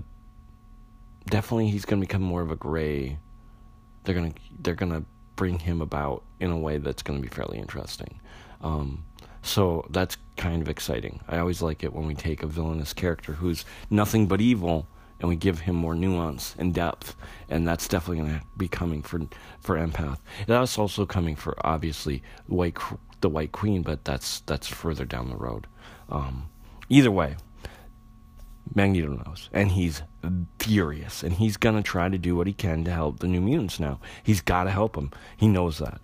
definitely 1.29 1.69
he's 1.69 1.85
gonna 1.85 2.01
become 2.01 2.21
more 2.21 2.41
of 2.41 2.51
a 2.51 2.55
gray 2.55 3.17
they're 4.05 4.15
gonna 4.15 4.33
they're 4.59 4.75
gonna 4.75 5.03
bring 5.35 5.59
him 5.59 5.81
about 5.81 6.23
in 6.39 6.51
a 6.51 6.57
way 6.57 6.77
that's 6.77 7.03
gonna 7.03 7.19
be 7.19 7.27
fairly 7.27 7.57
interesting. 7.57 8.19
Um, 8.61 9.03
so 9.41 9.85
that's 9.89 10.17
kind 10.37 10.61
of 10.61 10.69
exciting. 10.69 11.19
I 11.27 11.37
always 11.37 11.61
like 11.61 11.83
it 11.83 11.93
when 11.93 12.07
we 12.07 12.15
take 12.15 12.41
a 12.41 12.47
villainous 12.47 12.93
character 12.93 13.33
who's 13.33 13.65
nothing 13.89 14.27
but 14.27 14.41
evil 14.41 14.87
and 15.19 15.29
we 15.29 15.35
give 15.35 15.61
him 15.61 15.75
more 15.75 15.95
nuance 15.95 16.55
and 16.57 16.73
depth, 16.73 17.15
and 17.49 17.67
that's 17.67 17.87
definitely 17.87 18.23
going 18.23 18.39
to 18.39 18.45
be 18.57 18.67
coming 18.67 19.01
for 19.01 19.21
for 19.59 19.75
empath. 19.75 20.19
That's 20.47 20.77
also 20.77 21.05
coming 21.05 21.35
for 21.35 21.55
obviously 21.65 22.21
white 22.47 22.77
the 23.21 23.29
White 23.29 23.51
Queen, 23.51 23.81
but 23.81 24.05
that's 24.05 24.41
that's 24.41 24.67
further 24.67 25.05
down 25.05 25.29
the 25.29 25.35
road. 25.35 25.67
Um, 26.09 26.49
either 26.89 27.11
way, 27.11 27.35
Magneto 28.73 29.09
knows, 29.25 29.49
and 29.53 29.71
he's 29.71 30.03
furious, 30.59 31.23
and 31.23 31.33
he's 31.33 31.57
gonna 31.57 31.83
try 31.83 32.09
to 32.09 32.17
do 32.17 32.35
what 32.35 32.47
he 32.47 32.53
can 32.53 32.83
to 32.83 32.91
help 32.91 33.19
the 33.19 33.27
New 33.27 33.41
Mutants. 33.41 33.79
Now 33.79 33.99
he's 34.23 34.41
got 34.41 34.65
to 34.65 34.71
help 34.71 34.93
them. 34.93 35.11
He 35.37 35.47
knows 35.47 35.79
that. 35.79 36.01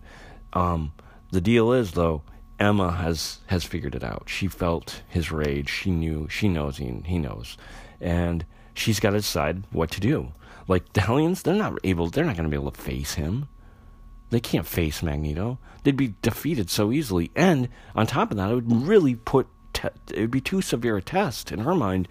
Um, 0.53 0.93
the 1.32 1.41
deal 1.41 1.72
is, 1.72 1.91
though, 1.91 2.24
Emma 2.59 2.91
has 2.91 3.39
has 3.47 3.64
figured 3.64 3.95
it 3.95 4.03
out. 4.03 4.24
She 4.28 4.47
felt 4.47 5.01
his 5.07 5.32
rage. 5.32 5.70
She 5.70 5.91
knew. 5.91 6.28
She 6.30 6.47
knows. 6.47 6.78
He 6.78 7.01
he 7.05 7.20
knows, 7.20 7.57
and 7.99 8.45
she's 8.74 8.99
got 8.99 9.11
to 9.11 9.17
decide 9.17 9.63
what 9.72 9.91
to 9.91 9.99
do. 9.99 10.34
Like 10.67 10.93
the 10.93 11.01
Hellions, 11.01 11.43
they're 11.43 11.55
not 11.55 11.78
able. 11.84 12.09
They're 12.09 12.26
not 12.26 12.36
going 12.36 12.49
to 12.49 12.55
be 12.55 12.61
able 12.61 12.72
to 12.72 12.82
face 12.82 13.15
him. 13.15 13.47
They 14.30 14.39
can't 14.39 14.65
face 14.65 15.03
Magneto. 15.03 15.59
They'd 15.84 15.97
be 15.97 16.15
defeated 16.22 16.69
so 16.69 16.91
easily. 16.91 17.32
And 17.36 17.67
on 17.95 18.07
top 18.07 18.32
of 18.32 18.38
that, 18.38 18.51
it 18.51 18.55
would 18.55 18.88
really 18.88 19.15
put. 19.15 19.47
Te- 19.74 19.89
it 20.13 20.19
would 20.19 20.32
be 20.32 20.41
too 20.41 20.61
severe 20.61 20.97
a 20.97 21.01
test 21.01 21.51
in 21.51 21.59
her 21.59 21.76
mind 21.76 22.07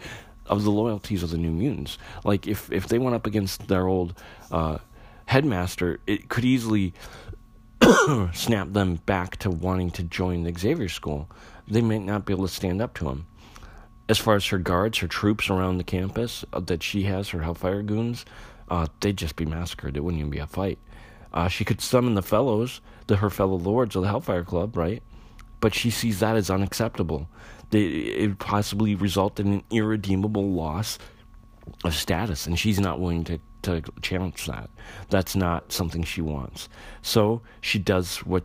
of 0.46 0.64
the 0.64 0.70
loyalties 0.70 1.22
of 1.22 1.30
the 1.30 1.38
New 1.38 1.50
Mutants. 1.50 1.96
Like 2.24 2.46
if 2.46 2.70
if 2.72 2.88
they 2.88 2.98
went 2.98 3.14
up 3.14 3.26
against 3.26 3.68
their 3.68 3.86
old 3.86 4.14
uh, 4.50 4.78
headmaster, 5.26 6.00
it 6.06 6.28
could 6.28 6.44
easily 6.44 6.92
snap 8.32 8.72
them 8.72 8.96
back 9.06 9.36
to 9.38 9.50
wanting 9.50 9.90
to 9.92 10.02
join 10.02 10.42
the 10.42 10.52
Xavier 10.58 10.88
School. 10.88 11.30
They 11.68 11.82
might 11.82 12.02
not 12.02 12.24
be 12.26 12.32
able 12.32 12.48
to 12.48 12.52
stand 12.52 12.82
up 12.82 12.94
to 12.94 13.08
him. 13.08 13.26
As 14.10 14.18
far 14.18 14.34
as 14.34 14.44
her 14.46 14.58
guards, 14.58 14.98
her 14.98 15.06
troops 15.06 15.48
around 15.48 15.78
the 15.78 15.84
campus 15.84 16.44
uh, 16.52 16.58
that 16.58 16.82
she 16.82 17.04
has, 17.04 17.28
her 17.28 17.42
Hellfire 17.42 17.82
goons, 17.82 18.24
uh, 18.68 18.88
they'd 18.98 19.16
just 19.16 19.36
be 19.36 19.44
massacred. 19.44 19.96
It 19.96 20.00
wouldn't 20.00 20.18
even 20.18 20.32
be 20.32 20.40
a 20.40 20.48
fight. 20.48 20.80
Uh, 21.32 21.46
she 21.46 21.64
could 21.64 21.80
summon 21.80 22.14
the 22.14 22.22
fellows, 22.22 22.80
the 23.06 23.14
her 23.14 23.30
fellow 23.30 23.54
lords 23.54 23.94
of 23.94 24.02
the 24.02 24.08
Hellfire 24.08 24.42
Club, 24.42 24.76
right? 24.76 25.00
But 25.60 25.76
she 25.76 25.90
sees 25.90 26.18
that 26.18 26.34
as 26.34 26.50
unacceptable 26.50 27.28
it 27.70 28.28
would 28.28 28.40
possibly 28.40 28.96
result 28.96 29.38
in 29.38 29.52
an 29.52 29.62
irredeemable 29.70 30.50
loss 30.50 30.98
of 31.84 31.94
status, 31.94 32.48
and 32.48 32.58
she's 32.58 32.80
not 32.80 32.98
willing 32.98 33.22
to, 33.22 33.38
to 33.62 33.80
challenge 34.02 34.44
that. 34.46 34.70
That's 35.10 35.36
not 35.36 35.70
something 35.70 36.02
she 36.02 36.20
wants. 36.20 36.68
So 37.00 37.42
she 37.60 37.78
does 37.78 38.16
what 38.26 38.42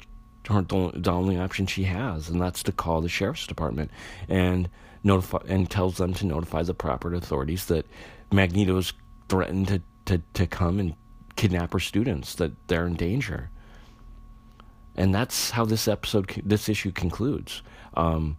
her 0.47 0.61
the 0.61 1.11
only 1.11 1.39
option 1.39 1.65
she 1.65 1.85
has, 1.85 2.29
and 2.29 2.39
that's 2.39 2.61
to 2.61 2.71
call 2.71 3.01
the 3.01 3.09
sheriff's 3.09 3.47
department 3.47 3.89
and 4.29 4.69
notify 5.05 5.37
and 5.47 5.69
tells 5.69 5.97
them 5.97 6.13
to 6.15 6.25
notify 6.25 6.63
the 6.63 6.73
proper 6.73 7.13
authorities 7.13 7.65
that 7.67 7.85
Magneto's 8.31 8.91
threatened 9.29 9.67
to, 9.69 9.81
to, 10.05 10.21
to 10.33 10.47
come 10.47 10.79
and 10.79 10.95
kidnap 11.35 11.71
her 11.73 11.79
students, 11.79 12.35
that 12.35 12.51
they're 12.67 12.87
in 12.87 12.95
danger. 12.95 13.49
And 14.95 15.13
that's 15.13 15.51
how 15.51 15.65
this 15.65 15.87
episode, 15.87 16.41
this 16.43 16.67
issue 16.67 16.91
concludes. 16.91 17.61
Um, 17.93 18.37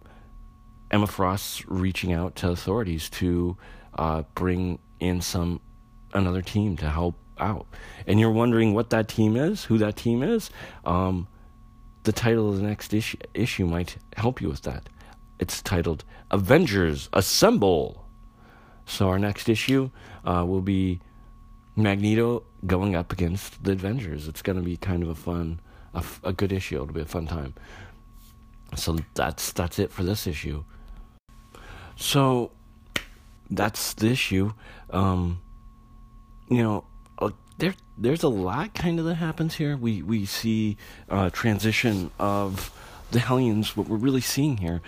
Emma 0.91 1.07
Frost's 1.07 1.67
reaching 1.67 2.13
out 2.13 2.35
to 2.37 2.49
authorities 2.49 3.09
to 3.11 3.57
uh, 3.97 4.23
bring 4.35 4.79
in 4.99 5.21
some 5.21 5.61
another 6.13 6.41
team 6.41 6.75
to 6.77 6.89
help 6.89 7.15
out. 7.39 7.67
And 8.05 8.19
you're 8.19 8.31
wondering 8.31 8.73
what 8.73 8.89
that 8.89 9.07
team 9.07 9.35
is, 9.35 9.65
who 9.65 9.77
that 9.77 9.95
team 9.95 10.23
is. 10.23 10.49
Um, 10.85 11.27
the 12.03 12.11
title 12.11 12.49
of 12.49 12.57
the 12.57 12.63
next 12.63 12.93
issue, 12.93 13.17
issue 13.33 13.65
might 13.65 13.97
help 14.15 14.41
you 14.41 14.49
with 14.49 14.61
that. 14.63 14.89
It's 15.39 15.61
titled 15.61 16.03
Avengers 16.31 17.09
Assemble. 17.13 18.05
So 18.85 19.09
our 19.09 19.19
next 19.19 19.49
issue 19.49 19.91
uh, 20.25 20.45
will 20.47 20.61
be 20.61 21.01
Magneto 21.75 22.43
going 22.65 22.95
up 22.95 23.11
against 23.11 23.63
the 23.63 23.73
Avengers. 23.73 24.27
It's 24.27 24.41
going 24.41 24.57
to 24.57 24.63
be 24.63 24.77
kind 24.77 25.03
of 25.03 25.09
a 25.09 25.15
fun, 25.15 25.59
a, 25.93 26.03
a 26.23 26.33
good 26.33 26.51
issue. 26.51 26.75
It'll 26.75 26.87
be 26.87 27.01
a 27.01 27.05
fun 27.05 27.27
time. 27.27 27.53
So 28.75 28.97
that's 29.13 29.51
that's 29.53 29.79
it 29.79 29.91
for 29.91 30.03
this 30.03 30.27
issue. 30.27 30.63
So 31.95 32.51
that's 33.49 33.93
the 33.93 34.07
issue. 34.07 34.53
Um, 34.89 35.41
you 36.49 36.63
know, 36.63 36.85
uh, 37.19 37.31
there 37.59 37.75
there's 37.97 38.23
a 38.23 38.29
lot 38.29 38.73
kind 38.73 38.99
of 38.99 39.05
that 39.05 39.15
happens 39.15 39.55
here. 39.55 39.77
We 39.77 40.01
we 40.01 40.25
see 40.25 40.77
uh, 41.09 41.29
transition 41.29 42.11
of 42.19 42.71
the 43.11 43.19
Hellions. 43.19 43.77
What 43.77 43.87
we're 43.87 43.97
really 43.97 44.21
seeing 44.21 44.57
here 44.57 44.81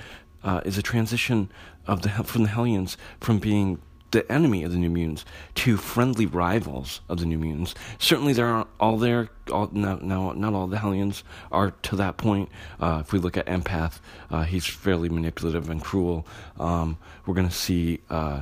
uh, 0.43 0.61
is 0.65 0.77
a 0.77 0.81
transition 0.81 1.51
of 1.87 2.01
the 2.01 2.09
from 2.09 2.43
the 2.43 2.49
Hellions 2.49 2.97
from 3.19 3.39
being 3.39 3.79
the 4.11 4.29
enemy 4.31 4.63
of 4.63 4.71
the 4.71 4.77
New 4.77 4.89
Mutants 4.89 5.23
to 5.55 5.77
friendly 5.77 6.25
rivals 6.25 7.01
of 7.09 7.19
the 7.19 7.25
New 7.25 7.37
Mutants. 7.37 7.75
Certainly, 7.97 8.33
there 8.33 8.47
aren't 8.47 8.69
all 8.79 8.97
there. 8.97 9.29
All, 9.51 9.69
now, 9.71 10.31
not 10.33 10.53
all 10.53 10.67
the 10.67 10.79
Hellions 10.79 11.23
are 11.51 11.71
to 11.71 11.95
that 11.95 12.17
point. 12.17 12.49
Uh, 12.79 12.99
if 13.01 13.13
we 13.13 13.19
look 13.19 13.37
at 13.37 13.45
Empath, 13.45 13.99
uh, 14.31 14.43
he's 14.43 14.65
fairly 14.65 15.09
manipulative 15.09 15.69
and 15.69 15.83
cruel. 15.83 16.25
Um, 16.59 16.97
we're 17.25 17.35
going 17.35 17.49
to 17.49 17.53
see 17.53 18.01
uh, 18.09 18.41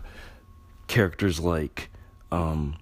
characters 0.88 1.40
like 1.40 1.90
um, 2.32 2.78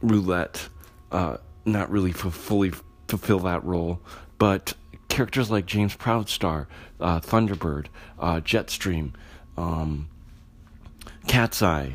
Roulette 0.00 0.68
uh, 1.12 1.38
not 1.64 1.90
really 1.90 2.12
fully 2.12 2.72
fulfill 3.08 3.40
that 3.40 3.64
role, 3.64 4.00
but 4.38 4.74
characters 5.18 5.50
like 5.50 5.66
James 5.66 5.96
Proudstar, 5.96 6.68
uh, 7.00 7.18
Thunderbird, 7.18 7.86
uh, 8.20 8.36
Jetstream. 8.36 9.14
Um, 9.56 10.08
Catseye, 11.26 11.94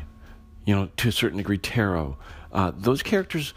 you 0.66 0.74
know, 0.74 0.90
to 0.98 1.08
a 1.08 1.12
certain 1.12 1.38
degree, 1.38 1.56
Tarot. 1.56 2.18
Uh, 2.52 2.72
those 2.76 3.02
characters 3.02 3.54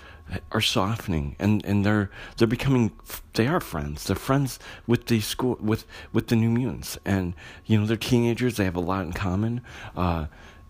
are 0.53 0.61
softening, 0.61 1.35
and, 1.37 1.65
and 1.65 1.85
they're 1.85 2.09
they're 2.37 2.47
becoming 2.47 2.93
they 3.33 3.45
are 3.45 3.59
friends. 3.59 4.05
They're 4.05 4.15
friends 4.15 4.57
with 4.87 5.07
the 5.07 5.19
school 5.19 5.57
with 5.59 5.85
with 6.13 6.27
the 6.27 6.37
New 6.37 6.49
Mutants, 6.49 6.97
and 7.03 7.33
you 7.65 7.77
know 7.77 7.85
they're 7.85 7.97
teenagers. 7.97 8.55
They 8.55 8.63
have 8.63 8.77
a 8.77 8.79
lot 8.79 9.05
in 9.05 9.11
common. 9.11 9.59
Uh, 9.97 10.27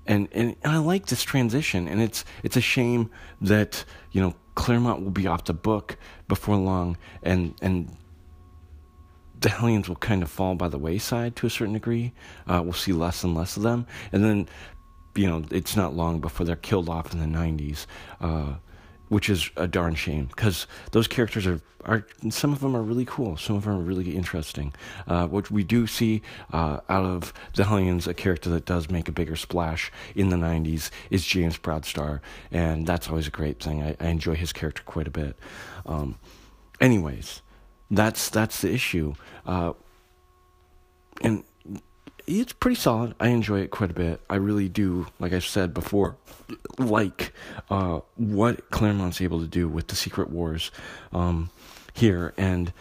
and, 0.07 0.27
and 0.31 0.55
and 0.63 0.73
I 0.73 0.79
like 0.79 1.05
this 1.05 1.21
transition, 1.21 1.87
and 1.87 2.01
it's 2.01 2.25
it's 2.41 2.57
a 2.57 2.61
shame 2.61 3.11
that 3.41 3.85
you 4.11 4.21
know 4.21 4.33
Claremont 4.55 5.03
will 5.03 5.11
be 5.11 5.27
off 5.27 5.43
the 5.43 5.53
book 5.53 5.97
before 6.27 6.55
long, 6.55 6.97
and 7.21 7.53
and 7.61 7.95
the 9.39 9.49
Hellions 9.49 9.88
will 9.88 9.95
kind 9.97 10.23
of 10.23 10.29
fall 10.29 10.55
by 10.55 10.67
the 10.67 10.77
wayside 10.77 11.35
to 11.38 11.47
a 11.47 11.49
certain 11.49 11.73
degree. 11.73 12.13
Uh, 12.47 12.61
we'll 12.63 12.73
see 12.73 12.91
less 12.91 13.23
and 13.23 13.35
less 13.35 13.57
of 13.57 13.63
them, 13.63 13.85
and 14.11 14.23
then 14.23 14.47
you 15.17 15.27
know, 15.27 15.43
it's 15.51 15.75
not 15.75 15.95
long 15.95 16.19
before 16.19 16.45
they're 16.45 16.55
killed 16.55 16.88
off 16.88 17.11
in 17.11 17.19
the 17.19 17.38
90s, 17.38 17.88
uh, 18.21 18.53
which 19.09 19.29
is 19.29 19.49
a 19.57 19.67
darn 19.67 19.95
shame 19.95 20.25
because 20.25 20.67
those 20.91 21.07
characters 21.07 21.47
are, 21.47 21.59
are, 21.85 22.05
some 22.29 22.53
of 22.53 22.59
them 22.59 22.75
are 22.75 22.81
really 22.81 23.05
cool, 23.05 23.35
some 23.35 23.55
of 23.55 23.63
them 23.63 23.73
are 23.73 23.81
really 23.81 24.15
interesting. 24.15 24.73
Uh, 25.07 25.27
what 25.27 25.49
we 25.49 25.63
do 25.63 25.88
see 25.88 26.21
uh, 26.53 26.79
out 26.88 27.05
of 27.05 27.33
the 27.55 27.65
Hellions, 27.65 28.05
a 28.05 28.13
character 28.13 28.49
that 28.51 28.65
does 28.65 28.89
make 28.89 29.07
a 29.07 29.11
bigger 29.11 29.35
splash 29.35 29.91
in 30.15 30.29
the 30.29 30.35
90s 30.35 30.91
is 31.09 31.25
James 31.25 31.57
Proudstar, 31.57 32.19
and 32.51 32.85
that's 32.85 33.09
always 33.09 33.27
a 33.27 33.31
great 33.31 33.61
thing. 33.61 33.81
I, 33.81 33.95
I 33.99 34.09
enjoy 34.09 34.35
his 34.35 34.53
character 34.53 34.83
quite 34.85 35.07
a 35.07 35.11
bit. 35.11 35.35
Um, 35.85 36.19
anyways, 36.79 37.41
that's 37.89 38.29
that's 38.29 38.61
the 38.61 38.71
issue. 38.71 39.13
Uh, 39.45 39.73
and 41.21 41.43
it's 42.27 42.53
pretty 42.53 42.75
solid. 42.75 43.15
I 43.19 43.29
enjoy 43.29 43.61
it 43.61 43.71
quite 43.71 43.89
a 43.89 43.93
bit. 43.93 44.21
I 44.29 44.35
really 44.35 44.67
do, 44.67 45.07
like 45.19 45.31
I 45.31 45.39
said 45.39 45.73
before, 45.73 46.17
like 46.77 47.33
uh, 47.69 48.01
what 48.15 48.69
Claremont's 48.69 49.21
able 49.21 49.39
to 49.39 49.47
do 49.47 49.67
with 49.69 49.88
the 49.88 49.95
Secret 49.95 50.29
Wars 50.29 50.71
um, 51.13 51.49
here, 51.93 52.33
and 52.38 52.73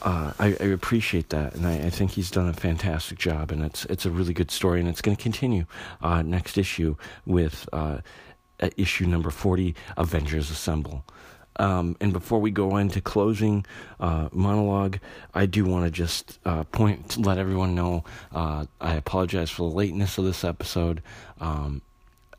uh, 0.00 0.32
I, 0.38 0.56
I, 0.58 0.64
appreciate 0.64 1.30
that, 1.30 1.54
and 1.54 1.66
I, 1.66 1.74
I, 1.86 1.90
think 1.90 2.12
he's 2.12 2.30
done 2.30 2.48
a 2.48 2.52
fantastic 2.52 3.18
job, 3.18 3.50
and 3.50 3.62
it's 3.62 3.84
it's 3.86 4.06
a 4.06 4.10
really 4.10 4.34
good 4.34 4.50
story, 4.50 4.80
and 4.80 4.88
it's 4.88 5.00
going 5.00 5.16
to 5.16 5.22
continue 5.22 5.66
uh, 6.02 6.22
next 6.22 6.58
issue 6.58 6.96
with 7.26 7.68
uh, 7.72 7.98
issue 8.76 9.06
number 9.06 9.30
forty, 9.30 9.74
Avengers 9.96 10.50
Assemble. 10.50 11.04
Um, 11.56 11.96
and 12.00 12.12
before 12.12 12.40
we 12.40 12.50
go 12.50 12.76
into 12.76 13.00
closing 13.00 13.64
uh, 14.00 14.28
monologue, 14.32 14.98
I 15.34 15.46
do 15.46 15.64
want 15.64 15.84
to 15.84 15.90
just 15.90 16.38
uh, 16.44 16.64
point, 16.64 17.16
let 17.16 17.38
everyone 17.38 17.74
know 17.74 18.04
uh, 18.32 18.66
I 18.80 18.94
apologize 18.94 19.50
for 19.50 19.68
the 19.68 19.76
lateness 19.76 20.18
of 20.18 20.24
this 20.24 20.44
episode. 20.44 21.02
Um, 21.40 21.82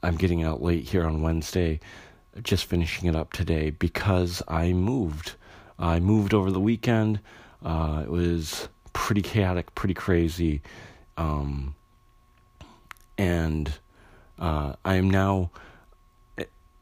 I'm 0.03 0.16
getting 0.18 0.43
out 0.43 0.61
late 0.61 0.84
here 0.84 1.05
on 1.05 1.22
Wednesday, 1.22 1.80
just 2.43 2.66
finishing 2.66 3.07
it 3.07 3.16
up 3.16 3.34
today 3.34 3.70
because 3.70 4.43
I 4.47 4.74
moved. 4.74 5.34
I 5.80 5.99
moved 5.99 6.34
over 6.34 6.51
the 6.51 6.59
weekend. 6.59 7.20
Uh, 7.63 8.01
it 8.03 8.09
was 8.09 8.68
pretty 8.93 9.22
chaotic, 9.22 9.74
pretty 9.76 9.93
crazy. 9.93 10.61
Um, 11.18 11.76
and 13.18 13.72
uh, 14.39 14.74
I 14.84 14.95
am 14.95 15.09
now 15.09 15.51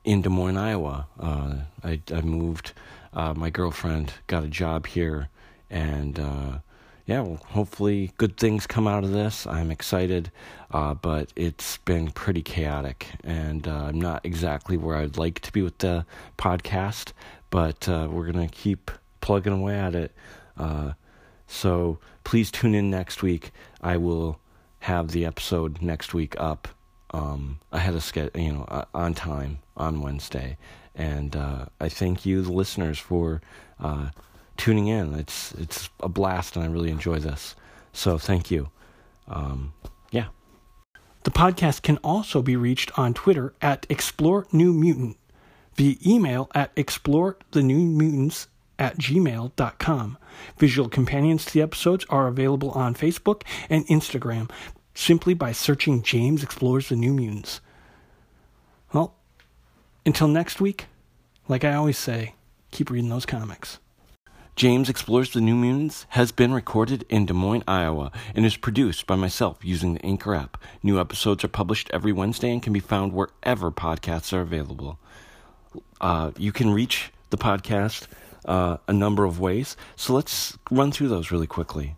in 0.04 0.22
Des 0.22 0.30
Moines, 0.30 0.58
Iowa. 0.58 1.08
Uh, 1.20 1.56
I, 1.84 2.00
I 2.14 2.22
moved. 2.22 2.74
Uh, 3.14 3.34
my 3.34 3.50
girlfriend 3.50 4.14
got 4.28 4.44
a 4.44 4.48
job 4.48 4.88
here, 4.88 5.30
and 5.70 6.20
uh, 6.20 6.58
yeah, 7.06 7.22
well, 7.22 7.40
hopefully 7.50 8.12
good 8.18 8.38
things 8.38 8.66
come 8.66 8.88
out 8.88 9.04
of 9.04 9.12
this. 9.12 9.46
I'm 9.46 9.70
excited, 9.70 10.32
uh, 10.72 10.96
but 10.96 11.32
it's 11.36 11.78
been 11.78 12.10
pretty 12.12 12.42
chaotic, 12.42 13.08
and 13.24 13.68
uh, 13.68 13.86
I'm 13.86 14.02
not 14.02 14.26
exactly 14.26 14.78
where 14.78 14.98
I'd 14.98 15.18
like 15.18 15.40
to 15.42 15.52
be 15.52 15.62
with 15.62 15.78
the 15.78 16.06
podcast. 16.38 17.14
But 17.50 17.88
uh, 17.88 18.08
we're 18.10 18.32
gonna 18.32 18.48
keep 18.48 18.90
plugging 19.22 19.54
away 19.54 19.78
at 19.78 19.94
it. 19.96 20.12
so 21.46 22.00
please 22.24 22.50
tune 22.50 22.74
in 22.74 22.90
next 22.90 23.22
week. 23.22 23.52
I 23.82 23.98
will 23.98 24.40
have 24.80 25.12
the 25.12 25.26
episode 25.26 25.82
next 25.82 26.14
week 26.14 26.36
up 26.40 26.68
um, 27.14 27.60
had 27.72 27.94
a 27.94 28.02
schedule, 28.02 28.40
you 28.40 28.54
know, 28.54 28.66
uh, 28.68 28.86
on 28.94 29.14
time 29.14 29.60
on 29.78 30.02
Wednesday. 30.02 30.58
And 30.96 31.36
uh, 31.36 31.66
I 31.80 31.90
thank 31.90 32.26
you, 32.26 32.42
the 32.42 32.52
listeners, 32.52 33.00
for 33.00 33.42
uh, 33.80 34.10
tuning 34.58 34.88
in. 34.88 35.14
It's 35.16 35.54
it's 35.54 35.90
a 36.00 36.10
blast, 36.10 36.56
and 36.56 36.66
I 36.66 36.68
really 36.68 36.92
enjoy 36.92 37.20
this. 37.20 37.56
So 37.94 38.18
thank 38.18 38.52
you. 38.52 38.70
Um, 39.28 39.74
yeah. 40.12 40.28
The 41.24 41.32
podcast 41.32 41.84
can 41.84 41.98
also 41.98 42.42
be 42.42 42.56
reached 42.56 42.98
on 42.98 43.14
Twitter 43.14 43.54
at 43.62 43.86
Explore 43.90 44.48
New 44.52 44.74
Mutant, 44.74 45.18
via 45.76 45.96
email 46.06 46.50
at 46.54 46.72
explore 46.76 47.38
the 47.52 47.64
new 47.64 47.80
mutants 47.80 48.48
at 48.78 48.98
gmail.com. 48.98 50.18
Visual 50.58 50.90
companions 50.90 51.46
to 51.46 51.54
the 51.54 51.62
episodes 51.62 52.06
are 52.10 52.28
available 52.28 52.72
on 52.72 52.94
Facebook 52.96 53.44
and 53.70 53.88
Instagram 53.88 54.50
simply 54.94 55.34
by 55.34 55.52
searching 55.52 56.02
James 56.02 56.44
Explores 56.44 56.90
the 56.90 56.96
New 56.96 57.14
Mutants. 57.14 57.62
Well, 58.94 59.16
until 60.06 60.28
next 60.28 60.62
week, 60.62 60.86
like 61.48 61.64
I 61.64 61.74
always 61.74 61.98
say, 61.98 62.36
keep 62.72 62.90
reading 62.90 63.10
those 63.10 63.26
comics. 63.26 63.80
James 64.56 64.88
Explores 64.88 65.34
the 65.34 65.42
New 65.42 65.56
Mutants 65.56 66.06
has 66.10 66.32
been 66.32 66.54
recorded 66.54 67.06
in 67.10 67.26
Des 67.26 67.34
Moines, 67.34 67.64
Iowa, 67.68 68.12
and 68.36 68.46
is 68.46 68.56
produced 68.56 69.08
by 69.08 69.16
myself 69.16 69.58
using 69.64 69.96
the 69.96 70.06
Anchor 70.06 70.36
app. 70.36 70.62
New 70.84 71.00
episodes 71.00 71.44
are 71.44 71.48
published 71.48 71.90
every 71.92 72.12
Wednesday 72.12 72.52
and 72.52 72.62
can 72.62 72.72
be 72.72 72.80
found 72.80 73.14
wherever 73.14 73.72
podcasts 73.72 74.32
are 74.32 74.42
available. 74.42 75.00
Uh, 76.00 76.32
you 76.38 76.52
can 76.52 76.72
reach 76.72 77.12
the 77.32 77.38
podcast 77.38 78.06
uh, 78.46 78.78
a 78.88 78.94
number 78.94 79.26
of 79.26 79.40
ways, 79.40 79.76
so 79.96 80.14
let's 80.14 80.56
run 80.70 80.92
through 80.92 81.08
those 81.08 81.32
really 81.32 81.48
quickly. 81.48 81.96